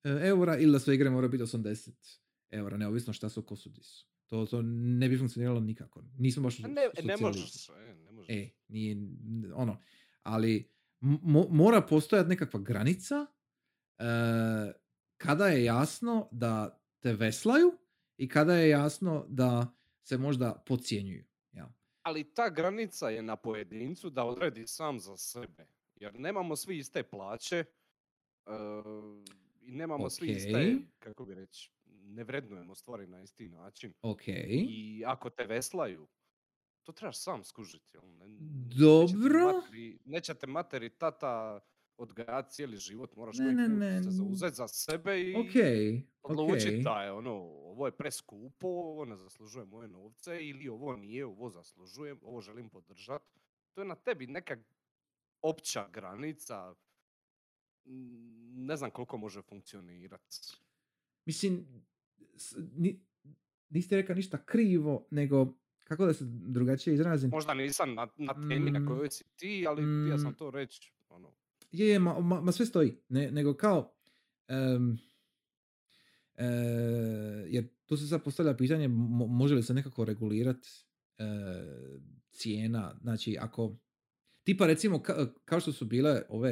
[0.04, 2.18] e, eura ili da sve igre moraju biti 80
[2.50, 4.06] eura, neovisno šta su ko su di su.
[4.28, 6.02] To, to ne bi funkcioniralo nikako.
[6.18, 6.68] Nismo baš Ne,
[7.04, 7.68] ne možeš.
[8.04, 8.36] Ne možeš.
[8.36, 8.96] E, nije,
[9.54, 9.82] ono,
[10.22, 13.26] ali mo- mora postojati nekakva granica
[13.98, 14.02] e,
[15.16, 17.72] kada je jasno da te veslaju
[18.16, 21.24] i kada je jasno da se možda podcjenjuju.
[21.52, 21.72] Ja.
[22.02, 25.66] Ali ta granica je na pojedincu da odredi sam za sebe.
[25.94, 27.64] Jer nemamo svi iste plaće e,
[29.62, 31.72] i nemamo svi iste, kako bi reći,
[32.08, 33.92] ne vrednujemo stvari na isti način.
[34.02, 34.22] Ok.
[34.28, 36.08] I ako te veslaju,
[36.82, 37.90] to trebaš sam skužiti.
[37.94, 38.02] jel?
[38.08, 39.38] Ne- neće Dobro.
[39.40, 41.60] materi- Neće te materi tata
[41.96, 45.54] odgajati cijeli život, moraš Ne, ne, ne, se zauzeti za sebe i Ok.
[46.22, 46.82] odlučiti ok.
[46.84, 51.50] da je ono, ovo je preskupo, ovo ne zaslužuje moje novce ili ovo nije, ovo
[51.50, 53.24] zaslužujem, ovo želim podržati.
[53.72, 54.56] To je na tebi neka
[55.42, 56.74] opća granica,
[58.54, 60.36] ne znam koliko može funkcionirati.
[61.26, 61.66] Mislim,
[62.76, 63.00] ni,
[63.70, 67.30] niste rekao ništa krivo, nego kako da se drugačije izrazim.
[67.30, 70.34] Možda nisam na, na temi na Mm, kojoj si ti, ali htio sam mm.
[70.34, 70.92] to reći.
[71.08, 71.32] Ono,
[71.72, 72.96] Je, je, ma, ma, ma sve stoji.
[73.08, 73.94] Ne, nego kao,
[74.48, 74.98] em,
[76.36, 76.44] e,
[77.46, 80.68] jer tu se sad postavlja pitanje mo- može li se nekako regulirati
[82.30, 82.98] cijena.
[83.00, 83.76] Znači, ako,
[84.42, 86.50] tipa recimo ka- kao što su bile ove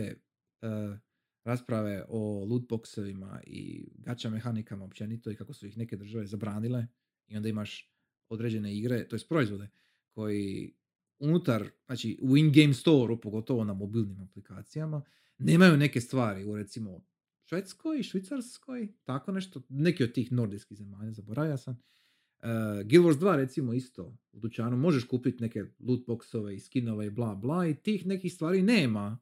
[0.63, 0.99] e,
[1.47, 6.86] rasprave o lootboxevima i gacha mehanikama općenito i kako su ih neke države zabranile
[7.28, 7.93] i onda imaš
[8.28, 9.68] određene igre, to jest proizvode
[10.10, 10.74] koji
[11.18, 15.02] unutar, znači u in-game store pogotovo na mobilnim aplikacijama,
[15.39, 17.05] nemaju neke stvari u recimo
[17.44, 21.74] Švedskoj, Švicarskoj, tako nešto, neki od tih nordijskih zemalja, zaboravio sam.
[21.74, 22.48] Uh,
[22.85, 27.35] Guild Wars 2 recimo isto u dućanu možeš kupiti neke lootboxove i skinove i bla
[27.35, 29.18] bla i tih nekih stvari nema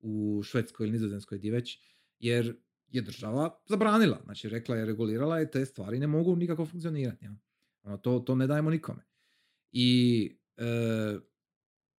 [0.00, 1.78] u Švedskoj ili Nizozemskoj di već,
[2.18, 2.56] jer
[2.88, 7.24] je država zabranila, znači rekla je, regulirala je, te stvari ne mogu nikako funkcionirati.
[7.24, 7.36] Ja.
[7.82, 9.06] Ono, to, to ne dajemo nikome.
[9.72, 10.64] I e,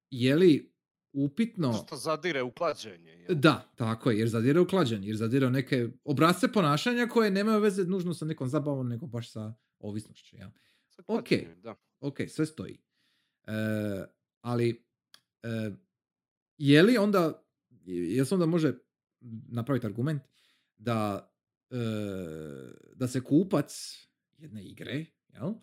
[0.09, 0.73] je li
[1.13, 1.73] upitno...
[1.73, 3.11] što zadire u klađenje.
[3.11, 3.35] jel?
[3.35, 7.59] Da, tako je, jer zadire u klađenje, jer zadire u neke obrazce ponašanja koje nemaju
[7.59, 10.35] veze nužno sa nekom zabavom, nego baš sa ovisnošću.
[10.35, 10.51] Ja.
[10.89, 11.29] Sa ok.
[11.63, 11.75] Da.
[11.99, 12.77] Ok, sve stoji.
[13.47, 13.51] E,
[14.41, 14.85] ali,
[15.43, 15.71] e,
[16.57, 17.46] je li onda,
[17.87, 18.73] jel se onda može
[19.49, 20.21] napraviti argument
[20.77, 21.31] da,
[21.69, 21.77] e,
[22.95, 23.97] da se kupac
[24.37, 25.53] jedne igre, jel?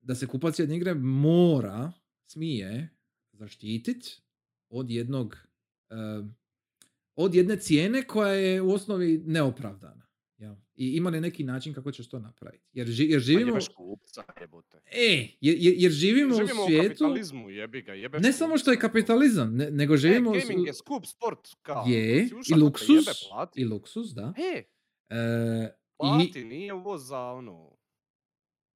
[0.00, 1.92] da se kupac jedne igre mora,
[2.26, 2.88] smije
[3.32, 4.22] zaštititi
[4.68, 5.36] od jednog
[5.90, 5.94] e,
[7.14, 10.06] od jedne cijene koja je u osnovi neopravdana.
[10.82, 12.64] I ima li neki način kako ćeš to napraviti?
[12.72, 13.58] Jer, ži- jer živimo...
[13.76, 14.22] kupca.
[14.86, 16.88] E, jer, jer- jer živimo, Živimo u u svijetu...
[16.88, 20.30] kapitalizmu, jebi ga, jebeš ne samo što je kapitalizam, ne- nego živimo...
[20.30, 21.84] u E, gaming je skup sport, kao.
[21.86, 23.06] je, i ušao da te luksus,
[23.56, 24.32] i luksus, da.
[24.54, 24.62] E,
[25.10, 27.76] E, plati, i, nije ovo za ono,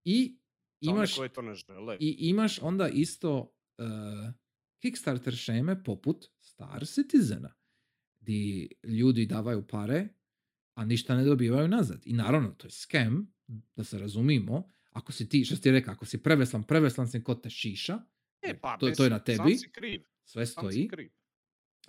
[0.05, 0.39] I
[0.81, 1.97] imaš, to ne žele.
[2.01, 3.83] i imaš onda isto e,
[4.79, 7.55] Kickstarter šeme poput Star Citizena,
[8.21, 10.09] di ljudi davaju pare,
[10.77, 12.03] a ništa ne dobivaju nazad.
[12.05, 13.27] I naravno, to je scam,
[13.77, 14.63] da se razumimo,
[14.93, 17.99] Ako si ti, što ti rekao, ako si preveslan, preveslan si kod te šiša,
[18.43, 20.03] E, pa, to, to je na tebi, Sam kriv.
[20.25, 20.89] sve Sam stoji.
[20.89, 21.11] kriv.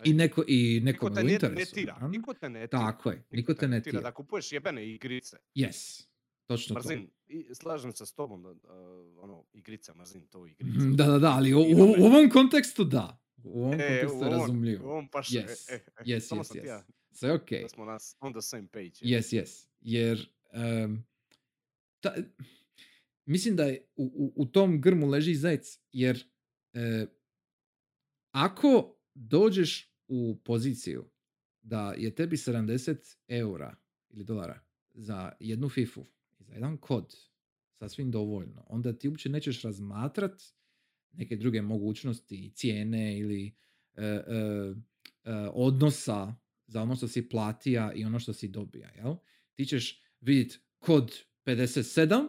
[0.03, 1.76] I, neko, i Niko nekom te u ne, ne interesu.
[1.76, 2.07] tira.
[2.07, 2.80] Niko te ne tira.
[2.81, 4.01] Tako je, niko te ne tira.
[4.01, 5.38] Da kupuješ jebene igrice.
[5.55, 6.07] Yes,
[6.45, 6.80] točno to.
[6.80, 8.57] Mrzim, i slažem se s tobom, da, uh,
[9.18, 10.77] ono, igrice, mrzim to igrice.
[10.80, 11.64] Mhm, Da, da, da, ali u, u,
[11.99, 13.23] u ovom kontekstu da.
[13.38, 14.85] U ovom E, kontekstu je razumljivo.
[14.85, 16.81] u ovom baš, Yes, e, e, e, yes, yes, sam yes.
[17.19, 17.49] Sve ok.
[17.61, 18.91] da smo nas on the same page.
[19.02, 19.68] Yes, yes.
[19.81, 21.06] Jer em,
[21.99, 22.15] ta,
[23.26, 26.23] mislim da je u, u, u tom grmu leži zec, jer
[26.73, 27.06] e,
[28.31, 31.10] ako dođeš u poziciju
[31.61, 33.76] da je tebi 70 eura
[34.10, 34.60] ili dolara
[34.94, 36.06] za jednu fifu
[36.39, 37.15] i za jedan kod
[37.73, 40.41] sasvim dovoljno, onda ti uopće nećeš razmatrat
[41.11, 43.56] neke druge mogućnosti, cijene ili
[43.95, 44.23] e, e,
[45.23, 46.35] e, odnosa
[46.68, 49.15] za ono što si platija i ono što si dobija, jel?
[49.56, 51.15] Ti ćeš vidjeti kod
[51.45, 52.27] 57,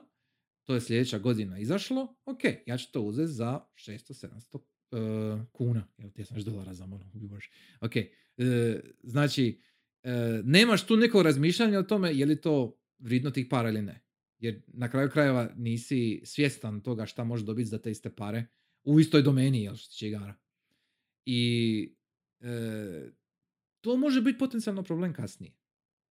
[0.64, 6.10] to je sljedeća godina izašlo, ok, ja ću to uzeti za 600-700 uh, kuna, jel
[6.10, 7.04] ti znaš dolara za malo.
[7.80, 9.60] Ok, e, znači,
[10.02, 14.04] e, nemaš tu neko razmišljanje o tome je li to vridno tih para ili ne.
[14.38, 18.46] Jer na kraju krajeva nisi svjestan toga šta možeš dobiti za te iste pare
[18.84, 20.34] u istoj domeni, jel što tiče igara.
[21.26, 21.94] I
[22.40, 23.10] e,
[23.88, 25.52] to može biti potencijalno problem kasnije.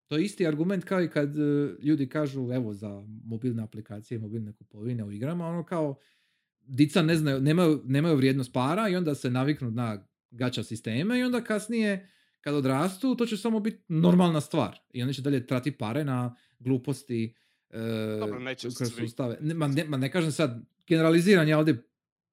[0.07, 4.53] To je isti argument kao i kad e, ljudi kažu evo za mobilne aplikacije, mobilne
[4.53, 5.95] kupovine u igrama, ono kao
[6.61, 11.23] dica ne znaju, nemaju, nemaju vrijednost para i onda se naviknu na gača sisteme i
[11.23, 12.09] onda kasnije
[12.41, 16.35] kad odrastu to će samo biti normalna stvar i oni će dalje trati pare na
[16.59, 17.35] gluposti
[17.69, 19.37] e, Dobro, neće kroz sustave.
[19.41, 21.83] Ne, ma, ne, ma ne kažem sad generaliziran ja ovdje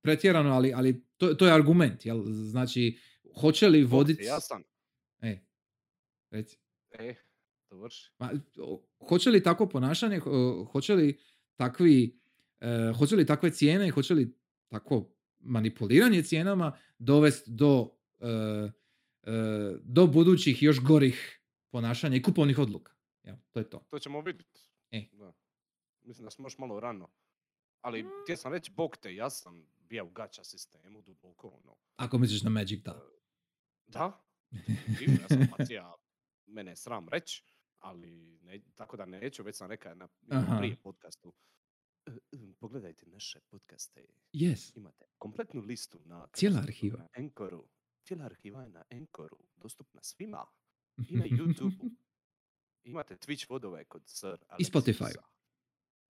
[0.02, 2.06] pretjerano, ali, ali to, to je argument.
[2.06, 2.22] Jel?
[2.26, 2.98] Znači,
[3.40, 4.24] hoće li voditi...
[4.24, 4.40] Ja
[5.20, 5.28] sam.
[5.28, 5.44] E,
[6.30, 6.58] reci.
[6.90, 7.14] E,
[7.70, 8.10] dovrši.
[8.18, 8.30] Ma,
[9.08, 11.20] hoće li takvo ponašanje, ho- hoće li
[11.56, 12.20] takvi,
[12.60, 14.38] e, hoće li takve cijene, hoće li
[14.68, 18.28] takvo manipuliranje cijenama dovesti do, e,
[19.22, 19.32] e,
[19.82, 22.92] do budućih još gorih ponašanja i kupovnih odluka.
[23.22, 23.86] Ja, to je to.
[23.90, 24.60] To ćemo vidjeti.
[24.90, 25.08] E.
[25.12, 25.32] Da.
[26.02, 27.10] Mislim da smo još malo rano.
[27.80, 31.76] Ali htio sam reći, bog te, ja sam bio u gača sistemu duboko, ono.
[31.96, 33.02] Ako misliš na Magic, da.
[33.86, 34.24] Da,
[35.50, 35.94] pacija,
[36.46, 37.44] mene je sram reći,
[37.78, 38.10] ali
[38.42, 40.58] ne, tako da neću, već sam rekao na Aha.
[40.58, 41.32] prije podcastu.
[42.06, 44.72] "E, e, Pogledajte naše podcaste, Yes.
[44.76, 46.26] imate kompletnu listu na...
[46.32, 46.98] Cijela arhiva.
[46.98, 47.68] Na Anchoru.
[48.02, 50.46] Cijela arhiva je na Anchoru, dostupna svima.
[51.10, 51.90] I na YouTube.
[52.84, 55.14] Imate Twitch vodove kod Sir I Spotify.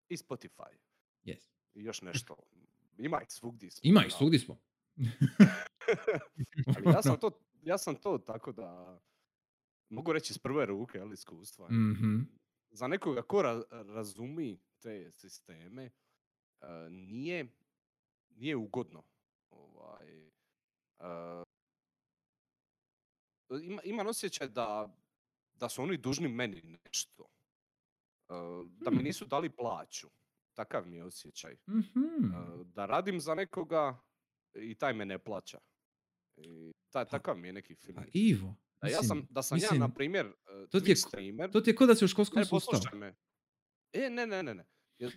[0.09, 0.77] I Spotify.
[1.23, 1.49] yes.
[1.73, 2.35] I još nešto.
[2.97, 3.71] Ima ih svugdje.
[3.71, 4.09] smo, Ima da.
[4.09, 4.59] svugdje smo.
[6.77, 8.99] Ali ja sam to, ja sam to tako da
[9.89, 11.67] mogu reći iz prve ruke, ali iskustva.
[11.69, 12.19] Mhm.
[12.71, 15.85] Za nekoga ko ra- razumi te sisteme,
[16.61, 17.47] eh, nije,
[18.29, 19.03] nije ugodno.
[19.49, 20.27] Ovaj,
[20.99, 21.43] eh,
[23.61, 24.95] ima, imam osjećaj da,
[25.53, 27.23] da su oni dužni meni nešto.
[28.29, 28.33] Eh,
[28.69, 29.05] da mi Hmm.
[29.05, 30.07] nisu dali plaću.
[30.53, 31.53] Takav mi je osjećaj.
[31.69, 31.99] Mhm.
[32.25, 33.97] Eh, da radim za nekoga
[34.53, 35.59] i taj me ne plaća.
[36.37, 37.95] I taj, takav mi je neki film.
[37.95, 40.95] Pa Ivo, Da, ja sam, da sam mislim, ja, na primjer, eh, to ti je
[40.95, 41.51] streamer...
[41.51, 42.97] To ti je ko da si u školskom Ne, sustavu.
[42.97, 43.15] me.
[43.93, 44.65] E, ne, ne, ne, ne.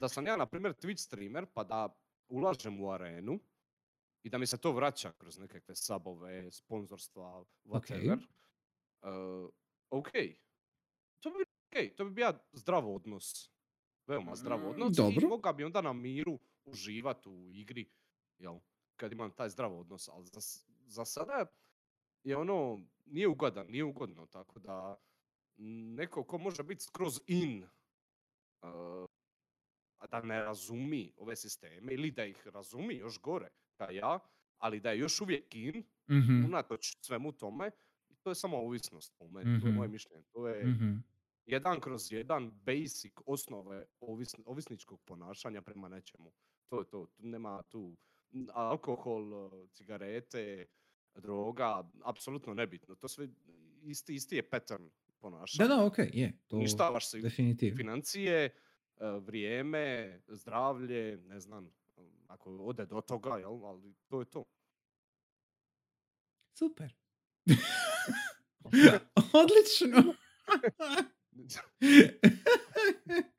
[0.01, 3.41] Da sam ja, na primjer, Twitch streamer, pa da ulažem u arenu
[4.23, 8.19] i da mi se to vraća kroz nekakve sabove, sponzorstva, whatever.
[9.91, 10.09] ok.
[11.21, 13.51] To bi, ok, to bi bio zdrav odnos.
[14.07, 14.97] Veoma zdrav Mm, odnos.
[14.97, 15.21] dobro.
[15.23, 17.91] I mogao bi onda na miru uživati u igri,
[18.39, 18.59] jel?
[18.97, 20.09] Kad imam taj zdrav odnos.
[20.09, 20.41] Ali za,
[20.89, 21.47] za sada
[22.25, 24.27] je ono, nije ugodan, nije ugodno.
[24.27, 24.97] Tako da
[25.97, 27.63] neko ko može biti skroz in,
[28.63, 29.09] uh,
[29.99, 34.19] a da ne razumi ove sisteme ili da ih razumi još gore, kao ja,
[34.59, 37.71] ali da je još uvijek in, Mhm, unatoč svemu tome,
[38.09, 39.93] i to je samo ovisnost po meni, to je moje Mhm.
[39.93, 40.23] mišljenje.
[40.33, 40.97] To je mhm.
[41.47, 46.33] jedan kroz jedan basic osnove ovisn- ovisničkog ponašanja prema nečemu.
[46.69, 47.97] To je to, tu nema tu
[48.53, 50.67] alkohol, cigarete,
[51.15, 52.95] droga, apsolutno nebitno.
[52.95, 53.29] To sve
[53.83, 55.69] isti, isti je pattern Da, ponašanja.
[55.69, 56.39] da, ok, je.
[56.49, 57.77] To Uništavaš se definitivno.
[57.77, 58.51] financije,
[58.97, 61.71] uh, vrijeme, zdravlje, ne znam,
[62.27, 64.45] ako ode do toga, jel, ali to je to.
[66.53, 66.95] Super.
[69.43, 70.15] Odlično.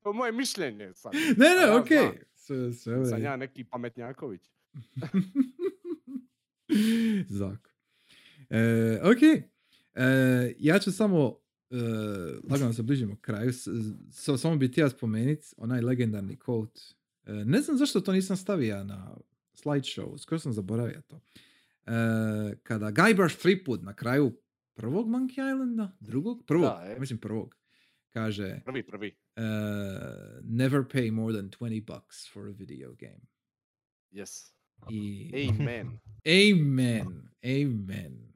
[0.03, 1.14] to je moje mišljenje sad.
[1.38, 1.88] ne, ne, ja ok.
[1.88, 2.11] znam.
[2.36, 4.49] Sve, sve u Sam ja neki pametnjaković.
[7.39, 7.69] Zak.
[8.49, 9.22] E, ok.
[9.93, 10.06] E,
[10.60, 11.38] ja ću samo
[11.69, 11.76] e,
[12.51, 13.53] lagano se bližimo kraju.
[13.53, 13.68] S,
[14.38, 16.93] samo bi htio spomenuti onaj legendarni quote
[17.26, 19.15] E, ne znam zašto to nisam stavio na
[19.53, 21.15] slideshow, skoro sam zaboravio to.
[21.15, 21.22] E,
[22.64, 24.31] kada Guybrush Threepwood na kraju
[24.73, 26.99] prvog Monkey Islanda, drugog, prvog, Da, e.
[26.99, 27.56] mislim prvog,
[28.10, 29.15] kaže Prvi, prvi.
[29.38, 29.43] uh,
[30.43, 33.19] never pay more than 20 bucks for a video game.
[34.11, 34.51] Yes.
[34.89, 35.99] I, Amen.
[36.51, 38.30] amen, amen.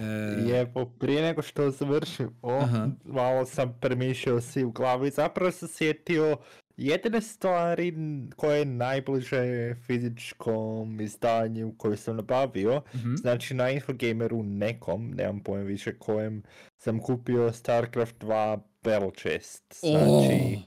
[0.00, 2.62] E, Lijepo, prije nego što završim, o,
[3.04, 6.36] malo sam premišljao si u glavi, zapravo sam sjetio
[6.76, 7.94] jedine stvari
[8.36, 13.14] koje je najbliže fizičkom izdanju koju sam nabavio, mhm.
[13.14, 16.42] znači na Infogameru nekom, nemam pojma više kojem,
[16.78, 20.58] sam kupio StarCraft 2 Battle Chest, znači...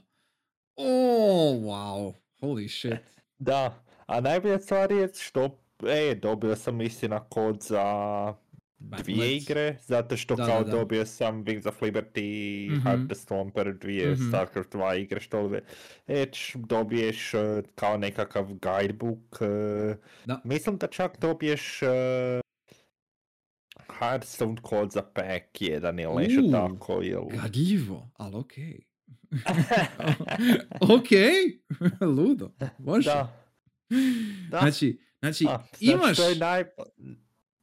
[0.76, 2.12] Oh, wow.
[2.40, 2.98] Holy shit.
[3.38, 5.58] Da, a najbolja stvar je što,
[5.88, 7.84] e, dobio sam istina kod za
[8.78, 10.70] dvije igre, zato što Da, kao da, da.
[10.70, 12.80] dobio sam Wings of Liberty i Mhm.
[12.80, 14.28] Heart the Stomper, dvije Mhm.
[14.28, 15.60] StarCraft 2 igre, što li
[16.06, 17.38] već dobiješ e,
[17.74, 19.96] kao nekakav guidebook, e,
[20.26, 20.40] Da.
[20.44, 22.40] mislim da čak dobiješ e,
[23.90, 27.38] Hearthstone kod za pack jedan ili nešto tako, ili...
[27.42, 28.78] Gadljivo, ali okej.
[30.96, 31.32] okej,
[32.16, 33.10] ludo, može.
[33.10, 33.45] Da,
[34.50, 34.58] da.
[34.58, 36.16] Znači, znači A, znači, imaš...
[36.16, 36.64] To je naj...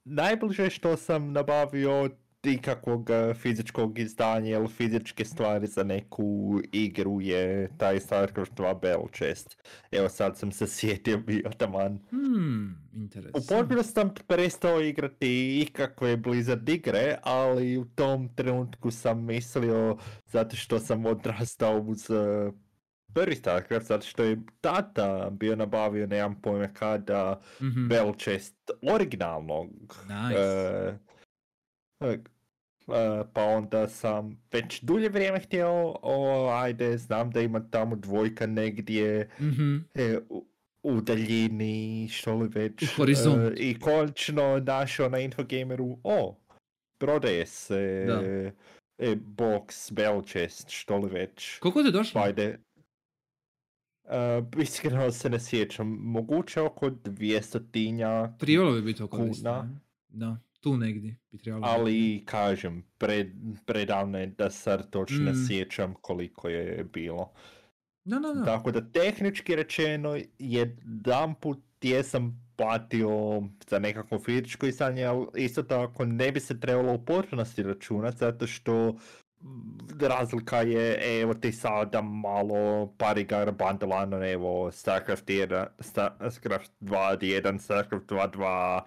[0.04, 2.12] najbliže što sam nabavio od
[2.44, 9.12] ikakvog eh, fizičkog izdanja ili fizičke stvari za neku igru je taj StarCraft 2 Battle
[9.14, 9.58] Chest.
[9.92, 12.00] Evo sad sam se sjetio bio taman.
[12.10, 13.48] Hmm, U interesant.
[13.50, 20.80] potpunosti sam prestao igrati ikakve Blizzard igre, ali u tom trenutku sam mislio, zato što
[20.80, 22.52] sam odrastao uz eh,
[23.14, 29.70] prvi StarCraft, zato što je tata bio nabavio, nemam pojma kada, Mhm, Battle Chest originalnog.
[30.08, 30.40] Nice.
[30.40, 30.98] e,
[32.02, 37.96] e, e, pa onda sam već dulje vrijeme htio, o, ajde, znam da ima tamo
[37.96, 39.78] dvojka negdje mhm.
[39.96, 40.46] e, u,
[40.84, 42.84] u daljini, što li već.
[42.84, 43.48] U horizontu.
[43.48, 46.36] e, I konačno našao na Infogameru, o,
[46.98, 48.22] prodaje se Da.
[48.24, 51.60] e, box, Battle Chest, što li već.
[51.60, 52.22] Koliko je došlo?
[52.22, 52.60] Pa ajde.
[54.04, 59.32] Uh, iskreno se ne sjećam, moguće oko 200 tinja, Trebalo bi biti oko kuna.
[59.32, 59.80] 200, ne?
[60.10, 61.72] Da, tu negdje bi trebalo biti.
[61.82, 63.28] ali kažem, pred,
[63.66, 65.46] predavno je da sad točno ne Mm.
[65.48, 67.32] sjećam koliko je bilo.
[68.06, 68.44] Da, da, da.
[68.46, 73.10] Tako da tehnički rečeno, jedan put jesam platio
[73.70, 78.48] za nekakvo fizičko izdanje, ali isto tako ne bi se trebalo u potpunosti računati, zato
[78.48, 78.98] što
[80.00, 87.60] razlika je, evo ti sada malo par igara bandolano, evo Starcraft 1, Starcraft 2, 1,
[87.60, 88.82] Starcraft 2, 2,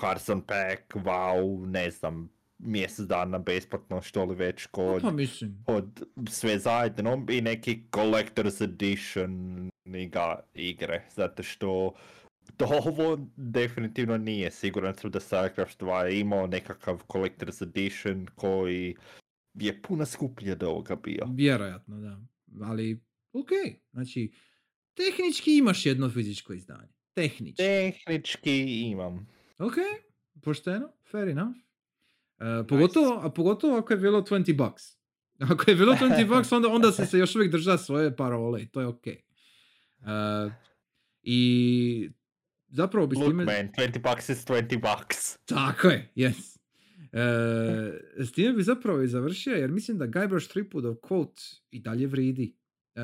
[0.00, 5.64] Hearthstone Pack, wow, ne znam, mjesec dana besplatno, što li već kod Pa mislim.
[5.66, 11.92] od sve zajedno i neki collector's edition iga, igre, zato što
[12.56, 14.50] to ovo definitivno nije.
[14.50, 18.96] Siguran sam da StarCraft 2 je imao nekakav collector's edition koji
[19.54, 21.26] je puno skuplji od ovoga bio.
[21.34, 22.20] Vjerojatno, da.
[22.66, 23.48] Ali, ok.
[23.92, 24.32] Znači,
[24.94, 26.92] tehnički imaš jedno fizičko izdanje.
[27.14, 27.56] Tehnički.
[27.56, 29.28] Tehnički imam.
[29.58, 29.74] Ok,
[30.42, 31.56] pošteno, fair enough.
[32.38, 34.82] E, pogotovo, a pogotovo ako je bilo 20 bucks.
[35.52, 38.66] Ako je bilo 20 bucks, onda, onda se se još uvijek drža svoje parole i
[38.66, 39.06] to je ok.
[39.06, 39.20] E,
[41.22, 42.10] I
[42.68, 43.44] zapravo bi Look time...
[43.44, 45.38] man, 20 bucks is 20 bucks.
[45.44, 46.51] Tako je, yes.
[47.12, 52.06] E, s time bi zapravo i završio, jer mislim da Guybrush Threepwoodov quote i dalje
[52.06, 52.56] vridi
[52.94, 53.00] e,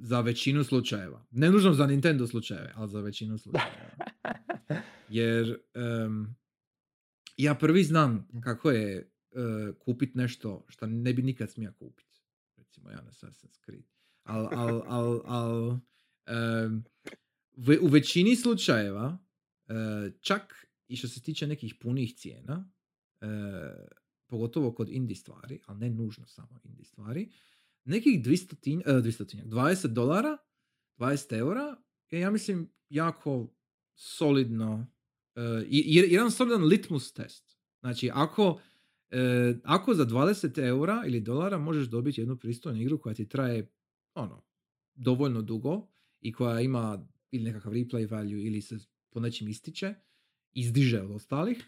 [0.00, 1.26] za većinu slučajeva.
[1.30, 3.94] Ne nužno za Nintendo slučajeve, ali za većinu slučajeva.
[5.08, 6.36] Jer em,
[7.36, 12.06] ja prvi znam kako je uh, kupit nešto što ne bi nikad smio kupit.
[12.56, 13.84] Recimo ja na Assassin's Creed.
[14.22, 15.78] Al, al, al, al,
[17.56, 19.18] ve- u većini slučajeva,
[19.68, 19.74] e,
[20.20, 22.70] čak i što se tiče nekih punih cijena,
[24.26, 27.30] pogotovo kod indie stvari, ali ne nužno samo indie stvari,
[27.84, 30.36] nekih 200, tinj, e, 200 20 dolara,
[30.98, 31.76] 20 eura
[32.10, 33.54] je ja mislim jako
[33.94, 34.86] solidno,
[35.34, 35.40] e,
[36.10, 37.58] jedan solidan litmus test.
[37.80, 38.60] Znači, ako,
[39.10, 43.72] e, ako za 20 eura ili dolara možeš dobiti jednu pristojnu igru koja ti traje
[44.14, 44.44] ono,
[44.94, 45.88] dovoljno dugo
[46.20, 48.78] i koja ima ili nekakav replay value ili se
[49.10, 49.94] po nečim ističe,
[50.52, 51.64] izdiže od ostalih,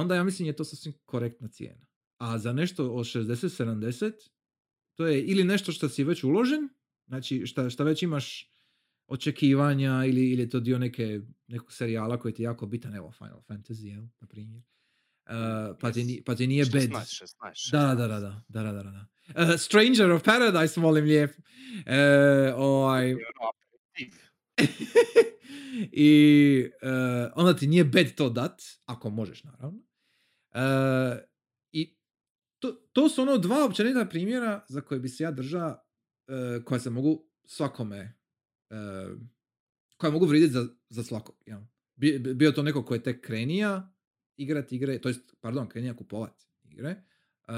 [0.00, 1.86] onda ja mislim je to sasvim korektna cijena.
[2.18, 4.12] A za nešto od 60-70,
[4.94, 6.68] to je ili nešto što si već uložen,
[7.06, 8.52] znači šta, šta već imaš
[9.06, 13.12] očekivanja ili, ili je to dio neke, nekog serijala koji ti je jako bitan, evo
[13.12, 14.62] Final Fantasy, jel, na primjer.
[15.28, 16.90] Uh, pa, ti, pa ti nije bed.
[16.90, 19.06] 16, 16, Da, da, da, da, da, da, da, da.
[19.28, 21.30] Uh, Stranger of Paradise, molim lijep.
[21.30, 21.44] Uh,
[22.56, 23.22] ovaj, Ono.
[25.92, 29.87] I uh, onda ti nije bed to dat, ako možeš naravno.
[30.54, 31.18] Uh,
[31.72, 31.96] I
[32.58, 36.80] to, to su ono dva općenita primjera za koje bi se ja držao, uh, koja
[36.80, 38.18] se mogu svakome,
[38.70, 39.18] uh,
[39.96, 41.36] koja mogu vrijediti za, za svakog.
[41.46, 41.66] Ja.
[41.96, 43.92] Bi- bi- Bio to neko ko je tek krenija
[44.36, 47.02] igrat igre, to jest, pardon, krenija kupovat igre,
[47.48, 47.54] uh,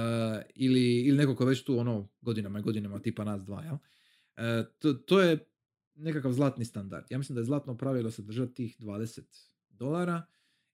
[0.54, 3.64] ili, ili neko ko već tu ono godinama i godinama, tipa nas dva?
[3.72, 5.46] Uh, to, to je
[5.94, 7.06] nekakav zlatni standard.
[7.10, 9.22] Ja mislim da je zlatno pravilo se držati tih 20
[9.68, 10.22] dolara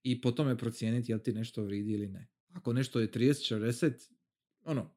[0.06, 2.28] i po tome procijeniti jel ti nešto vridi ili ne.
[2.52, 4.10] Ako nešto je 30-40,
[4.64, 4.94] ono,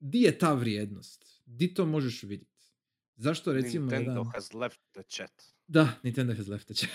[0.00, 1.42] di je ta vrijednost?
[1.46, 2.70] Di to možeš vidjeti?
[3.16, 4.32] Zašto recimo Nintendo jedan...
[4.34, 5.42] has left the chat.
[5.66, 6.90] Da, Nintendo has left the chat.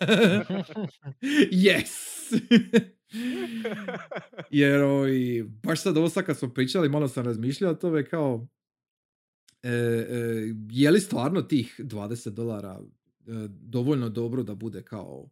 [1.68, 1.92] yes!
[4.50, 8.48] Jer ovi, baš sad ovo sad kad smo pričali, malo sam razmišljao o tome kao
[9.62, 15.30] e, e, je li stvarno tih 20 dolara e, dovoljno dobro da bude kao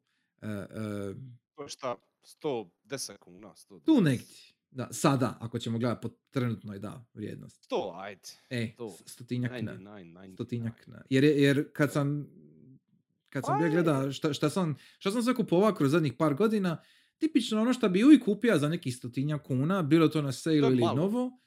[1.55, 1.97] To je šta?
[2.43, 2.67] 110
[3.17, 3.85] kuna, 110.
[3.85, 4.27] tu negdje.
[4.71, 7.67] Da, sada, ako ćemo gledati po trenutnoj da, vrijednosti.
[7.67, 8.21] 100, ajde.
[8.51, 8.91] E, To.
[8.91, 9.59] s- stotinjak na.
[9.73, 10.35] 99, 99.
[10.35, 11.03] Stotinjak na.
[11.11, 12.27] Jer, je- jer kad sam
[13.29, 13.73] kad sam bio Aj.
[13.73, 16.83] gleda šta, šta, sam, šta sam sve kupovao kroz zadnjih par godina,
[17.19, 20.67] tipično ono što bi uvijek kupio za nekih stotinjak kuna, bilo to na sale To
[20.67, 20.97] ili malo.
[20.97, 21.39] novo,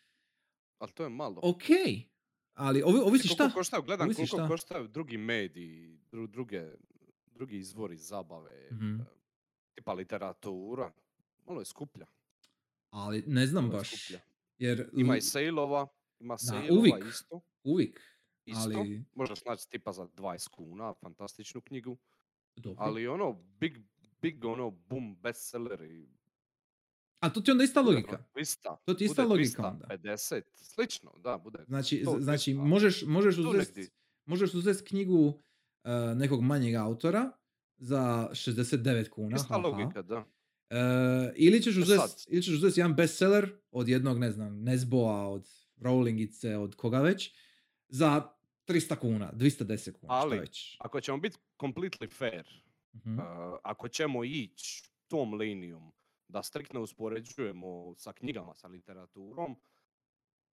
[0.78, 1.40] Ali to je malo.
[1.44, 1.64] ok.
[2.54, 3.50] Ali ovi, ovisi koliko šta?
[3.50, 4.48] koštaju, gledam koliko šta.
[4.48, 6.72] koštaju drugi mediji, dru, druge,
[7.44, 8.96] drugi izvori zabave, Mhm.
[8.96, 9.06] e,
[9.76, 10.92] tipa literatura.
[11.46, 12.06] Malo je skuplja.
[12.90, 13.90] Ali ne znam malo je baš.
[14.04, 14.20] skuplja.
[14.58, 15.88] Jer Ima i sejlova,
[16.20, 17.06] ima sejlova uvijek.
[17.06, 17.42] isto.
[17.64, 18.00] uvijek.
[18.46, 21.98] Isto, Ali, možeš naći tipa za 20 kuna, fantastičnu knjigu,
[22.56, 22.78] dobro.
[22.80, 23.78] ali ono, big,
[24.22, 26.10] big ono, boom, bestseller i...
[27.20, 28.16] A to ti onda ista logika.
[28.16, 29.86] ono 200, To ti je ista bude logika 200, onda.
[29.88, 31.64] 50, slično, da, bude.
[31.68, 32.66] Znači, to, znači 200.
[32.66, 33.90] možeš, možeš uzeti
[34.26, 35.42] možeš uzeti knjigu
[35.84, 37.32] uh, nekog manjeg autora
[37.78, 39.36] za 69 kuna.
[39.36, 40.26] Ista logika, da.
[40.70, 42.24] E, ili ćeš E uzeti sad.
[42.30, 47.36] ili ćeš uzeti jedan bestseller od jednog, ne znam, Nesboa, od Rowlingice, od koga već,
[47.90, 48.30] za
[48.68, 50.78] 300 kuna, 210 kuna, Ali, već.
[50.80, 52.64] Ako ćemo biti completely fair,
[52.96, 53.20] Mhm.
[53.20, 53.26] Uh,
[53.64, 55.92] ako ćemo ići tom linijom
[56.28, 59.56] da striktno uspoređujemo sa knjigama, sa literaturom,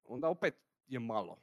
[0.05, 0.55] onda opet
[0.89, 1.39] je malo.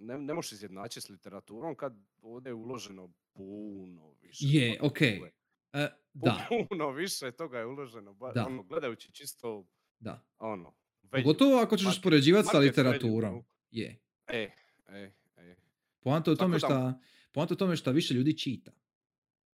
[0.00, 4.44] Ne, ne možeš izjednačiti s literaturom kad ovdje je uloženo puno više.
[4.48, 5.32] Je, tu je.
[5.72, 8.14] E, da, Puno više toga je uloženo.
[8.14, 8.46] Ba, Da.
[8.46, 9.66] ono, gledajući čisto,
[9.98, 10.26] da.
[10.38, 10.74] ono.
[11.10, 13.42] Pogotovo ako ćeš uspoređivati sa literaturom.
[13.70, 13.98] Je.
[14.26, 14.50] E,
[14.88, 15.56] e, e.
[16.00, 17.00] Poanta u tome šta,
[17.32, 18.72] poanta u tome šta više ljudi čita.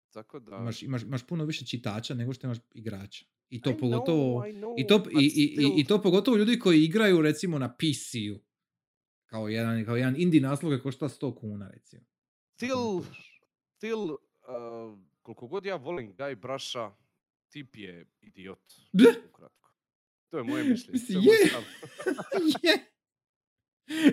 [0.10, 0.56] Tako da...
[0.56, 3.26] Imaš, imaš, imaš puno više čitača nego što imaš igrača.
[3.50, 4.48] I I to know, pogotovo...
[4.48, 7.70] I know, I to, i, i, i, I to pogotovo ljudi koji igraju recimo na
[7.70, 8.51] PC-u.
[9.32, 12.04] Kao jedan, kao jedan indie naslov koji košta 100 kuna recimo.
[12.56, 13.04] Still,
[13.78, 14.18] still, uh,
[15.22, 16.92] koliko god ja volim Guy Brusha,
[17.50, 18.74] tip je idiot.
[19.30, 19.74] Ukratko.
[20.30, 20.92] To je moje mišljenje.
[20.92, 21.52] Mislim, je moj je.
[22.72, 22.86] je.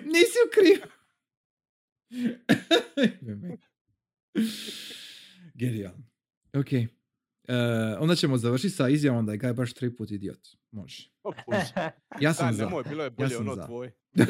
[0.05, 0.85] Nisi u krivu.
[5.59, 6.03] Genijalno.
[6.53, 6.98] Ok.
[7.49, 7.55] Uh,
[7.99, 10.39] onda ćemo završiti sa izjavom da je Guy baš tri put idiot.
[10.71, 11.09] Može.
[11.23, 11.73] O, Bože.
[12.21, 12.65] Ja Da, sam za.
[12.65, 13.65] nemoj, bilo je bolje sam ono za.
[13.65, 13.91] tvoje.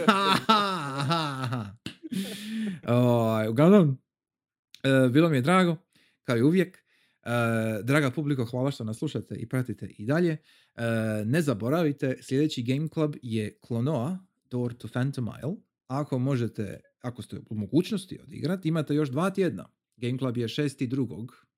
[2.88, 3.98] Ovaj, uglavnom,
[4.84, 5.78] e, bilo mi je drago,
[6.24, 6.78] kao i uvijek.
[6.78, 6.82] E,
[7.84, 10.32] draga publiko, hvala što nas slušate i pratite i dalje.
[10.32, 10.42] E,
[11.26, 14.20] ne zaboravite, sljedeći Game Club je Klonoa,
[14.52, 15.56] Door to Phantom Isle.
[15.88, 19.70] Ako možete, ako ste u mogućnosti odigrati, imate još dva tjedna.
[19.98, 21.28] Game Club je 6.2.
[21.34, 21.49] e,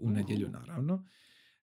[0.00, 1.06] u nedjelju, naravno.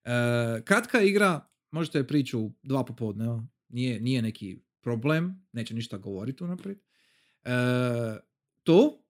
[0.04, 6.44] E, kratka igra, možete je priču dva popodneva, nije, nije neki problem, neće ništa govoriti
[6.44, 6.78] unaprijed.
[7.44, 7.50] E,
[8.62, 9.04] to,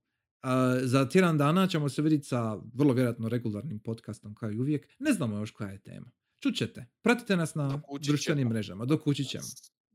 [0.82, 4.89] za tjedan dana ćemo se vidjeti sa vrlo vjerojatno regularnim podcastom kao i uvijek.
[4.98, 6.11] Ne znamo još koja je tema.
[6.40, 6.86] Čućete.
[7.02, 8.85] Pratite nas na društvenim mrežama.
[8.85, 9.44] Dokućit ćemo.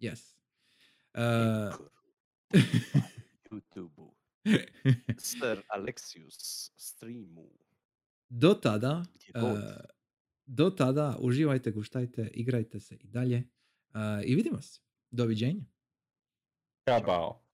[0.01, 0.35] Yes.
[1.13, 1.21] E,
[3.51, 4.11] YouTube.
[5.17, 7.49] Sir Alexius streamu.
[8.30, 9.03] Do tada,
[9.35, 9.39] e,
[10.45, 13.38] do tada uživajte, guštajte, igrajte se i dalje.
[13.93, 14.81] E, I vidimo se.
[15.11, 15.65] Doviđenja.
[16.89, 17.48] Ćabao.